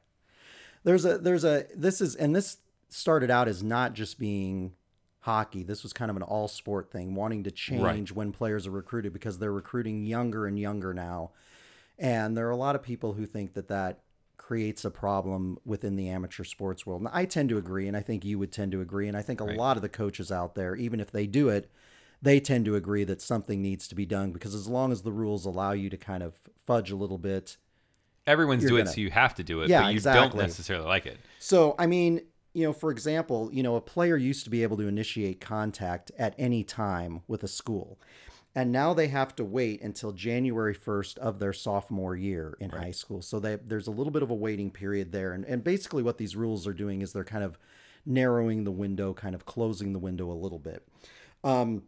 There's 0.84 1.04
a 1.04 1.18
there's 1.18 1.44
a 1.44 1.66
this 1.74 2.00
is 2.00 2.14
and 2.14 2.34
this 2.34 2.58
started 2.90 3.30
out 3.30 3.48
as 3.48 3.62
not 3.62 3.94
just 3.94 4.18
being 4.20 4.72
hockey. 5.20 5.62
This 5.62 5.82
was 5.82 5.92
kind 5.92 6.10
of 6.10 6.16
an 6.16 6.22
all 6.22 6.48
sport 6.48 6.90
thing, 6.92 7.14
wanting 7.14 7.44
to 7.44 7.50
change 7.50 8.12
when 8.12 8.32
players 8.32 8.66
are 8.66 8.72
recruited 8.72 9.12
because 9.12 9.38
they're 9.38 9.52
recruiting 9.52 10.04
younger 10.04 10.46
and 10.46 10.58
younger 10.58 10.92
now. 10.94 11.30
And 12.02 12.36
there 12.36 12.48
are 12.48 12.50
a 12.50 12.56
lot 12.56 12.74
of 12.74 12.82
people 12.82 13.12
who 13.12 13.24
think 13.24 13.54
that 13.54 13.68
that 13.68 14.00
creates 14.36 14.84
a 14.84 14.90
problem 14.90 15.56
within 15.64 15.94
the 15.94 16.08
amateur 16.08 16.42
sports 16.42 16.84
world. 16.84 17.00
And 17.02 17.10
I 17.12 17.24
tend 17.24 17.48
to 17.50 17.58
agree, 17.58 17.86
and 17.86 17.96
I 17.96 18.00
think 18.00 18.24
you 18.24 18.40
would 18.40 18.50
tend 18.50 18.72
to 18.72 18.80
agree. 18.80 19.06
And 19.06 19.16
I 19.16 19.22
think 19.22 19.40
a 19.40 19.44
Right. 19.44 19.56
lot 19.56 19.76
of 19.76 19.82
the 19.82 19.88
coaches 19.88 20.32
out 20.32 20.56
there, 20.56 20.74
even 20.74 20.98
if 20.98 21.12
they 21.12 21.28
do 21.28 21.48
it, 21.48 21.70
they 22.20 22.40
tend 22.40 22.64
to 22.64 22.74
agree 22.74 23.04
that 23.04 23.22
something 23.22 23.62
needs 23.62 23.86
to 23.86 23.94
be 23.94 24.04
done 24.04 24.32
because 24.32 24.52
as 24.54 24.66
long 24.66 24.90
as 24.90 25.02
the 25.02 25.12
rules 25.12 25.46
allow 25.46 25.70
you 25.72 25.88
to 25.90 25.96
kind 25.96 26.24
of 26.24 26.40
fudge 26.66 26.90
a 26.90 26.96
little 26.96 27.18
bit, 27.18 27.56
Everyone's 28.26 28.64
doing 28.64 28.86
it, 28.86 28.90
so 28.90 29.00
you 29.00 29.10
have 29.10 29.34
to 29.36 29.42
do 29.44 29.62
it, 29.62 29.68
Yeah, 29.68 29.82
but 29.82 29.90
you 29.90 29.96
exactly. 29.96 30.38
don't 30.38 30.46
necessarily 30.46 30.86
like 30.86 31.06
it. 31.06 31.18
So, 31.40 31.74
I 31.78 31.86
mean, 31.86 32.20
you 32.54 32.64
know, 32.64 32.72
for 32.72 32.90
example, 32.92 33.50
you 33.52 33.62
know, 33.64 33.74
a 33.74 33.80
player 33.80 34.16
used 34.16 34.44
to 34.44 34.50
be 34.50 34.62
able 34.62 34.76
to 34.76 34.86
initiate 34.86 35.40
contact 35.40 36.12
at 36.18 36.34
any 36.38 36.62
time 36.62 37.22
with 37.26 37.42
a 37.42 37.48
school. 37.48 37.98
And 38.54 38.70
now 38.70 38.92
they 38.92 39.08
have 39.08 39.34
to 39.36 39.44
wait 39.44 39.80
until 39.80 40.12
January 40.12 40.74
1st 40.74 41.16
of 41.18 41.38
their 41.38 41.54
sophomore 41.54 42.14
year 42.14 42.54
in 42.60 42.68
high 42.70 42.90
school. 42.90 43.22
So 43.22 43.40
they, 43.40 43.56
there's 43.56 43.86
a 43.86 43.90
little 43.90 44.10
bit 44.10 44.22
of 44.22 44.30
a 44.30 44.34
waiting 44.34 44.70
period 44.70 45.10
there. 45.10 45.32
And, 45.32 45.44
and 45.46 45.64
basically, 45.64 46.02
what 46.02 46.18
these 46.18 46.36
rules 46.36 46.66
are 46.66 46.74
doing 46.74 47.00
is 47.00 47.12
they're 47.12 47.24
kind 47.24 47.44
of 47.44 47.58
narrowing 48.04 48.64
the 48.64 48.70
window, 48.70 49.14
kind 49.14 49.34
of 49.34 49.46
closing 49.46 49.92
the 49.94 49.98
window 49.98 50.30
a 50.30 50.34
little 50.34 50.58
bit. 50.58 50.86
Um, 51.42 51.84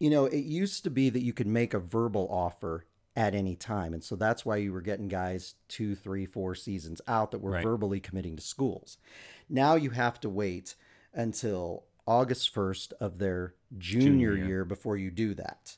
you 0.00 0.10
know, 0.10 0.26
it 0.26 0.44
used 0.44 0.82
to 0.84 0.90
be 0.90 1.10
that 1.10 1.22
you 1.22 1.32
could 1.32 1.46
make 1.46 1.72
a 1.74 1.78
verbal 1.78 2.28
offer 2.30 2.86
at 3.16 3.34
any 3.34 3.56
time. 3.56 3.94
And 3.94 4.02
so 4.02 4.14
that's 4.16 4.44
why 4.46 4.56
you 4.56 4.72
were 4.72 4.80
getting 4.80 5.08
guys 5.08 5.54
two, 5.68 5.94
three, 5.96 6.24
four 6.24 6.54
seasons 6.54 7.00
out 7.08 7.32
that 7.32 7.40
were 7.40 7.50
Right. 7.52 7.62
verbally 7.64 7.98
committing 8.00 8.36
to 8.36 8.42
schools. 8.42 8.96
Now 9.48 9.74
you 9.74 9.90
have 9.90 10.20
to 10.20 10.28
wait 10.28 10.76
until 11.12 11.84
August 12.08 12.54
1st 12.54 12.94
of 13.00 13.18
their 13.18 13.54
junior, 13.76 14.32
Junior 14.34 14.46
year. 14.48 14.64
before 14.64 14.96
you 14.96 15.10
do 15.10 15.34
that. 15.34 15.76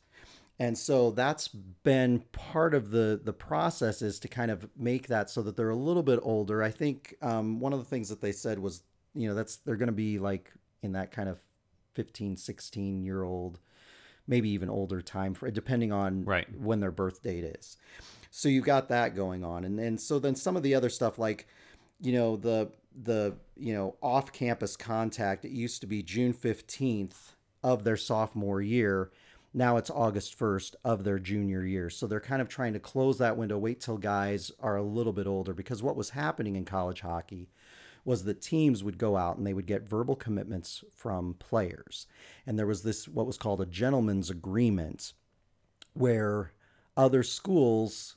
And 0.60 0.78
so 0.78 1.10
that's 1.10 1.48
been 1.48 2.20
part 2.32 2.72
of 2.74 2.90
the 2.90 3.20
the 3.22 3.32
process 3.32 4.00
is 4.02 4.18
to 4.20 4.28
kind 4.28 4.50
of 4.50 4.68
make 4.76 5.08
that 5.08 5.28
so 5.30 5.42
that 5.42 5.56
they're 5.56 5.70
a 5.70 5.76
little 5.76 6.02
bit 6.02 6.20
older. 6.22 6.62
I 6.62 6.70
think 6.70 7.16
um, 7.22 7.58
one 7.60 7.72
of 7.72 7.78
the 7.78 7.84
things 7.84 8.08
that 8.10 8.20
they 8.20 8.32
said 8.32 8.58
was, 8.58 8.82
you 9.14 9.26
know, 9.28 9.34
that's 9.34 9.56
they're 9.56 9.76
going 9.76 9.86
to 9.88 9.92
be 9.92 10.18
like 10.18 10.52
in 10.82 10.92
that 10.92 11.10
kind 11.10 11.28
of 11.28 11.38
15, 11.94 12.36
16 12.36 13.02
year 13.02 13.22
old, 13.24 13.58
maybe 14.26 14.50
even 14.50 14.68
older 14.70 15.00
time 15.02 15.34
for 15.34 15.50
depending 15.50 15.92
on 15.92 16.24
Right. 16.24 16.46
when 16.56 16.78
their 16.80 16.92
birth 16.92 17.22
date 17.22 17.44
is. 17.44 17.76
So 18.30 18.48
you've 18.48 18.64
got 18.64 18.88
that 18.90 19.16
going 19.16 19.42
on, 19.42 19.64
and 19.64 19.80
and 19.80 19.98
so 20.00 20.18
then 20.18 20.36
some 20.36 20.56
of 20.56 20.62
the 20.62 20.74
other 20.74 20.90
stuff 20.90 21.18
like, 21.18 21.48
you 22.02 22.12
know, 22.12 22.36
the 22.36 22.70
the 22.94 23.36
you 23.56 23.72
know 23.72 23.96
off 24.02 24.32
campus 24.32 24.76
contact. 24.76 25.44
It 25.44 25.52
used 25.52 25.80
to 25.82 25.86
be 25.86 26.02
June 26.02 26.32
fifteenth 26.32 27.36
of 27.62 27.84
their 27.84 27.96
sophomore 27.96 28.60
year. 28.60 29.10
Now 29.52 29.78
it's 29.78 29.90
August 29.90 30.38
1st 30.38 30.76
of 30.84 31.02
their 31.02 31.18
junior 31.18 31.64
year. 31.64 31.90
So 31.90 32.06
they're 32.06 32.20
kind 32.20 32.40
of 32.40 32.48
trying 32.48 32.72
to 32.74 32.78
close 32.78 33.18
that 33.18 33.36
window, 33.36 33.58
wait 33.58 33.80
till 33.80 33.98
guys 33.98 34.52
are 34.60 34.76
a 34.76 34.82
little 34.82 35.12
bit 35.12 35.26
older. 35.26 35.52
Because 35.52 35.82
what 35.82 35.96
was 35.96 36.10
happening 36.10 36.54
in 36.54 36.64
college 36.64 37.00
hockey 37.00 37.50
was 38.04 38.24
that 38.24 38.40
teams 38.40 38.84
would 38.84 38.96
go 38.96 39.16
out 39.16 39.36
and 39.36 39.46
they 39.46 39.52
would 39.52 39.66
get 39.66 39.88
verbal 39.88 40.16
commitments 40.16 40.84
from 40.94 41.34
players. 41.34 42.06
And 42.46 42.58
there 42.58 42.66
was 42.66 42.82
this, 42.82 43.08
what 43.08 43.26
was 43.26 43.36
called 43.36 43.60
a 43.60 43.66
gentleman's 43.66 44.30
agreement, 44.30 45.12
where 45.94 46.52
other 46.96 47.22
schools 47.22 48.16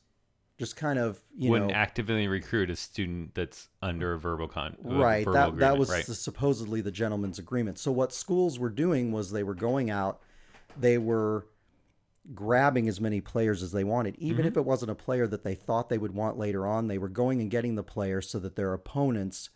just 0.64 0.78
kind 0.78 0.98
of, 0.98 1.20
you 1.38 1.52
wouldn't 1.52 1.72
know, 1.72 1.76
actively 1.76 2.26
recruit 2.26 2.70
a 2.70 2.76
student 2.78 3.36
that's 3.36 3.68
under 3.82 4.14
a 4.14 4.18
verbal 4.18 4.48
con 4.48 4.78
right 4.82 5.26
verbal 5.26 5.52
that 5.52 5.58
that 5.58 5.78
was 5.78 5.90
right. 5.90 6.06
the, 6.06 6.16
supposedly 6.16 6.80
the 6.80 6.92
gentleman's 6.92 7.38
agreement 7.38 7.78
so 7.78 7.92
what 7.92 8.14
schools 8.14 8.58
were 8.58 8.70
doing 8.70 9.12
was 9.12 9.32
they 9.32 9.44
were 9.44 9.54
going 9.54 9.90
out 9.90 10.22
they 10.80 10.98
were 10.98 11.46
grabbing 12.34 12.88
as 12.88 13.02
many 13.02 13.20
players 13.20 13.62
as 13.62 13.74
they 13.74 13.84
wanted 13.84 14.16
even 14.20 14.38
Mm-hmm. 14.38 14.48
if 14.48 14.56
it 14.56 14.64
wasn't 14.64 14.90
a 14.90 14.96
player 14.96 15.28
that 15.28 15.44
they 15.44 15.54
thought 15.56 15.90
they 15.90 15.98
would 15.98 16.16
want 16.16 16.38
later 16.38 16.66
on 16.66 16.88
they 16.88 16.98
were 16.98 17.10
going 17.10 17.42
and 17.42 17.52
getting 17.52 17.76
the 17.76 17.84
player 17.84 18.22
so 18.22 18.40
that 18.40 18.56
their 18.56 18.72
opponents 18.74 19.50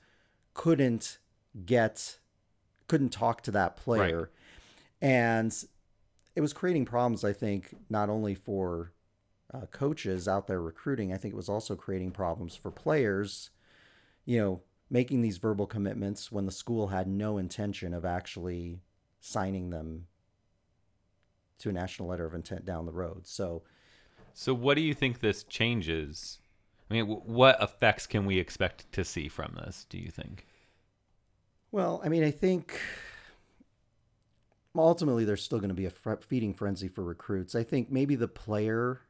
couldn't 0.54 1.20
get 1.66 2.18
couldn't 2.90 3.12
talk 3.12 3.42
to 3.44 3.52
that 3.52 3.78
player 3.78 4.30
and 5.02 5.64
it 6.36 6.42
was 6.42 6.52
creating 6.52 6.84
problems 6.84 7.24
i 7.24 7.32
think 7.32 7.74
not 7.90 8.10
only 8.10 8.36
for 8.36 8.92
uh, 9.54 9.66
coaches 9.72 10.28
out 10.28 10.48
there 10.48 10.62
recruiting 10.62 11.14
i 11.14 11.18
think 11.18 11.34
it 11.34 11.38
was 11.38 11.50
also 11.50 11.76
creating 11.76 12.12
problems 12.12 12.56
for 12.56 12.72
players 12.72 13.50
you 14.28 14.38
know, 14.38 14.62
making 14.90 15.22
these 15.22 15.38
verbal 15.38 15.66
commitments 15.66 16.32
when 16.32 16.46
the 16.46 16.52
school 16.52 16.88
had 16.88 17.08
no 17.08 17.38
intention 17.38 17.94
of 17.94 18.06
actually 18.06 18.82
signing 19.22 19.70
them 19.72 20.06
to 21.58 21.70
a 21.70 21.72
national 21.72 22.10
letter 22.10 22.26
of 22.26 22.36
intent 22.36 22.66
down 22.66 22.86
the 22.86 22.92
road. 22.92 23.26
So, 23.26 23.64
so 24.34 24.54
what 24.54 24.76
do 24.76 24.82
you 24.82 24.94
think 24.94 25.20
this 25.20 25.44
changes 25.44 26.40
i 26.92 26.94
mean 26.94 27.08
w- 27.08 27.22
what 27.26 27.60
effects 27.60 28.06
can 28.06 28.26
we 28.26 28.38
expect 28.38 28.90
to 28.92 29.04
see 29.04 29.28
from 29.28 29.56
this 29.56 29.88
do 29.90 29.98
you 29.98 30.12
think 30.12 30.46
well, 31.70 32.00
I 32.04 32.08
mean, 32.08 32.24
I 32.24 32.32
think 32.32 32.80
ultimately 34.74 35.26
there's 35.26 35.44
still 35.44 35.60
going 35.60 35.68
to 35.70 35.76
be 35.76 35.86
a 35.86 35.90
feeding 35.90 36.54
frenzy 36.54 36.88
for 36.88 37.04
recruits. 37.04 37.56
I 37.56 37.64
think 37.64 37.92
maybe 37.92 38.16
the 38.16 38.30
player 38.30 39.02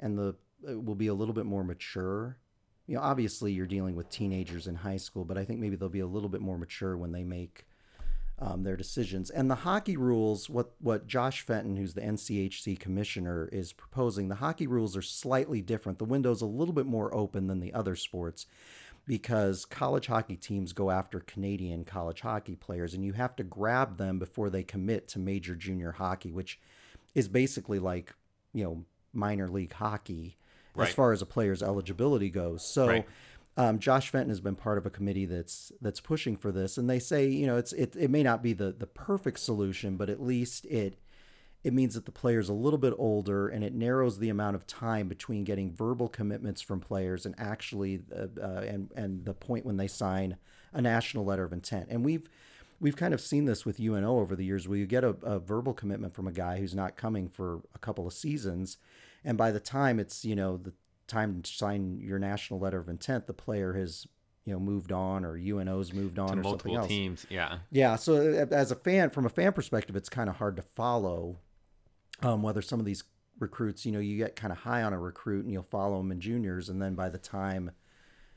and 0.00 0.18
the 0.18 0.34
uh, 0.68 0.78
will 0.78 0.94
be 0.94 1.08
a 1.08 1.14
little 1.14 1.34
bit 1.34 1.46
more 1.46 1.64
mature. 1.64 2.38
You 2.86 2.96
know, 2.96 3.02
obviously 3.02 3.52
you're 3.52 3.66
dealing 3.66 3.96
with 3.96 4.08
teenagers 4.08 4.66
in 4.66 4.74
high 4.74 4.96
school, 4.96 5.24
but 5.24 5.38
I 5.38 5.44
think 5.44 5.60
maybe 5.60 5.76
they'll 5.76 5.88
be 5.88 6.00
a 6.00 6.06
little 6.06 6.28
bit 6.28 6.40
more 6.40 6.58
mature 6.58 6.96
when 6.96 7.12
they 7.12 7.22
make 7.22 7.66
um, 8.38 8.62
their 8.62 8.76
decisions. 8.76 9.30
And 9.30 9.50
the 9.50 9.56
hockey 9.56 9.96
rules, 9.96 10.48
what 10.48 10.72
what 10.80 11.06
Josh 11.06 11.42
Fenton, 11.42 11.76
who's 11.76 11.94
the 11.94 12.00
NCHC 12.00 12.78
commissioner, 12.78 13.48
is 13.52 13.72
proposing, 13.72 14.28
the 14.28 14.36
hockey 14.36 14.66
rules 14.66 14.96
are 14.96 15.02
slightly 15.02 15.60
different. 15.60 15.98
The 15.98 16.04
window's 16.04 16.42
a 16.42 16.46
little 16.46 16.74
bit 16.74 16.86
more 16.86 17.14
open 17.14 17.46
than 17.46 17.60
the 17.60 17.74
other 17.74 17.96
sports 17.96 18.46
because 19.06 19.64
college 19.64 20.06
hockey 20.06 20.36
teams 20.36 20.72
go 20.72 20.90
after 20.90 21.20
Canadian 21.20 21.84
college 21.84 22.20
hockey 22.20 22.54
players 22.54 22.92
and 22.92 23.04
you 23.04 23.14
have 23.14 23.34
to 23.36 23.42
grab 23.42 23.96
them 23.96 24.18
before 24.18 24.50
they 24.50 24.62
commit 24.62 25.08
to 25.08 25.18
major 25.18 25.54
junior 25.54 25.92
hockey, 25.92 26.30
which 26.30 26.60
is 27.14 27.26
basically 27.26 27.78
like, 27.78 28.14
you 28.52 28.62
know, 28.62 28.84
minor 29.12 29.48
league 29.48 29.72
hockey 29.72 30.36
Right. 30.74 30.88
as 30.88 30.94
far 30.94 31.12
as 31.12 31.22
a 31.22 31.26
player's 31.26 31.62
eligibility 31.62 32.30
goes. 32.30 32.64
So 32.64 32.86
Right. 32.86 33.08
um, 33.56 33.80
Josh 33.80 34.10
Fenton 34.10 34.28
has 34.28 34.40
been 34.40 34.54
part 34.54 34.78
of 34.78 34.86
a 34.86 34.90
committee 34.90 35.26
that's 35.26 35.72
that's 35.80 36.00
pushing 36.00 36.36
for 36.36 36.52
this, 36.52 36.78
and 36.78 36.88
they 36.88 37.00
say 37.00 37.26
you 37.26 37.46
know 37.46 37.56
it's 37.56 37.72
it, 37.72 37.96
it 37.96 38.10
may 38.10 38.22
not 38.22 38.42
be 38.42 38.52
the 38.52 38.70
the 38.72 38.86
perfect 38.86 39.40
solution, 39.40 39.96
but 39.96 40.08
at 40.08 40.22
least 40.22 40.64
it 40.66 40.96
it 41.64 41.72
means 41.72 41.94
that 41.94 42.04
the 42.06 42.12
player's 42.12 42.48
a 42.48 42.52
little 42.52 42.78
bit 42.78 42.94
older 42.96 43.48
and 43.48 43.64
it 43.64 43.74
narrows 43.74 44.18
the 44.20 44.28
amount 44.28 44.54
of 44.54 44.64
time 44.68 45.08
between 45.08 45.42
getting 45.42 45.72
verbal 45.72 46.08
commitments 46.08 46.60
from 46.60 46.78
players 46.78 47.26
and 47.26 47.34
actually 47.36 48.00
uh, 48.14 48.26
uh, 48.40 48.60
and 48.60 48.92
and 48.94 49.24
the 49.24 49.34
point 49.34 49.66
when 49.66 49.76
they 49.76 49.88
sign 49.88 50.36
a 50.72 50.80
national 50.80 51.24
letter 51.24 51.42
of 51.42 51.52
intent. 51.52 51.88
And 51.90 52.04
we've 52.04 52.28
we've 52.78 52.94
kind 52.94 53.12
of 53.12 53.20
seen 53.20 53.46
this 53.46 53.64
with 53.66 53.80
UNO 53.80 54.20
over 54.20 54.36
the 54.36 54.44
years 54.44 54.68
where 54.68 54.78
you 54.78 54.86
get 54.86 55.02
a, 55.02 55.16
a 55.22 55.40
verbal 55.40 55.74
commitment 55.74 56.14
from 56.14 56.28
a 56.28 56.32
guy 56.32 56.60
who's 56.60 56.76
not 56.76 56.96
coming 56.96 57.28
for 57.28 57.62
a 57.74 57.78
couple 57.80 58.06
of 58.06 58.12
seasons 58.12 58.76
and 59.28 59.38
by 59.38 59.52
the 59.52 59.60
time 59.60 60.00
it's 60.00 60.24
you 60.24 60.34
know 60.34 60.56
the 60.56 60.72
time 61.06 61.40
to 61.42 61.52
sign 61.52 62.00
your 62.00 62.18
national 62.18 62.58
letter 62.58 62.80
of 62.80 62.88
intent 62.88 63.26
the 63.26 63.32
player 63.32 63.74
has 63.74 64.08
you 64.48 64.54
know 64.54 64.58
moved 64.58 64.90
on 64.92 65.26
or 65.26 65.36
UNO's 65.36 65.92
moved 65.92 66.18
on 66.18 66.28
to 66.28 66.40
or 66.40 66.42
something 66.42 66.50
multiple 66.50 66.78
else. 66.78 66.88
teams. 66.88 67.26
Yeah. 67.28 67.58
Yeah, 67.70 67.96
so 67.96 68.16
as 68.50 68.70
a 68.70 68.74
fan, 68.74 69.10
from 69.10 69.26
a 69.26 69.28
fan 69.28 69.52
perspective, 69.52 69.94
it's 69.94 70.08
kind 70.08 70.30
of 70.30 70.36
hard 70.36 70.56
to 70.56 70.62
follow 70.62 71.36
um, 72.22 72.42
whether 72.42 72.62
some 72.62 72.80
of 72.80 72.86
these 72.86 73.04
recruits, 73.38 73.84
you 73.84 73.92
know, 73.92 73.98
you 73.98 74.16
get 74.16 74.36
kind 74.36 74.50
of 74.50 74.60
high 74.60 74.82
on 74.82 74.94
a 74.94 74.98
recruit 74.98 75.44
and 75.44 75.52
you'll 75.52 75.64
follow 75.64 75.98
them 75.98 76.10
in 76.10 76.18
juniors, 76.18 76.70
and 76.70 76.80
then 76.80 76.94
by 76.94 77.10
the 77.10 77.18
time 77.18 77.72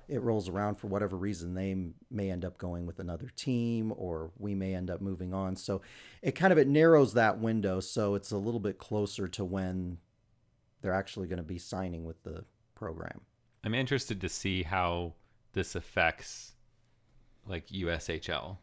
it 0.10 0.22
rolls 0.22 0.50
around 0.50 0.76
for 0.76 0.88
whatever 0.88 1.16
reason, 1.16 1.54
they 1.54 1.74
may 2.10 2.30
end 2.30 2.44
up 2.44 2.58
going 2.58 2.86
with 2.86 3.00
another 3.00 3.30
team, 3.38 3.94
or 3.96 4.32
we 4.38 4.54
may 4.54 4.76
end 4.76 4.90
up 4.90 5.00
moving 5.00 5.34
on. 5.34 5.56
So 5.56 5.82
it 6.22 6.34
kind 6.34 6.52
of 6.52 6.60
it 6.60 6.68
narrows 6.68 7.14
that 7.14 7.40
window, 7.40 7.80
so 7.80 8.16
it's 8.16 8.32
a 8.32 8.38
little 8.38 8.60
bit 8.60 8.78
closer 8.78 9.30
to 9.30 9.46
when 9.46 10.00
they're 10.82 10.94
actually 10.94 11.28
going 11.28 11.38
to 11.38 11.44
be 11.44 11.58
signing 11.58 12.04
with 12.06 12.22
the 12.24 12.44
program. 12.76 13.22
I'm 13.64 13.74
interested 13.76 14.22
to 14.22 14.30
see 14.30 14.64
how 14.64 15.14
this 15.54 15.76
affects 15.76 16.54
like 17.46 17.68
USHL 17.68 18.58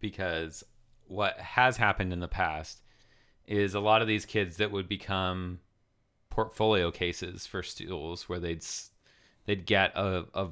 because 0.00 0.62
what 1.06 1.38
has 1.38 1.76
happened 1.76 2.12
in 2.12 2.20
the 2.20 2.28
past 2.28 2.82
is 3.46 3.74
a 3.74 3.80
lot 3.80 4.02
of 4.02 4.08
these 4.08 4.26
kids 4.26 4.56
that 4.58 4.72
would 4.72 4.88
become 4.88 5.60
portfolio 6.30 6.90
cases 6.90 7.46
for 7.46 7.62
schools 7.62 8.28
where 8.28 8.38
they'd 8.40 8.64
they'd 9.46 9.64
get 9.64 9.92
a, 9.96 10.24
a 10.34 10.48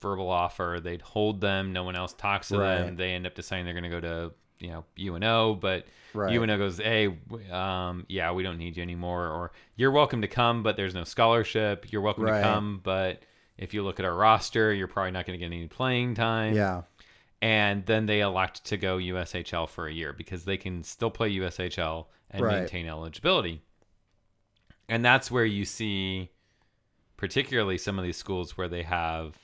verbal 0.00 0.28
offer, 0.28 0.80
they'd 0.82 1.02
hold 1.02 1.40
them, 1.40 1.72
no 1.72 1.84
one 1.84 1.94
else 1.96 2.12
talks 2.14 2.48
to 2.48 2.56
them, 2.56 2.84
Right. 2.88 2.96
they 2.96 3.12
end 3.12 3.26
up 3.26 3.34
deciding 3.34 3.64
they're 3.64 3.74
going 3.74 3.84
to 3.84 3.88
go 3.90 4.00
to 4.00 4.32
you 4.60 4.68
know 4.70 4.84
UNO, 4.98 5.54
but 5.54 5.86
Right. 6.12 6.34
UNO 6.34 6.58
goes, 6.58 6.78
hey, 6.78 7.06
um, 7.52 8.04
yeah, 8.08 8.32
we 8.32 8.42
don't 8.42 8.58
need 8.58 8.76
you 8.76 8.82
anymore, 8.82 9.28
or 9.28 9.52
you're 9.76 9.92
welcome 9.92 10.22
to 10.22 10.28
come, 10.28 10.62
but 10.62 10.76
there's 10.76 10.94
no 10.94 11.04
scholarship. 11.04 11.92
You're 11.92 12.02
welcome 12.02 12.24
Right. 12.24 12.34
to 12.34 12.40
come, 12.40 12.80
but 12.82 13.22
if 13.58 13.74
you 13.74 13.82
look 13.84 14.00
at 14.00 14.04
our 14.06 14.14
roster, 14.14 14.72
you're 14.72 14.88
probably 14.88 15.12
not 15.12 15.26
going 15.26 15.38
to 15.38 15.44
get 15.44 15.52
any 15.54 15.66
playing 15.68 16.14
time. 16.14 16.54
Yeah, 16.56 16.82
And 17.42 17.86
then 17.86 18.06
they 18.06 18.20
elect 18.20 18.64
to 18.66 18.76
go 18.76 18.96
USHL 18.98 19.68
for 19.68 19.86
a 19.86 19.92
year 19.92 20.12
because 20.12 20.44
they 20.44 20.56
can 20.56 20.82
still 20.82 21.10
play 21.10 21.30
USHL 21.30 22.06
and 22.30 22.42
Right. 22.42 22.58
maintain 22.58 22.86
eligibility. 22.88 23.62
And 24.88 25.04
that's 25.04 25.30
where 25.30 25.44
you 25.44 25.64
see, 25.64 26.30
particularly 27.16 27.78
some 27.78 27.98
of 27.98 28.04
these 28.04 28.16
schools 28.16 28.56
where 28.58 28.68
they 28.68 28.82
have 28.82 29.36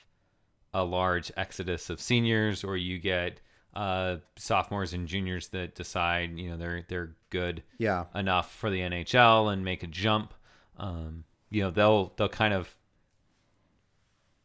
a 0.73 0.83
large 0.83 1.31
exodus 1.37 1.89
of 1.89 2.01
seniors, 2.01 2.63
or 2.63 2.75
you 2.75 2.99
get 2.99 3.39
uh, 3.77 4.17
sophomores 4.37 4.93
and 4.93 5.07
juniors 5.07 5.49
that 5.49 5.75
decide, 5.75 6.37
you 6.39 6.49
know, 6.49 6.57
they're 6.57 6.83
they're 6.87 7.15
good 7.29 7.61
yeah, 7.77 8.05
enough 8.15 8.51
for 8.55 8.69
the 8.71 8.79
NHL 8.79 9.53
and 9.53 9.63
make 9.63 9.83
a 9.83 9.87
jump. 9.87 10.33
Um, 10.77 11.23
you 11.51 11.61
know, 11.63 11.69
they'll 11.69 12.13
they'll 12.17 12.27
kind 12.29 12.53
of 12.55 12.75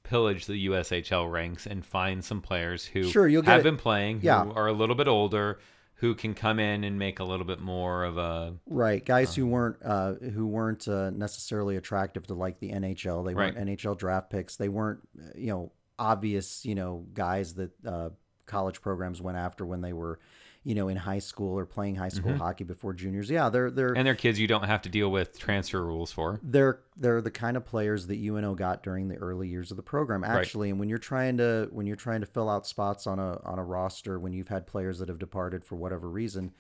pillage 0.03 0.47
the 0.47 0.67
USHL 0.67 1.31
ranks 1.31 1.67
and 1.67 1.85
find 1.85 2.25
some 2.25 2.41
players 2.41 2.85
who 2.85 3.05
Sure, 3.05 3.27
you'll 3.27 3.43
have 3.45 3.63
been 3.63 3.77
playing, 3.77 4.21
who 4.21 4.27
Yeah. 4.27 4.45
are 4.45 4.67
a 4.67 4.73
little 4.73 4.95
bit 4.97 5.09
older, 5.09 5.59
who 5.97 6.15
can 6.15 6.35
come 6.35 6.59
in 6.59 6.85
and 6.85 6.99
make 6.99 7.19
a 7.21 7.25
little 7.25 7.47
bit 7.47 7.61
more 7.61 8.05
of 8.05 8.19
a 8.19 8.55
Right, 8.67 9.05
guys 9.05 9.35
who 9.35 9.47
weren't 9.47 9.77
uh, 9.83 10.15
who 10.15 10.47
weren't 10.47 10.87
uh, 10.89 11.11
necessarily 11.11 11.77
attractive 11.77 12.27
to 12.27 12.35
like 12.35 12.59
the 12.61 12.71
NHL. 12.73 13.25
They 13.25 13.35
weren't. 13.35 13.57
NHL 13.57 13.97
draft 13.97 14.29
picks. 14.31 14.57
They 14.57 14.69
weren't 14.69 15.01
uh, 15.19 15.31
you 15.37 15.47
know 15.47 15.73
obvious 15.99 16.65
you 16.67 16.75
know 16.75 17.07
guys 17.15 17.55
that 17.55 17.71
uh, 17.87 18.11
college 18.47 18.81
programs 18.83 19.21
went 19.23 19.37
after 19.39 19.65
when 19.65 19.81
they 19.81 19.93
were 19.93 20.19
you 20.65 20.75
know 20.77 20.87
in 20.89 20.97
high 20.97 21.19
school 21.19 21.59
or 21.59 21.67
playing 21.67 21.97
high 21.97 22.09
school 22.09 22.37
hockey 22.37 22.63
before 22.65 22.93
juniors. 22.93 23.29
Yeah, 23.29 23.49
they're 23.49 23.71
they're 23.71 23.89
Mm-hmm. 23.89 23.97
and 23.99 24.07
they're 24.07 24.15
kids 24.15 24.39
you 24.39 24.47
don't 24.47 24.65
have 24.65 24.83
to 24.83 24.89
deal 24.89 25.11
with 25.11 25.39
transfer 25.39 25.85
rules 25.85 26.13
for. 26.13 26.39
they're 26.43 26.81
they're 26.97 27.21
the 27.21 27.31
kind 27.33 27.57
of 27.57 27.65
players 27.65 28.07
that 28.07 28.17
UNO 28.19 28.55
got 28.55 28.83
during 28.83 29.09
the 29.09 29.17
early 29.17 29.49
years 29.49 29.71
of 29.73 29.77
the 29.77 29.83
program 29.83 30.23
actually 30.23 30.71
and 30.71 30.79
when 30.79 30.89
you're 30.89 30.99
trying 30.99 31.37
to 31.39 31.69
when 31.73 31.87
you're 31.87 31.97
trying 31.97 32.21
to 32.21 32.27
fill 32.27 32.49
out 32.49 32.67
spots 32.67 33.07
on 33.09 33.19
a 33.19 33.41
on 33.45 33.59
a 33.59 33.65
roster 33.65 34.19
when 34.21 34.33
you've 34.33 34.49
had 34.49 34.67
players 34.67 34.99
that 35.01 35.09
have 35.09 35.19
departed 35.19 35.65
for 35.65 35.75
whatever 35.77 36.09
reason 36.09 36.53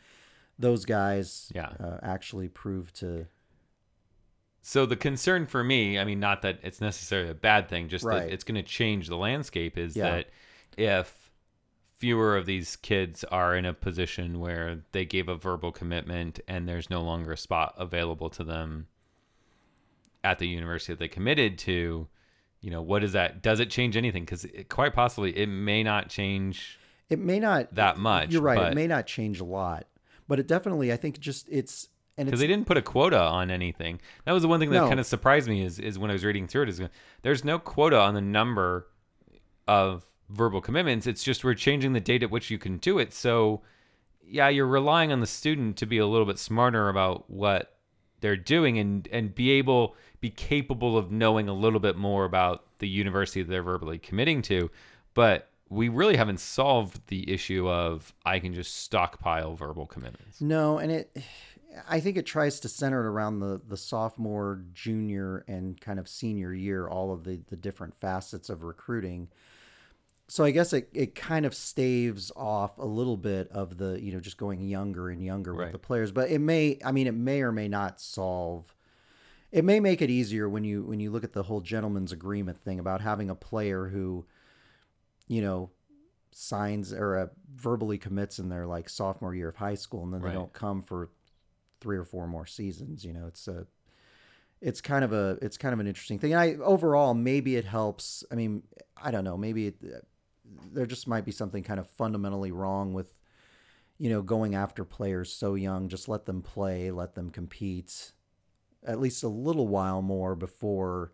those 0.58 0.84
guys 0.84 1.50
Yeah. 1.54 1.70
uh, 1.78 1.98
actually 2.02 2.48
prove 2.48 2.92
to 2.94 3.26
So 4.62 4.86
the 4.86 4.96
concern 4.96 5.46
for 5.46 5.64
me, 5.64 5.98
I 5.98 6.04
mean, 6.04 6.20
not 6.20 6.42
that 6.42 6.58
it's 6.62 6.80
necessarily 6.80 7.30
a 7.30 7.34
bad 7.34 7.68
thing, 7.68 7.88
just 7.88 8.04
Right. 8.04 8.20
that 8.24 8.32
it's 8.32 8.44
going 8.44 8.54
to 8.56 8.62
change 8.62 9.08
the 9.08 9.16
landscape. 9.16 9.76
Is 9.78 9.96
Yeah. 9.96 10.10
that 10.10 10.26
if 10.76 11.31
fewer 12.02 12.36
of 12.36 12.46
these 12.46 12.74
kids 12.74 13.22
are 13.30 13.54
in 13.54 13.64
a 13.64 13.72
position 13.72 14.40
where 14.40 14.80
they 14.90 15.04
gave 15.04 15.28
a 15.28 15.36
verbal 15.36 15.70
commitment 15.70 16.40
and 16.48 16.68
there's 16.68 16.90
no 16.90 17.00
longer 17.00 17.30
a 17.30 17.36
spot 17.36 17.72
available 17.78 18.28
to 18.28 18.42
them 18.42 18.88
at 20.24 20.40
the 20.40 20.48
university 20.48 20.92
that 20.92 20.98
they 20.98 21.06
committed 21.06 21.56
to, 21.58 22.08
you 22.60 22.70
know, 22.72 22.82
what 22.82 23.04
is 23.04 23.12
that? 23.12 23.40
Does 23.40 23.60
it 23.60 23.70
change 23.70 23.96
anything? 23.96 24.24
Because 24.24 24.44
quite 24.68 24.94
possibly 24.94 25.30
it 25.38 25.46
may 25.46 25.84
not 25.84 26.08
change. 26.08 26.80
It 27.08 27.20
may 27.20 27.38
not 27.38 27.72
that 27.76 27.98
much, 27.98 28.32
You're 28.32 28.42
right. 28.42 28.58
but- 28.58 28.72
It 28.72 28.74
may 28.74 28.88
not 28.88 29.06
change 29.06 29.38
a 29.38 29.44
lot, 29.44 29.86
but 30.26 30.40
it 30.40 30.48
definitely. 30.48 30.92
I 30.92 30.96
think 30.96 31.20
just 31.20 31.46
it's 31.48 31.86
and 32.18 32.26
because 32.26 32.40
they 32.40 32.48
didn't 32.48 32.66
put 32.66 32.76
a 32.76 32.82
quota 32.82 33.20
on 33.20 33.48
anything. 33.52 34.00
That 34.24 34.32
was 34.32 34.42
the 34.42 34.48
one 34.48 34.58
thing 34.58 34.70
that 34.70 34.80
No. 34.80 34.88
kind 34.88 34.98
of 34.98 35.06
surprised 35.06 35.48
me 35.48 35.62
is 35.64 35.78
is 35.78 36.00
when 36.00 36.10
I 36.10 36.14
was 36.14 36.24
reading 36.24 36.48
through 36.48 36.64
it 36.64 36.68
is 36.68 36.82
there's 37.22 37.44
no 37.44 37.60
quota 37.60 37.96
on 38.00 38.14
the 38.14 38.20
number 38.20 38.88
of 39.68 40.08
verbal 40.32 40.60
commitments. 40.60 41.06
It's 41.06 41.22
just 41.22 41.44
we're 41.44 41.54
changing 41.54 41.92
the 41.92 42.00
date 42.00 42.22
at 42.22 42.30
which 42.30 42.50
you 42.50 42.58
can 42.58 42.78
do 42.78 42.98
it. 42.98 43.12
So 43.12 43.62
yeah, 44.26 44.48
you're 44.48 44.66
relying 44.66 45.12
on 45.12 45.20
the 45.20 45.26
student 45.26 45.76
to 45.78 45.86
be 45.86 45.98
a 45.98 46.06
little 46.06 46.26
bit 46.26 46.38
smarter 46.38 46.88
about 46.88 47.30
what 47.30 47.76
they're 48.20 48.36
doing 48.36 48.78
and 48.78 49.08
and 49.12 49.34
be 49.34 49.50
able 49.50 49.96
be 50.20 50.30
capable 50.30 50.96
of 50.96 51.10
knowing 51.10 51.48
a 51.48 51.52
little 51.52 51.80
bit 51.80 51.96
more 51.96 52.24
about 52.24 52.64
the 52.78 52.88
university 52.88 53.42
they're 53.42 53.62
verbally 53.62 53.98
committing 53.98 54.40
to. 54.42 54.70
But 55.14 55.50
we 55.68 55.88
really 55.88 56.16
haven't 56.16 56.40
solved 56.40 57.06
the 57.08 57.30
issue 57.30 57.68
of 57.68 58.14
I 58.24 58.38
can 58.38 58.54
just 58.54 58.76
stockpile 58.76 59.54
verbal 59.54 59.86
commitments. 59.86 60.40
no, 60.40 60.78
and 60.78 60.90
it. 60.92 61.16
I 61.88 62.00
think 62.00 62.18
it 62.18 62.26
tries 62.26 62.60
to 62.60 62.68
center 62.68 63.00
it 63.00 63.08
around 63.08 63.40
the 63.40 63.60
the 63.66 63.76
sophomore, 63.76 64.62
junior, 64.72 65.44
and 65.48 65.80
kind 65.80 65.98
of 65.98 66.08
senior 66.08 66.52
year, 66.52 66.86
all 66.86 67.12
of 67.12 67.24
the 67.24 67.40
the 67.48 67.56
different 67.56 67.94
facets 67.94 68.50
of 68.50 68.62
recruiting. 68.62 69.28
So 70.32 70.44
I 70.44 70.50
guess 70.50 70.72
it, 70.72 70.88
it 70.94 71.14
kind 71.14 71.44
of 71.44 71.54
staves 71.54 72.32
off 72.34 72.78
a 72.78 72.86
little 72.86 73.18
bit 73.18 73.50
of 73.50 73.76
the 73.76 74.02
you 74.02 74.14
know 74.14 74.18
just 74.18 74.38
going 74.38 74.62
younger 74.62 75.10
and 75.10 75.22
younger 75.22 75.54
with 75.54 75.72
the 75.72 75.78
players, 75.78 76.10
but 76.10 76.30
it 76.30 76.38
may 76.38 76.78
I 76.82 76.90
mean 76.90 77.06
it 77.06 77.12
may 77.12 77.42
or 77.42 77.52
may 77.52 77.68
not 77.68 78.00
solve. 78.00 78.74
It 79.50 79.62
may 79.62 79.78
make 79.78 80.00
it 80.00 80.08
easier 80.08 80.48
when 80.48 80.64
you 80.64 80.84
when 80.84 81.00
you 81.00 81.10
look 81.10 81.22
at 81.22 81.34
the 81.34 81.42
whole 81.42 81.60
gentleman's 81.60 82.12
agreement 82.12 82.58
thing 82.62 82.80
about 82.80 83.02
having 83.02 83.28
a 83.28 83.34
player 83.34 83.88
who, 83.88 84.24
you 85.28 85.42
know, 85.42 85.68
signs 86.30 86.94
or 86.94 87.18
uh, 87.18 87.26
verbally 87.54 87.98
commits 87.98 88.38
in 88.38 88.48
their 88.48 88.66
like 88.66 88.88
sophomore 88.88 89.34
year 89.34 89.50
of 89.50 89.56
high 89.56 89.74
school 89.74 90.02
and 90.02 90.14
then 90.14 90.22
Right. 90.22 90.30
they 90.30 90.34
don't 90.34 90.54
come 90.54 90.80
for 90.80 91.10
three 91.82 91.98
or 91.98 92.04
four 92.04 92.26
more 92.26 92.46
seasons. 92.46 93.04
You 93.04 93.12
know, 93.12 93.26
it's 93.26 93.48
a 93.48 93.66
it's 94.62 94.80
kind 94.80 95.04
of 95.04 95.12
a 95.12 95.36
it's 95.42 95.58
kind 95.58 95.74
of 95.74 95.80
an 95.80 95.86
interesting 95.86 96.18
thing. 96.18 96.32
And 96.32 96.40
I 96.40 96.54
overall 96.54 97.12
maybe 97.12 97.56
it 97.56 97.66
helps. 97.66 98.24
I 98.32 98.34
mean, 98.34 98.62
I 98.96 99.10
don't 99.10 99.24
know. 99.24 99.36
Maybe 99.36 99.66
it, 99.66 99.76
there 100.72 100.86
just 100.86 101.08
might 101.08 101.24
be 101.24 101.32
something 101.32 101.62
kind 101.62 101.80
of 101.80 101.88
fundamentally 101.88 102.52
wrong 102.52 102.92
with 102.92 103.14
you 103.98 104.10
know 104.10 104.22
going 104.22 104.54
after 104.54 104.84
players 104.84 105.32
so 105.32 105.54
young. 105.54 105.88
Just 105.88 106.08
let 106.08 106.26
them 106.26 106.42
play, 106.42 106.90
let 106.90 107.14
them 107.14 107.30
compete, 107.30 108.12
at 108.84 109.00
least 109.00 109.22
a 109.22 109.28
little 109.28 109.68
while 109.68 110.02
more 110.02 110.34
before 110.34 111.12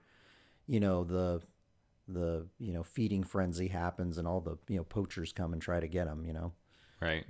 you 0.67 0.81
know 0.81 1.05
the 1.05 1.43
the 2.07 2.47
you 2.59 2.73
know 2.73 2.83
feeding 2.83 3.23
frenzy 3.23 3.69
happens 3.69 4.19
and 4.19 4.27
all 4.27 4.41
the 4.41 4.57
you 4.69 4.77
know 4.77 4.85
poachers 4.85 5.33
come 5.33 5.53
and 5.53 5.61
try 5.61 5.81
to 5.81 5.89
get 5.89 6.07
them. 6.07 6.25
You 6.25 6.33
know. 6.33 6.53
Right. 7.01 7.27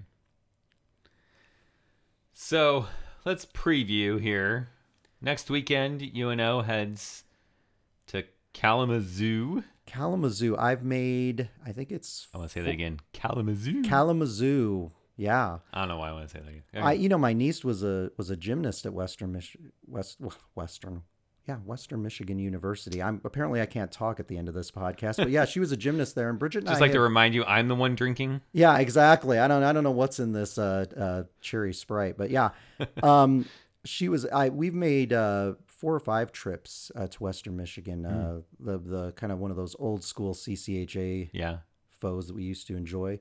So 2.33 2.87
let's 3.25 3.45
preview 3.45 4.21
here. 4.21 4.69
Next 5.21 5.51
weekend, 5.51 6.01
UNO 6.17 6.63
heads 6.63 7.25
to 8.07 8.25
Kalamazoo. 8.53 9.65
Kalamazoo. 9.89 10.57
I've 10.57 10.85
made. 10.85 11.49
I 11.67 11.73
think 11.73 11.91
it's 11.91 12.29
I 12.35 12.39
want 12.39 12.51
to 12.51 12.53
say 12.53 12.61
that 12.63 12.71
again. 12.71 13.01
Kalamazoo. 13.13 13.83
Kalamazoo. 13.83 14.91
Yeah. 15.17 15.59
I 15.73 15.81
don't 15.81 15.89
know 15.89 15.99
why 15.99 16.11
I 16.11 16.13
want 16.13 16.29
to 16.29 16.33
say 16.33 16.41
that 16.41 16.49
again. 16.49 16.63
I, 16.75 16.93
you 16.93 17.09
know, 17.09 17.19
my 17.19 17.33
niece 17.33 17.65
was 17.65 17.83
a 17.83 18.11
was 18.17 18.31
a 18.31 18.37
gymnast 18.37 18.87
at 18.87 18.93
Western 18.93 19.33
Mich- 19.33 19.57
West 19.87 20.19
Western, 20.55 21.03
yeah, 21.49 21.57
Western 21.57 22.03
Michigan 22.03 22.39
University. 22.39 23.03
I'm 23.03 23.21
apparently 23.25 23.61
I 23.61 23.67
can't 23.67 23.91
talk 23.91 24.21
at 24.21 24.29
the 24.29 24.37
end 24.37 24.49
of 24.49 24.55
this 24.55 24.71
podcast, 24.71 25.17
but 25.17 25.31
yeah, 25.31 25.45
she 25.45 25.59
was 25.59 25.73
a 25.73 25.77
gymnast 25.77 26.15
there. 26.15 26.29
And 26.31 26.39
Bridget, 26.39 26.59
and 26.59 26.69
Just 26.69 26.81
I 26.81 26.85
like 26.85 26.93
to 26.93 27.01
remind 27.01 27.35
you, 27.35 27.45
I'm 27.45 27.67
the 27.67 27.75
one 27.75 27.95
drinking. 27.97 28.43
yeah, 28.53 28.79
exactly. 28.79 29.39
I 29.39 29.49
don't 29.49 29.63
I 29.65 29.73
don't 29.73 29.83
know 29.85 29.91
what's 29.91 30.21
in 30.21 30.33
this 30.33 30.57
uh, 30.59 30.85
uh, 30.97 31.23
cherry 31.41 31.75
sprite, 31.75 32.17
but 32.17 32.31
yeah, 32.31 32.51
um, 33.03 33.47
she 33.85 34.09
was. 34.09 34.27
I 34.27 34.51
we've 34.51 34.75
made 34.75 35.13
uh, 35.13 35.55
four 35.79 35.95
or 35.95 36.01
five 36.01 36.31
trips 36.33 36.91
uh, 36.95 37.07
to 37.07 37.23
Western 37.23 37.57
Michigan. 37.57 38.05
Uh, 38.05 38.41
the 38.61 38.79
the 38.79 39.13
kind 39.13 39.33
of 39.33 39.39
one 39.39 39.51
of 39.51 39.57
those 39.57 39.75
old 39.79 40.03
school 40.05 40.35
CCHA 40.35 41.31
Yeah. 41.33 41.59
foes 41.91 42.27
that 42.29 42.35
we 42.35 42.43
used 42.43 42.67
to 42.67 42.77
enjoy. 42.77 43.21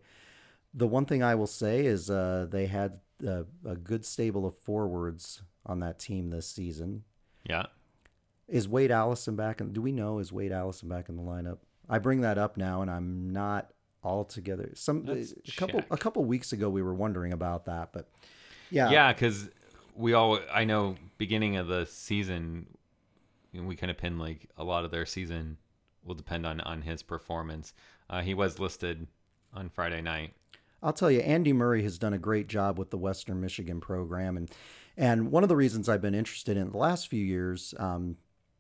The 0.74 0.88
one 0.88 1.06
thing 1.06 1.24
I 1.24 1.36
will 1.36 1.48
say 1.48 1.86
is 1.86 2.10
uh, 2.10 2.48
they 2.50 2.66
had 2.68 3.00
uh, 3.26 3.44
a 3.66 3.76
good 3.76 4.04
stable 4.06 4.46
of 4.46 4.56
forwards 4.56 5.42
on 5.66 5.80
that 5.80 5.98
team 6.00 6.30
this 6.30 6.48
season. 6.50 7.04
Yeah. 7.50 7.68
Is 8.48 8.68
Wade 8.68 8.92
Allison 8.92 9.36
back? 9.36 9.60
In, 9.62 9.74
do 9.74 9.82
we 9.82 9.92
know 9.92 10.20
is 10.20 10.32
Wade 10.34 10.52
Allison 10.52 10.88
back 10.90 11.10
in 11.10 11.16
the 11.16 11.24
lineup? 11.24 11.58
I 11.90 12.00
bring 12.00 12.22
that 12.22 12.38
up 12.38 12.58
now, 12.58 12.82
and 12.82 12.90
I'm 12.92 13.32
not 13.32 13.72
altogether. 14.04 14.72
Some 14.76 15.06
Let's 15.06 15.32
a 15.34 15.52
couple 15.58 15.80
check. 15.82 15.92
a 15.92 15.98
couple 15.98 16.24
weeks 16.26 16.54
ago 16.54 16.70
we 16.70 16.82
were 16.82 16.94
wondering 16.94 17.34
about 17.34 17.66
that, 17.66 17.92
but 17.94 18.08
yeah, 18.70 18.90
Yeah, 18.90 19.14
because 19.14 19.50
we 19.98 20.14
all, 20.14 20.40
I 20.54 20.64
know, 20.64 20.96
beginning 21.18 21.58
of 21.58 21.68
the 21.68 21.86
season, 21.86 22.68
we 23.54 23.76
kind 23.76 23.90
of 23.90 23.98
pin 23.98 24.20
like 24.20 24.50
a 24.58 24.64
lot 24.64 24.86
of 24.86 24.92
their 24.92 25.06
season 25.06 25.58
will 26.06 26.16
depend 26.16 26.46
on 26.46 26.62
on 26.62 26.84
his 26.84 27.04
performance. 27.04 27.74
Uh, 28.10 28.22
he 28.22 28.34
was 28.34 28.60
listed 28.60 29.08
on 29.54 29.70
Friday 29.70 30.02
night. 30.02 30.34
I'll 30.82 30.94
tell 30.94 31.10
you, 31.10 31.20
Andy 31.22 31.54
Murray 31.54 31.82
has 31.84 31.98
done 31.98 32.14
a 32.14 32.20
great 32.20 32.48
job 32.48 32.78
with 32.78 32.92
the 32.92 32.98
Western 32.98 33.42
Michigan 33.42 33.82
program, 33.82 34.38
and 34.38 34.50
and 34.96 35.32
one 35.32 35.44
of 35.44 35.50
the 35.50 35.56
reasons 35.56 35.90
I've 35.90 36.02
been 36.02 36.16
interested 36.16 36.58
in 36.58 36.72
the 36.72 36.78
last 36.78 37.08
few 37.08 37.24
years, 37.24 37.74
um, 37.78 38.18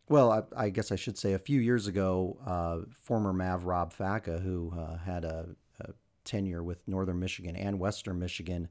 well, 0.09 0.31
I, 0.31 0.65
I 0.65 0.69
guess 0.69 0.91
I 0.91 0.95
should 0.95 1.17
say 1.17 1.33
a 1.33 1.39
few 1.39 1.59
years 1.59 1.87
ago, 1.87 2.37
uh, 2.45 2.79
former 3.03 3.33
Mav 3.33 3.65
Rob 3.65 3.93
Facca, 3.93 4.41
who 4.41 4.73
uh, 4.77 4.97
had 4.97 5.23
a, 5.25 5.49
a 5.81 5.93
tenure 6.25 6.63
with 6.63 6.87
Northern 6.87 7.19
Michigan 7.19 7.55
and 7.55 7.79
Western 7.79 8.19
Michigan 8.19 8.69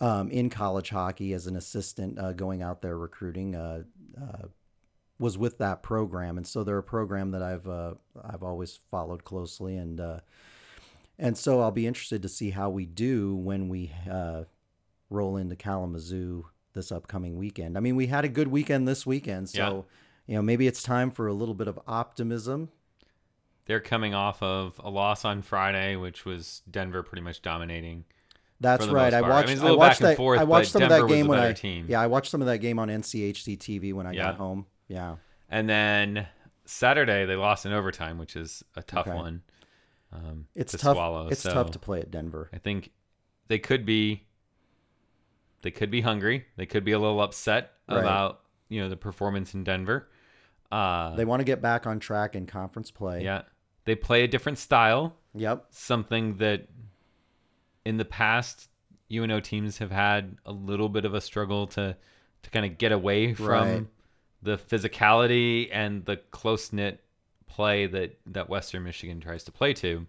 um, 0.00 0.30
in 0.30 0.50
college 0.50 0.90
hockey 0.90 1.32
as 1.32 1.46
an 1.46 1.56
assistant, 1.56 2.18
uh, 2.18 2.32
going 2.32 2.62
out 2.62 2.82
there 2.82 2.96
recruiting. 2.96 3.54
Uh, 3.54 3.82
uh, 4.20 4.48
was 5.18 5.36
with 5.36 5.58
that 5.58 5.82
program, 5.82 6.36
and 6.36 6.46
so 6.46 6.62
they're 6.62 6.78
a 6.78 6.82
program 6.82 7.32
that 7.32 7.42
I've 7.42 7.68
uh, 7.68 7.94
I've 8.22 8.42
always 8.42 8.78
followed 8.90 9.24
closely, 9.24 9.76
and 9.76 10.00
uh, 10.00 10.20
and 11.18 11.36
so 11.36 11.60
I'll 11.60 11.72
be 11.72 11.86
interested 11.86 12.22
to 12.22 12.28
see 12.28 12.50
how 12.50 12.70
we 12.70 12.86
do 12.86 13.34
when 13.34 13.68
we 13.68 13.92
uh, 14.10 14.44
roll 15.10 15.36
into 15.36 15.56
Kalamazoo 15.56 16.46
this 16.74 16.92
upcoming 16.92 17.36
weekend. 17.36 17.76
I 17.76 17.80
mean, 17.80 17.96
we 17.96 18.06
had 18.06 18.24
a 18.24 18.28
good 18.28 18.48
weekend 18.48 18.86
this 18.86 19.04
weekend, 19.04 19.48
so 19.50 19.86
you 20.26 20.36
know 20.36 20.42
maybe 20.42 20.66
it's 20.66 20.82
time 20.82 21.10
for 21.10 21.26
a 21.26 21.34
little 21.34 21.54
bit 21.54 21.68
of 21.68 21.80
optimism. 21.86 22.68
They're 23.64 23.80
coming 23.80 24.14
off 24.14 24.42
of 24.42 24.80
a 24.82 24.88
loss 24.88 25.24
on 25.24 25.42
Friday, 25.42 25.96
which 25.96 26.24
was 26.24 26.62
Denver 26.70 27.02
pretty 27.02 27.22
much 27.22 27.42
dominating. 27.42 28.04
That's 28.60 28.86
right. 28.88 29.12
I 29.14 29.20
part. 29.20 29.32
I 29.32 29.34
watched. 29.36 29.48
mean, 29.48 29.56
it's 29.56 29.64
a 29.64 29.68
I 29.68 29.72
watched 29.72 30.00
that. 30.00 30.16
forth, 30.16 30.40
I 30.40 30.44
watched 30.44 30.70
some 30.72 30.82
of 30.82 30.88
that 30.88 31.06
game 31.08 31.28
when 31.28 31.38
I. 31.38 31.52
team. 31.52 31.86
Yeah, 31.88 32.00
I 32.00 32.06
watched 32.08 32.30
some 32.30 32.40
of 32.40 32.46
that 32.48 32.58
game 32.58 32.78
on 32.78 32.88
NCHC 32.88 33.56
TV 33.56 33.92
when 33.92 34.06
I 34.06 34.12
Yeah. 34.12 34.24
got 34.24 34.36
home. 34.36 34.66
Yeah. 34.88 35.16
And 35.48 35.68
then 35.68 36.26
Saturday 36.64 37.24
they 37.24 37.36
lost 37.36 37.66
in 37.66 37.72
overtime, 37.72 38.18
which 38.18 38.34
is 38.36 38.64
a 38.74 38.82
tough 38.82 39.06
Okay. 39.06 39.16
one. 39.16 39.42
Um, 40.12 40.46
It's 40.54 40.72
to 40.72 40.78
tough. 40.78 40.96
swallow. 40.96 41.28
It's 41.28 41.40
so 41.42 41.52
tough 41.52 41.70
to 41.72 41.78
play 41.78 42.00
at 42.00 42.10
Denver. 42.10 42.48
I 42.52 42.58
think 42.58 42.90
they 43.46 43.58
could 43.58 43.84
be. 43.86 44.26
They 45.62 45.70
could 45.70 45.90
be 45.90 46.00
hungry. 46.02 46.46
They 46.56 46.66
could 46.66 46.84
be 46.84 46.92
a 46.92 46.98
little 46.98 47.20
upset 47.20 47.72
Right. 47.88 47.98
about 48.00 48.40
you 48.68 48.80
know 48.80 48.88
the 48.88 48.96
performance 48.96 49.54
in 49.54 49.64
Denver. 49.64 50.08
Uh, 50.70 51.14
They 51.16 51.24
want 51.24 51.40
to 51.40 51.44
get 51.44 51.62
back 51.62 51.86
on 51.86 51.98
track 52.00 52.34
in 52.36 52.46
conference 52.46 52.90
play. 52.90 53.24
yeah, 53.24 53.42
they 53.84 53.94
play 53.94 54.24
a 54.24 54.28
different 54.28 54.58
style. 54.58 55.14
Yep. 55.34 55.66
something 55.70 56.36
that 56.38 56.66
in 57.84 57.96
the 57.96 58.04
past 58.04 58.68
UNO 59.10 59.40
teams 59.40 59.78
have 59.78 59.90
had 59.90 60.36
a 60.44 60.52
little 60.52 60.88
bit 60.88 61.04
of 61.04 61.14
a 61.14 61.20
struggle 61.20 61.66
to 61.68 61.96
to 62.42 62.50
kind 62.50 62.64
of 62.66 62.78
get 62.78 62.92
away 62.92 63.34
from 63.34 63.68
Right. 63.68 63.86
the 64.42 64.56
physicality 64.58 65.68
and 65.72 66.04
the 66.04 66.16
close 66.30 66.72
knit 66.72 67.02
play 67.46 67.86
that 67.86 68.18
that 68.26 68.48
Western 68.48 68.84
Michigan 68.84 69.20
tries 69.20 69.44
to 69.44 69.52
play 69.52 69.72
to. 69.74 70.06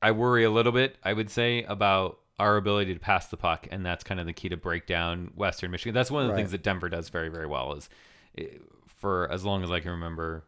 I 0.00 0.12
worry 0.12 0.44
a 0.44 0.50
little 0.50 0.72
bit, 0.72 0.96
I 1.02 1.12
would 1.12 1.30
say, 1.30 1.64
about 1.64 2.18
our 2.38 2.56
ability 2.56 2.94
to 2.94 3.00
pass 3.00 3.26
the 3.28 3.36
puck, 3.36 3.66
and 3.70 3.84
that's 3.84 4.04
kind 4.04 4.20
of 4.20 4.26
the 4.26 4.32
key 4.32 4.48
to 4.48 4.56
break 4.56 4.86
down 4.86 5.32
Western 5.34 5.72
Michigan. 5.72 5.92
That's 5.94 6.10
one 6.10 6.22
of 6.22 6.28
the 6.28 6.34
Right. 6.34 6.38
things 6.40 6.52
that 6.52 6.62
Denver 6.62 6.88
does 6.88 7.08
very, 7.08 7.28
very 7.28 7.46
well. 7.46 7.72
Is 7.72 7.88
eh, 8.36 8.46
for 8.86 9.30
as 9.32 9.44
long 9.44 9.64
as 9.64 9.70
I 9.72 9.80
can 9.80 9.90
remember, 9.90 10.44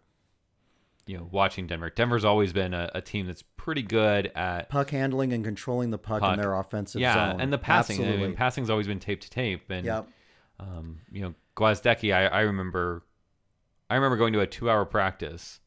you 1.11 1.17
know, 1.19 1.29
watching 1.33 1.67
Denver. 1.67 1.91
Denver's 1.91 2.25
always 2.25 2.53
been 2.53 2.73
a, 2.73 2.89
a 2.95 3.01
team 3.01 3.27
that's 3.27 3.43
pretty 3.57 3.83
good 3.83 4.31
at 4.37 4.69
Puck 4.69 4.91
handling 4.91 5.33
and 5.33 5.43
controlling 5.45 5.91
the 5.91 5.99
puck, 5.99 6.21
Puck. 6.21 6.35
in 6.35 6.41
their 6.41 6.55
offensive 6.55 7.01
yeah, 7.01 7.33
zone. 7.33 7.41
and 7.41 7.53
the 7.53 7.59
passing. 7.59 7.97
I 7.99 8.03
Absolutely. 8.05 8.27
mean, 8.29 8.37
passing's 8.37 8.71
always 8.71 8.87
been 8.87 9.01
tape 9.01 9.21
to 9.23 9.31
tape, 9.31 9.69
and 9.71 9.85
Yep. 9.85 10.09
um, 10.61 11.01
you 11.11 11.23
know, 11.23 11.35
Gwozdecky, 11.57 12.15
I, 12.15 12.27
I 12.27 12.41
remember, 12.43 13.03
I 13.91 13.97
remember 13.97 14.17
going 14.17 14.33
to 14.35 14.41
a 14.41 14.47
two-hour 14.47 14.85
practice, 14.85 15.59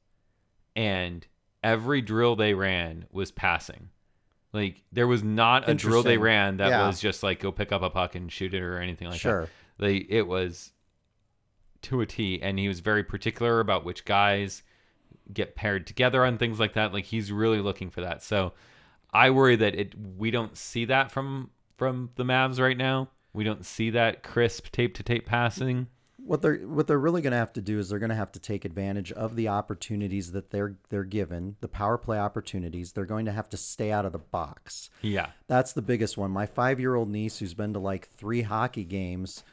and 0.77 1.27
every 1.61 2.01
drill 2.01 2.37
they 2.37 2.53
ran 2.53 3.05
was 3.11 3.31
passing. 3.31 3.89
Like 4.53 4.83
there 4.93 5.07
was 5.07 5.23
not 5.23 5.67
a 5.67 5.73
drill 5.73 6.03
they 6.03 6.17
ran 6.17 6.57
that 6.57 6.69
Yeah. 6.69 6.87
was 6.87 7.01
just 7.01 7.21
like 7.21 7.39
go 7.41 7.51
pick 7.51 7.71
up 7.73 7.81
a 7.81 7.89
puck 7.89 8.15
and 8.15 8.31
shoot 8.31 8.53
it 8.53 8.61
or 8.61 8.77
anything 8.79 9.09
like 9.09 9.19
Sure. 9.19 9.41
that. 9.41 9.49
They 9.79 9.95
it 9.97 10.25
was 10.27 10.71
to 11.81 11.99
a 12.01 12.05
T, 12.05 12.41
and 12.41 12.57
he 12.57 12.67
was 12.69 12.79
very 12.79 13.03
particular 13.03 13.59
about 13.59 13.83
which 13.83 14.05
guys 14.05 14.63
get 15.31 15.55
paired 15.55 15.85
together 15.87 16.25
on 16.25 16.37
things 16.37 16.59
like 16.59 16.73
that. 16.73 16.93
Like 16.93 17.05
he's 17.05 17.31
really 17.31 17.59
looking 17.59 17.89
for 17.89 18.01
that. 18.01 18.23
So 18.23 18.53
I 19.13 19.29
worry 19.29 19.55
that 19.57 19.75
it 19.75 19.93
we 20.17 20.31
don't 20.31 20.57
see 20.57 20.85
that 20.85 21.11
from 21.11 21.51
from 21.77 22.09
the 22.15 22.23
Mavs 22.23 22.59
right 22.59 22.77
now. 22.77 23.09
We 23.33 23.43
don't 23.43 23.65
see 23.65 23.89
that 23.91 24.23
crisp 24.23 24.71
tape 24.71 24.93
to 24.95 25.03
tape 25.03 25.25
passing. 25.25 25.87
what 26.25 26.41
they're 26.41 26.57
what 26.57 26.87
they're 26.87 26.99
really 26.99 27.21
going 27.21 27.31
to 27.31 27.37
have 27.37 27.53
to 27.53 27.61
do 27.61 27.79
is 27.79 27.89
they're 27.89 27.99
going 27.99 28.09
to 28.09 28.15
have 28.15 28.31
to 28.31 28.39
take 28.39 28.65
advantage 28.65 29.11
of 29.11 29.35
the 29.35 29.49
opportunities 29.49 30.31
that 30.31 30.51
they're 30.51 30.75
they're 30.89 31.03
given, 31.03 31.55
the 31.61 31.67
power 31.67 31.97
play 31.97 32.17
opportunities. 32.17 32.91
They're 32.91 33.05
going 33.05 33.25
to 33.25 33.31
have 33.31 33.49
to 33.49 33.57
stay 33.57 33.91
out 33.91 34.05
of 34.05 34.13
the 34.13 34.19
box. 34.19 34.89
Yeah. 35.01 35.27
That's 35.47 35.73
the 35.73 35.81
biggest 35.81 36.17
one. 36.17 36.31
My 36.31 36.45
5-year-old 36.45 37.09
niece 37.09 37.39
who's 37.39 37.53
been 37.53 37.73
to 37.73 37.79
like 37.79 38.07
3 38.17 38.43
hockey 38.43 38.85
games 38.85 39.43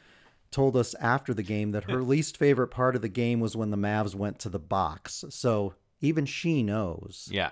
told 0.51 0.75
us 0.75 0.93
after 0.95 1.33
the 1.33 1.43
game 1.43 1.71
that 1.71 1.85
her 1.85 1.99
hmm. 1.99 2.09
least 2.09 2.37
favorite 2.37 2.67
part 2.67 2.95
of 2.95 3.01
the 3.01 3.09
game 3.09 3.39
was 3.39 3.55
when 3.55 3.71
the 3.71 3.77
Mavs 3.77 4.13
went 4.13 4.37
to 4.39 4.49
the 4.49 4.59
box. 4.59 5.23
So 5.29 5.73
even 6.01 6.25
she 6.25 6.61
knows 6.61 7.29
Yeah. 7.31 7.51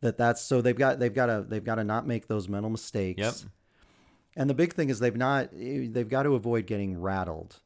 that 0.00 0.16
that's 0.16 0.40
so 0.40 0.60
they've 0.62 0.76
got 0.78 0.98
they've 0.98 1.12
got 1.14 1.26
to 1.26 1.44
they've 1.46 1.64
got 1.64 1.76
to 1.76 1.84
not 1.84 2.06
make 2.06 2.28
those 2.28 2.48
mental 2.48 2.70
mistakes. 2.70 3.18
Yep. 3.18 3.34
And 4.36 4.48
the 4.48 4.54
big 4.54 4.74
thing 4.74 4.88
is 4.90 5.00
they've 5.00 5.16
not 5.16 5.50
they've 5.52 6.08
got 6.08 6.22
to 6.22 6.34
avoid 6.34 6.66
getting 6.66 7.00
rattled 7.00 7.56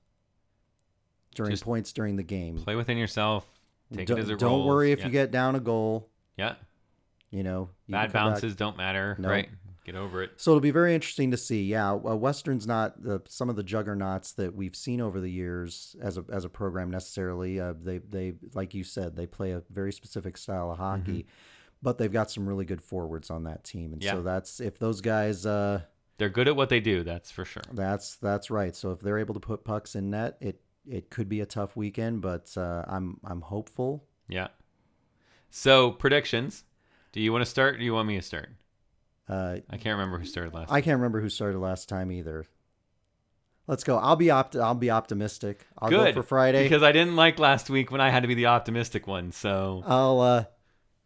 during 1.35 1.51
Just 1.51 1.65
points 1.65 1.93
during 1.93 2.17
the 2.17 2.23
game. 2.23 2.59
Play 2.59 2.77
within 2.77 2.97
yourself. 2.97 3.47
Take 3.95 4.07
don't 4.07 4.19
it 4.19 4.23
as 4.23 4.31
it 4.31 4.39
don't 4.39 4.51
rolls. 4.51 4.67
worry 4.67 4.93
if 4.93 5.01
yeah. 5.01 5.07
you 5.07 5.12
get 5.12 5.31
down 5.31 5.57
a 5.57 5.61
goal. 5.61 6.09
Yeah. 6.37 6.55
You 7.31 7.43
know, 7.43 7.69
you 7.87 7.93
Bad 7.93 8.12
come 8.12 8.12
back. 8.12 8.35
bounces 8.35 8.57
don't 8.57 8.77
matter, 8.77 9.17
No. 9.19 9.29
right? 9.29 9.49
Get 9.85 9.97
over 9.97 10.22
it. 10.22 10.32
So 10.37 10.51
it'll 10.53 10.61
be 10.61 10.70
very 10.70 10.95
interesting 10.95 11.30
to 11.30 11.37
see. 11.37 11.64
Yeah, 11.64 11.93
uh, 11.93 12.16
Western's 12.16 12.66
not 12.66 13.03
the, 13.03 13.20
some 13.28 13.51
of 13.51 13.57
the 13.57 13.62
juggernauts 13.62 14.32
that 14.32 14.55
we've 14.55 14.74
seen 14.74 15.01
over 15.01 15.20
the 15.20 15.30
years 15.30 15.95
as 16.01 16.16
a 16.16 16.24
as 16.32 16.45
a 16.47 16.49
program 16.49 16.91
necessarily. 16.91 17.61
Uh, 17.61 17.74
they 17.78 17.99
they 17.99 18.32
like 18.55 18.72
you 18.72 18.82
said 18.82 19.14
they 19.14 19.26
play 19.26 19.53
a 19.53 19.62
very 19.70 19.93
specific 19.93 20.39
style 20.39 20.70
of 20.70 20.78
hockey, 20.78 21.26
but 21.82 21.99
they've 21.99 22.11
got 22.12 22.30
some 22.30 22.49
really 22.49 22.64
good 22.64 22.80
forwards 22.80 23.28
on 23.30 23.45
that 23.45 23.62
team, 23.64 23.93
and 23.93 24.01
Mm-hmm. 24.01 24.07
Yeah. 24.07 24.12
so 24.14 24.22
that's 24.22 24.61
if 24.61 24.78
those 24.78 25.01
guys. 25.03 25.45
Uh, 25.45 25.82
They're 26.16 26.30
good 26.30 26.49
at 26.49 26.57
what 26.57 26.70
they 26.70 26.80
do, 26.80 27.03
that's 27.03 27.30
for 27.30 27.45
sure. 27.45 27.62
That's 27.72 28.16
that's 28.16 28.51
right. 28.51 28.74
So 28.74 28.93
if 28.93 29.01
they're 29.01 29.18
able 29.18 29.35
to 29.35 29.41
put 29.41 29.64
pucks 29.64 29.95
in 29.95 30.09
net, 30.11 30.39
it 30.41 30.61
it 30.89 31.11
could 31.11 31.28
be 31.28 31.41
a 31.43 31.47
tough 31.47 31.76
weekend, 31.76 32.22
but 32.22 32.51
uh, 32.57 32.85
I'm 32.87 33.20
I'm 33.22 33.43
hopeful. 33.43 34.07
Yeah. 34.28 34.49
So 35.51 35.91
predictions. 35.91 36.64
Do 37.12 37.20
you 37.20 37.32
want 37.32 37.43
to 37.43 37.51
start 37.51 37.74
or 37.74 37.78
do 37.78 37.85
you 37.85 37.93
want 37.95 38.09
me 38.09 38.16
to 38.16 38.22
start? 38.22 38.49
Uh, 39.29 39.59
I 39.70 39.77
can't 39.77 39.97
remember 39.99 40.18
who 40.18 40.27
started 40.27 40.53
last. 40.55 40.70
I 40.70 40.81
can't 40.81 40.97
remember 40.97 41.20
who 41.20 41.29
started 41.29 41.59
last 41.59 41.89
time 41.89 42.12
either. 42.12 42.47
Let's 43.66 43.85
go. 43.85 43.97
I'll 43.97 44.16
be 44.16 44.31
opt. 44.31 44.57
I'll 44.57 44.75
be 44.75 44.91
optimistic. 44.91 45.66
I'll 45.79 45.89
Good 45.89 46.14
go 46.14 46.20
for 46.20 46.22
Friday. 46.22 46.64
because 46.64 46.83
I 46.83 46.93
didn't 46.93 47.16
like 47.16 47.39
last 47.39 47.70
week 47.70 47.91
when 47.91 48.01
I 48.01 48.11
had 48.11 48.20
to 48.20 48.29
be 48.29 48.35
the 48.35 48.47
optimistic 48.47 49.07
one. 49.07 49.33
So 49.33 49.83
I'll. 49.87 50.20
Uh, 50.20 50.45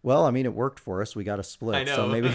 well, 0.02 0.26
I 0.26 0.30
mean, 0.30 0.46
it 0.46 0.54
worked 0.54 0.80
for 0.80 1.02
us. 1.02 1.14
We 1.16 1.24
got 1.24 1.38
a 1.38 1.42
split, 1.44 1.88
I 1.88 1.94
so 1.94 2.06
maybe 2.06 2.28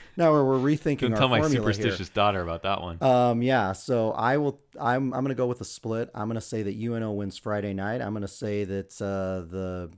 now 0.16 0.32
we're, 0.32 0.44
we're 0.44 0.58
rethinking 0.58 0.98
don't 0.98 1.12
our 1.12 1.18
tell 1.18 1.28
my 1.28 1.46
superstitious 1.48 2.08
daughter 2.08 2.42
about 2.42 2.62
that 2.62 2.82
one. 2.82 3.02
Um, 3.02 3.42
yeah. 3.42 3.72
So 3.72 4.12
I 4.12 4.36
will. 4.36 4.60
I'm. 4.80 5.12
I'm 5.12 5.20
going 5.24 5.28
to 5.28 5.34
go 5.34 5.46
with 5.46 5.60
a 5.60 5.64
split. 5.64 6.10
I'm 6.14 6.28
going 6.28 6.36
to 6.36 6.40
say 6.40 6.62
that 6.62 6.74
UNO 6.76 7.12
wins 7.12 7.36
Friday 7.36 7.72
night. 7.72 8.00
I'm 8.00 8.12
going 8.12 8.22
to 8.22 8.28
say 8.28 8.64
that 8.64 9.00
uh, 9.00 9.48
the 9.50 9.90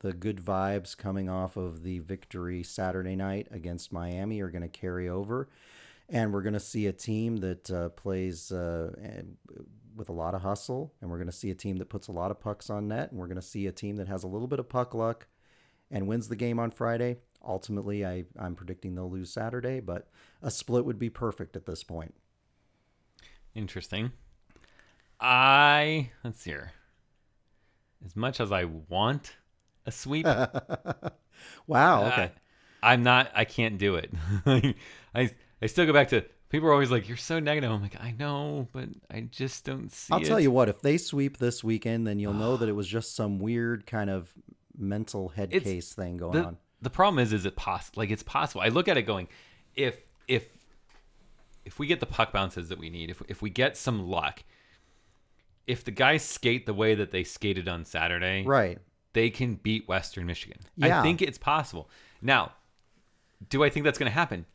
the 0.00 0.12
good 0.12 0.38
vibes 0.38 0.96
coming 0.96 1.28
off 1.28 1.56
of 1.56 1.82
the 1.82 1.98
victory 1.98 2.62
Saturday 2.62 3.16
night 3.16 3.48
against 3.50 3.92
Miami 3.92 4.40
are 4.40 4.50
going 4.50 4.62
to 4.62 4.68
carry 4.68 5.08
over. 5.08 5.48
And 6.08 6.32
we're 6.32 6.42
going 6.42 6.54
to 6.54 6.60
see 6.60 6.86
a 6.86 6.92
team 6.92 7.38
that 7.38 7.70
uh, 7.70 7.88
plays 7.90 8.50
uh, 8.50 8.92
with 9.94 10.08
a 10.08 10.12
lot 10.12 10.34
of 10.34 10.42
hustle. 10.42 10.94
And 11.00 11.10
we're 11.10 11.18
going 11.18 11.26
to 11.26 11.32
see 11.32 11.50
a 11.50 11.54
team 11.54 11.76
that 11.78 11.90
puts 11.90 12.08
a 12.08 12.12
lot 12.12 12.30
of 12.30 12.40
pucks 12.40 12.70
on 12.70 12.88
net. 12.88 13.10
And 13.10 13.20
we're 13.20 13.26
going 13.26 13.36
to 13.36 13.42
see 13.42 13.66
a 13.66 13.72
team 13.72 13.96
that 13.96 14.08
has 14.08 14.24
a 14.24 14.28
little 14.28 14.46
bit 14.46 14.58
of 14.58 14.68
puck 14.68 14.94
luck 14.94 15.26
and 15.90 16.06
wins 16.06 16.28
the 16.28 16.36
game 16.36 16.58
on 16.58 16.70
Friday. 16.70 17.16
Ultimately, 17.46 18.06
I, 18.06 18.24
I'm 18.38 18.54
predicting 18.54 18.94
they'll 18.94 19.10
lose 19.10 19.32
Saturday, 19.32 19.80
but 19.80 20.08
a 20.42 20.50
split 20.50 20.84
would 20.84 20.98
be 20.98 21.10
perfect 21.10 21.56
at 21.56 21.66
this 21.66 21.84
point. 21.84 22.14
Interesting. 23.54 24.12
I 25.20 26.10
let's 26.22 26.42
see 26.42 26.50
here. 26.50 26.72
As 28.04 28.14
much 28.14 28.40
as 28.40 28.52
I 28.52 28.64
want 28.64 29.36
a 29.88 29.92
sweep, 29.92 30.26
wow. 31.66 32.06
Okay. 32.06 32.30
I, 32.82 32.94
am 32.94 33.02
not. 33.02 33.30
I 33.34 33.44
can't 33.44 33.78
do 33.78 33.96
it. 33.96 34.12
I 35.14 35.30
I 35.60 35.66
still 35.66 35.86
go 35.86 35.92
back 35.92 36.08
to 36.10 36.24
people 36.50 36.68
are 36.68 36.72
always 36.72 36.90
like, 36.90 37.08
"You're 37.08 37.16
so 37.16 37.40
negative." 37.40 37.70
I'm 37.70 37.82
like, 37.82 38.00
I 38.00 38.12
know, 38.12 38.68
but 38.72 38.88
I 39.10 39.22
just 39.22 39.64
don't 39.64 39.90
see. 39.90 40.12
I'll 40.12 40.20
it. 40.22 40.26
tell 40.26 40.38
you 40.40 40.50
what. 40.50 40.68
If 40.68 40.80
they 40.82 40.98
sweep 40.98 41.38
this 41.38 41.64
weekend, 41.64 42.06
then 42.06 42.18
you'll 42.18 42.34
know 42.34 42.56
that 42.58 42.68
it 42.68 42.72
was 42.72 42.86
just 42.86 43.16
some 43.16 43.38
weird 43.38 43.86
kind 43.86 44.10
of 44.10 44.32
mental 44.76 45.30
head 45.30 45.48
It's- 45.52 45.64
case 45.64 45.92
thing 45.92 46.18
going 46.18 46.32
the, 46.32 46.44
on. 46.44 46.56
the 46.82 46.90
problem 46.90 47.18
is, 47.18 47.32
is 47.32 47.44
it 47.46 47.56
possible? 47.56 48.00
Like 48.00 48.10
it's 48.10 48.22
possible. 48.22 48.60
I 48.60 48.68
look 48.68 48.88
at 48.88 48.96
it 48.96 49.02
going, 49.02 49.28
if 49.74 49.96
if 50.28 50.44
if 51.64 51.78
we 51.78 51.86
get 51.86 52.00
the 52.00 52.06
puck 52.06 52.32
bounces 52.32 52.68
that 52.68 52.78
we 52.78 52.90
need, 52.90 53.10
if 53.10 53.22
if 53.28 53.42
we 53.42 53.50
get 53.50 53.76
some 53.76 54.08
luck, 54.08 54.42
if 55.66 55.84
the 55.84 55.90
guys 55.90 56.22
skate 56.22 56.66
the 56.66 56.74
way 56.74 56.94
that 56.94 57.10
they 57.10 57.24
skated 57.24 57.68
on 57.68 57.84
Saturday, 57.84 58.44
Right. 58.44 58.78
They 59.12 59.30
can 59.30 59.54
beat 59.56 59.88
Western 59.88 60.26
Michigan. 60.26 60.58
Yeah. 60.76 61.00
I 61.00 61.02
think 61.02 61.22
it's 61.22 61.38
possible. 61.38 61.90
Now, 62.20 62.52
do 63.48 63.64
I 63.64 63.70
think 63.70 63.84
that's 63.84 63.98
going 63.98 64.10
to 64.10 64.14
happen? 64.14 64.46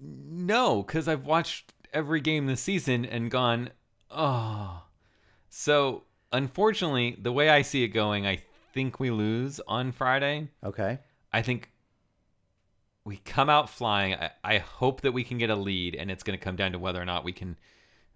No, 0.00 0.82
because 0.82 1.08
I've 1.08 1.26
watched 1.26 1.72
every 1.92 2.20
game 2.20 2.46
this 2.46 2.60
season 2.60 3.04
and 3.04 3.30
gone, 3.30 3.70
oh. 4.10 4.82
So, 5.48 6.02
unfortunately, 6.32 7.16
the 7.20 7.32
way 7.32 7.48
I 7.48 7.62
see 7.62 7.84
it 7.84 7.88
going, 7.88 8.26
I 8.26 8.38
think 8.72 8.98
we 8.98 9.10
lose 9.10 9.60
on 9.68 9.92
Friday. 9.92 10.48
Okay. 10.64 10.98
I 11.32 11.42
think 11.42 11.70
we 13.04 13.18
come 13.18 13.48
out 13.48 13.70
flying. 13.70 14.14
I, 14.14 14.30
I 14.42 14.58
hope 14.58 15.02
that 15.02 15.12
we 15.12 15.22
can 15.22 15.38
get 15.38 15.50
a 15.50 15.54
lead, 15.56 15.94
and 15.94 16.10
it's 16.10 16.22
going 16.24 16.38
to 16.38 16.44
come 16.44 16.56
down 16.56 16.72
to 16.72 16.78
whether 16.78 17.00
or 17.00 17.04
not 17.04 17.24
we 17.24 17.32
can 17.32 17.56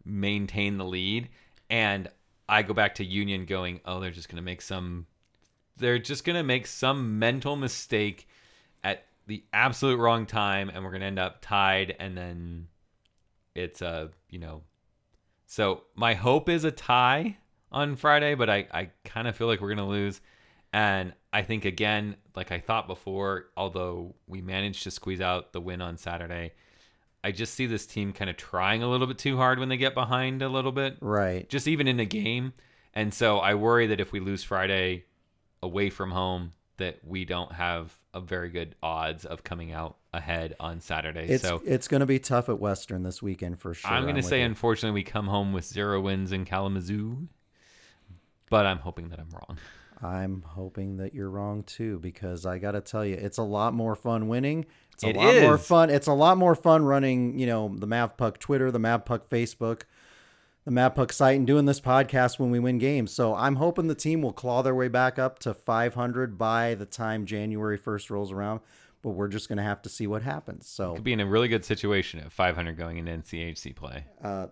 maintain 0.04 0.78
the 0.78 0.84
lead. 0.84 1.28
And 1.70 2.08
I 2.48 2.62
go 2.62 2.74
back 2.74 2.96
to 2.96 3.04
Union 3.04 3.44
going, 3.44 3.80
oh, 3.84 4.00
they're 4.00 4.10
just 4.10 4.28
going 4.28 4.36
to 4.36 4.42
make 4.42 4.62
some, 4.62 5.06
they're 5.78 5.98
just 5.98 6.24
going 6.24 6.36
to 6.36 6.42
make 6.42 6.66
some 6.66 7.18
mental 7.18 7.56
mistake 7.56 8.28
at 8.84 9.04
the 9.26 9.44
absolute 9.52 9.98
wrong 9.98 10.26
time, 10.26 10.68
and 10.68 10.84
we're 10.84 10.90
going 10.90 11.00
to 11.00 11.06
end 11.06 11.18
up 11.18 11.38
tied, 11.40 11.94
and 11.98 12.16
then 12.16 12.68
it's 13.54 13.82
a, 13.82 14.10
you 14.30 14.38
know, 14.38 14.62
so 15.46 15.82
my 15.94 16.14
hope 16.14 16.48
is 16.48 16.64
a 16.64 16.70
tie 16.70 17.38
on 17.72 17.96
Friday, 17.96 18.34
but 18.34 18.50
I, 18.50 18.66
I 18.72 18.90
kind 19.04 19.26
of 19.26 19.36
feel 19.36 19.46
like 19.46 19.60
we're 19.60 19.74
going 19.74 19.78
to 19.78 19.84
lose. 19.84 20.20
And 20.72 21.14
I 21.32 21.42
think, 21.42 21.64
again, 21.64 22.16
like 22.36 22.52
I 22.52 22.58
thought 22.60 22.86
before, 22.86 23.46
although 23.56 24.14
we 24.26 24.42
managed 24.42 24.82
to 24.84 24.90
squeeze 24.90 25.20
out 25.20 25.52
the 25.52 25.60
win 25.60 25.80
on 25.80 25.96
Saturday, 25.96 26.52
I 27.24 27.32
just 27.32 27.54
see 27.54 27.66
this 27.66 27.86
team 27.86 28.12
kind 28.12 28.30
of 28.30 28.36
trying 28.36 28.82
a 28.82 28.88
little 28.88 29.06
bit 29.06 29.18
too 29.18 29.36
hard 29.38 29.58
when 29.58 29.68
they 29.70 29.76
get 29.78 29.94
behind 29.94 30.42
a 30.42 30.48
little 30.48 30.72
bit, 30.72 30.98
Right. 31.00 31.48
just 31.48 31.66
even 31.66 31.88
in 31.88 31.98
a 31.98 32.04
game. 32.04 32.52
And 32.94 33.12
so 33.12 33.38
I 33.38 33.54
worry 33.54 33.86
that 33.88 34.00
if 34.00 34.12
we 34.12 34.20
lose 34.20 34.44
Friday 34.44 35.04
away 35.62 35.90
from 35.90 36.10
home, 36.10 36.52
that 36.76 36.98
we 37.04 37.24
don't 37.24 37.52
have 37.52 37.98
a 38.14 38.20
very 38.20 38.50
good 38.50 38.74
odds 38.82 39.24
of 39.24 39.42
coming 39.42 39.72
out 39.72 39.96
ahead 40.12 40.54
on 40.60 40.80
Saturday. 40.80 41.26
It's 41.28 41.42
so 41.42 41.60
it's 41.64 41.88
going 41.88 42.00
to 42.00 42.06
be 42.06 42.18
tough 42.18 42.48
at 42.48 42.60
Western 42.60 43.02
this 43.02 43.20
weekend 43.20 43.60
for 43.60 43.74
sure. 43.74 43.90
I'm 43.90 44.04
going 44.04 44.16
to 44.16 44.22
say, 44.22 44.42
unfortunately, 44.42 44.94
we 44.94 45.04
come 45.04 45.26
home 45.26 45.52
with 45.52 45.64
zero 45.64 46.00
wins 46.00 46.32
in 46.32 46.44
Kalamazoo, 46.44 47.28
but 48.48 48.64
I'm 48.64 48.78
hoping 48.78 49.08
that 49.10 49.18
I'm 49.18 49.30
wrong. 49.30 49.58
I'm 50.00 50.42
hoping 50.46 50.98
that 50.98 51.12
you're 51.14 51.28
wrong 51.28 51.64
too, 51.64 51.98
because 51.98 52.46
I 52.46 52.58
got 52.58 52.72
to 52.72 52.80
tell 52.80 53.04
you, 53.04 53.16
it's 53.16 53.38
a 53.38 53.42
lot 53.42 53.74
more 53.74 53.96
fun 53.96 54.28
winning. 54.28 54.64
It's 54.94 55.02
a 55.02 55.08
It 55.08 55.16
lot 55.16 55.42
more 55.42 55.58
fun. 55.58 55.90
It's 55.90 56.06
a 56.06 56.12
lot 56.12 56.38
more 56.38 56.54
fun 56.54 56.84
running, 56.84 57.38
you 57.38 57.46
know, 57.46 57.74
the 57.76 57.86
MavPuck 57.86 58.38
Twitter, 58.38 58.70
the 58.70 58.78
MavPuck 58.78 59.22
Facebook, 59.28 59.82
the 60.68 60.74
MavPuck 60.74 61.12
site, 61.12 61.38
and 61.38 61.46
doing 61.46 61.64
this 61.64 61.80
podcast 61.80 62.38
when 62.38 62.50
we 62.50 62.58
win 62.58 62.76
games. 62.76 63.10
So 63.10 63.34
I'm 63.34 63.56
hoping 63.56 63.86
the 63.86 63.94
team 63.94 64.20
will 64.20 64.34
claw 64.34 64.60
their 64.60 64.74
way 64.74 64.88
back 64.88 65.18
up 65.18 65.38
to 65.40 65.54
500 65.54 66.36
by 66.36 66.74
the 66.74 66.84
time 66.84 67.24
January 67.24 67.78
1st 67.78 68.10
rolls 68.10 68.32
around. 68.32 68.60
But 69.00 69.10
we're 69.10 69.28
just 69.28 69.48
going 69.48 69.56
to 69.56 69.62
have 69.62 69.80
to 69.82 69.88
see 69.88 70.06
what 70.06 70.22
happens. 70.22 70.66
So, 70.66 70.94
Could 70.94 71.04
be 71.04 71.12
in 71.12 71.20
a 71.20 71.26
really 71.26 71.48
good 71.48 71.64
situation 71.64 72.20
at 72.20 72.32
500 72.32 72.76
going 72.76 72.98
into 72.98 73.12
NCHC 73.12 73.74
play. 73.74 74.04
Uh, 74.22 74.48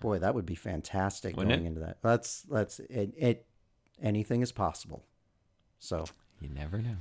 boy, 0.00 0.18
that 0.18 0.34
would 0.34 0.44
be 0.44 0.56
fantastic 0.56 1.36
Wouldn't 1.36 1.54
going 1.54 1.64
it? 1.64 1.68
into 1.68 1.80
that. 1.80 1.98
That's 2.02 2.42
that's 2.42 2.80
it, 2.80 3.14
it. 3.16 3.46
Anything 4.02 4.42
is 4.42 4.52
possible. 4.52 5.06
So. 5.78 6.04
You 6.40 6.48
never 6.48 6.78
know. 6.78 6.96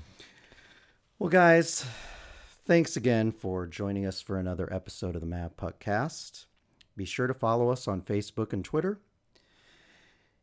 Well, 1.18 1.30
guys, 1.30 1.86
thanks 2.66 2.96
again 2.96 3.32
for 3.32 3.66
joining 3.66 4.06
us 4.06 4.22
for 4.22 4.38
another 4.38 4.72
episode 4.72 5.16
of 5.16 5.22
the 5.22 5.28
MavPuck 5.28 5.80
Cast. 5.80 6.46
Be 7.00 7.06
sure 7.06 7.28
to 7.28 7.34
follow 7.34 7.70
us 7.70 7.88
on 7.88 8.02
Facebook 8.02 8.52
and 8.52 8.66
Twitter. 8.66 9.00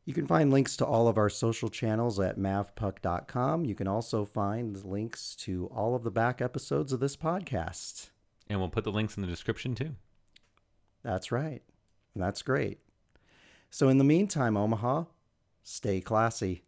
You 0.06 0.14
can 0.14 0.26
find 0.26 0.50
links 0.50 0.74
to 0.78 0.86
all 0.86 1.06
of 1.06 1.18
our 1.18 1.28
social 1.28 1.68
channels 1.68 2.18
at 2.18 2.38
mavpuck.com. 2.38 3.66
You 3.66 3.74
can 3.74 3.86
also 3.86 4.24
find 4.24 4.82
links 4.82 5.36
to 5.40 5.66
all 5.66 5.94
of 5.94 6.02
the 6.02 6.10
back 6.10 6.40
episodes 6.40 6.94
of 6.94 7.00
this 7.00 7.14
podcast. 7.14 8.08
And 8.48 8.58
we'll 8.58 8.70
put 8.70 8.84
the 8.84 8.90
links 8.90 9.18
in 9.18 9.20
the 9.20 9.28
description 9.28 9.74
too. 9.74 9.96
That's 11.02 11.30
right. 11.30 11.60
That's 12.14 12.40
great. 12.40 12.78
So, 13.68 13.90
in 13.90 13.98
the 13.98 14.02
meantime, 14.02 14.56
Omaha, 14.56 15.04
stay 15.62 16.00
classy. 16.00 16.62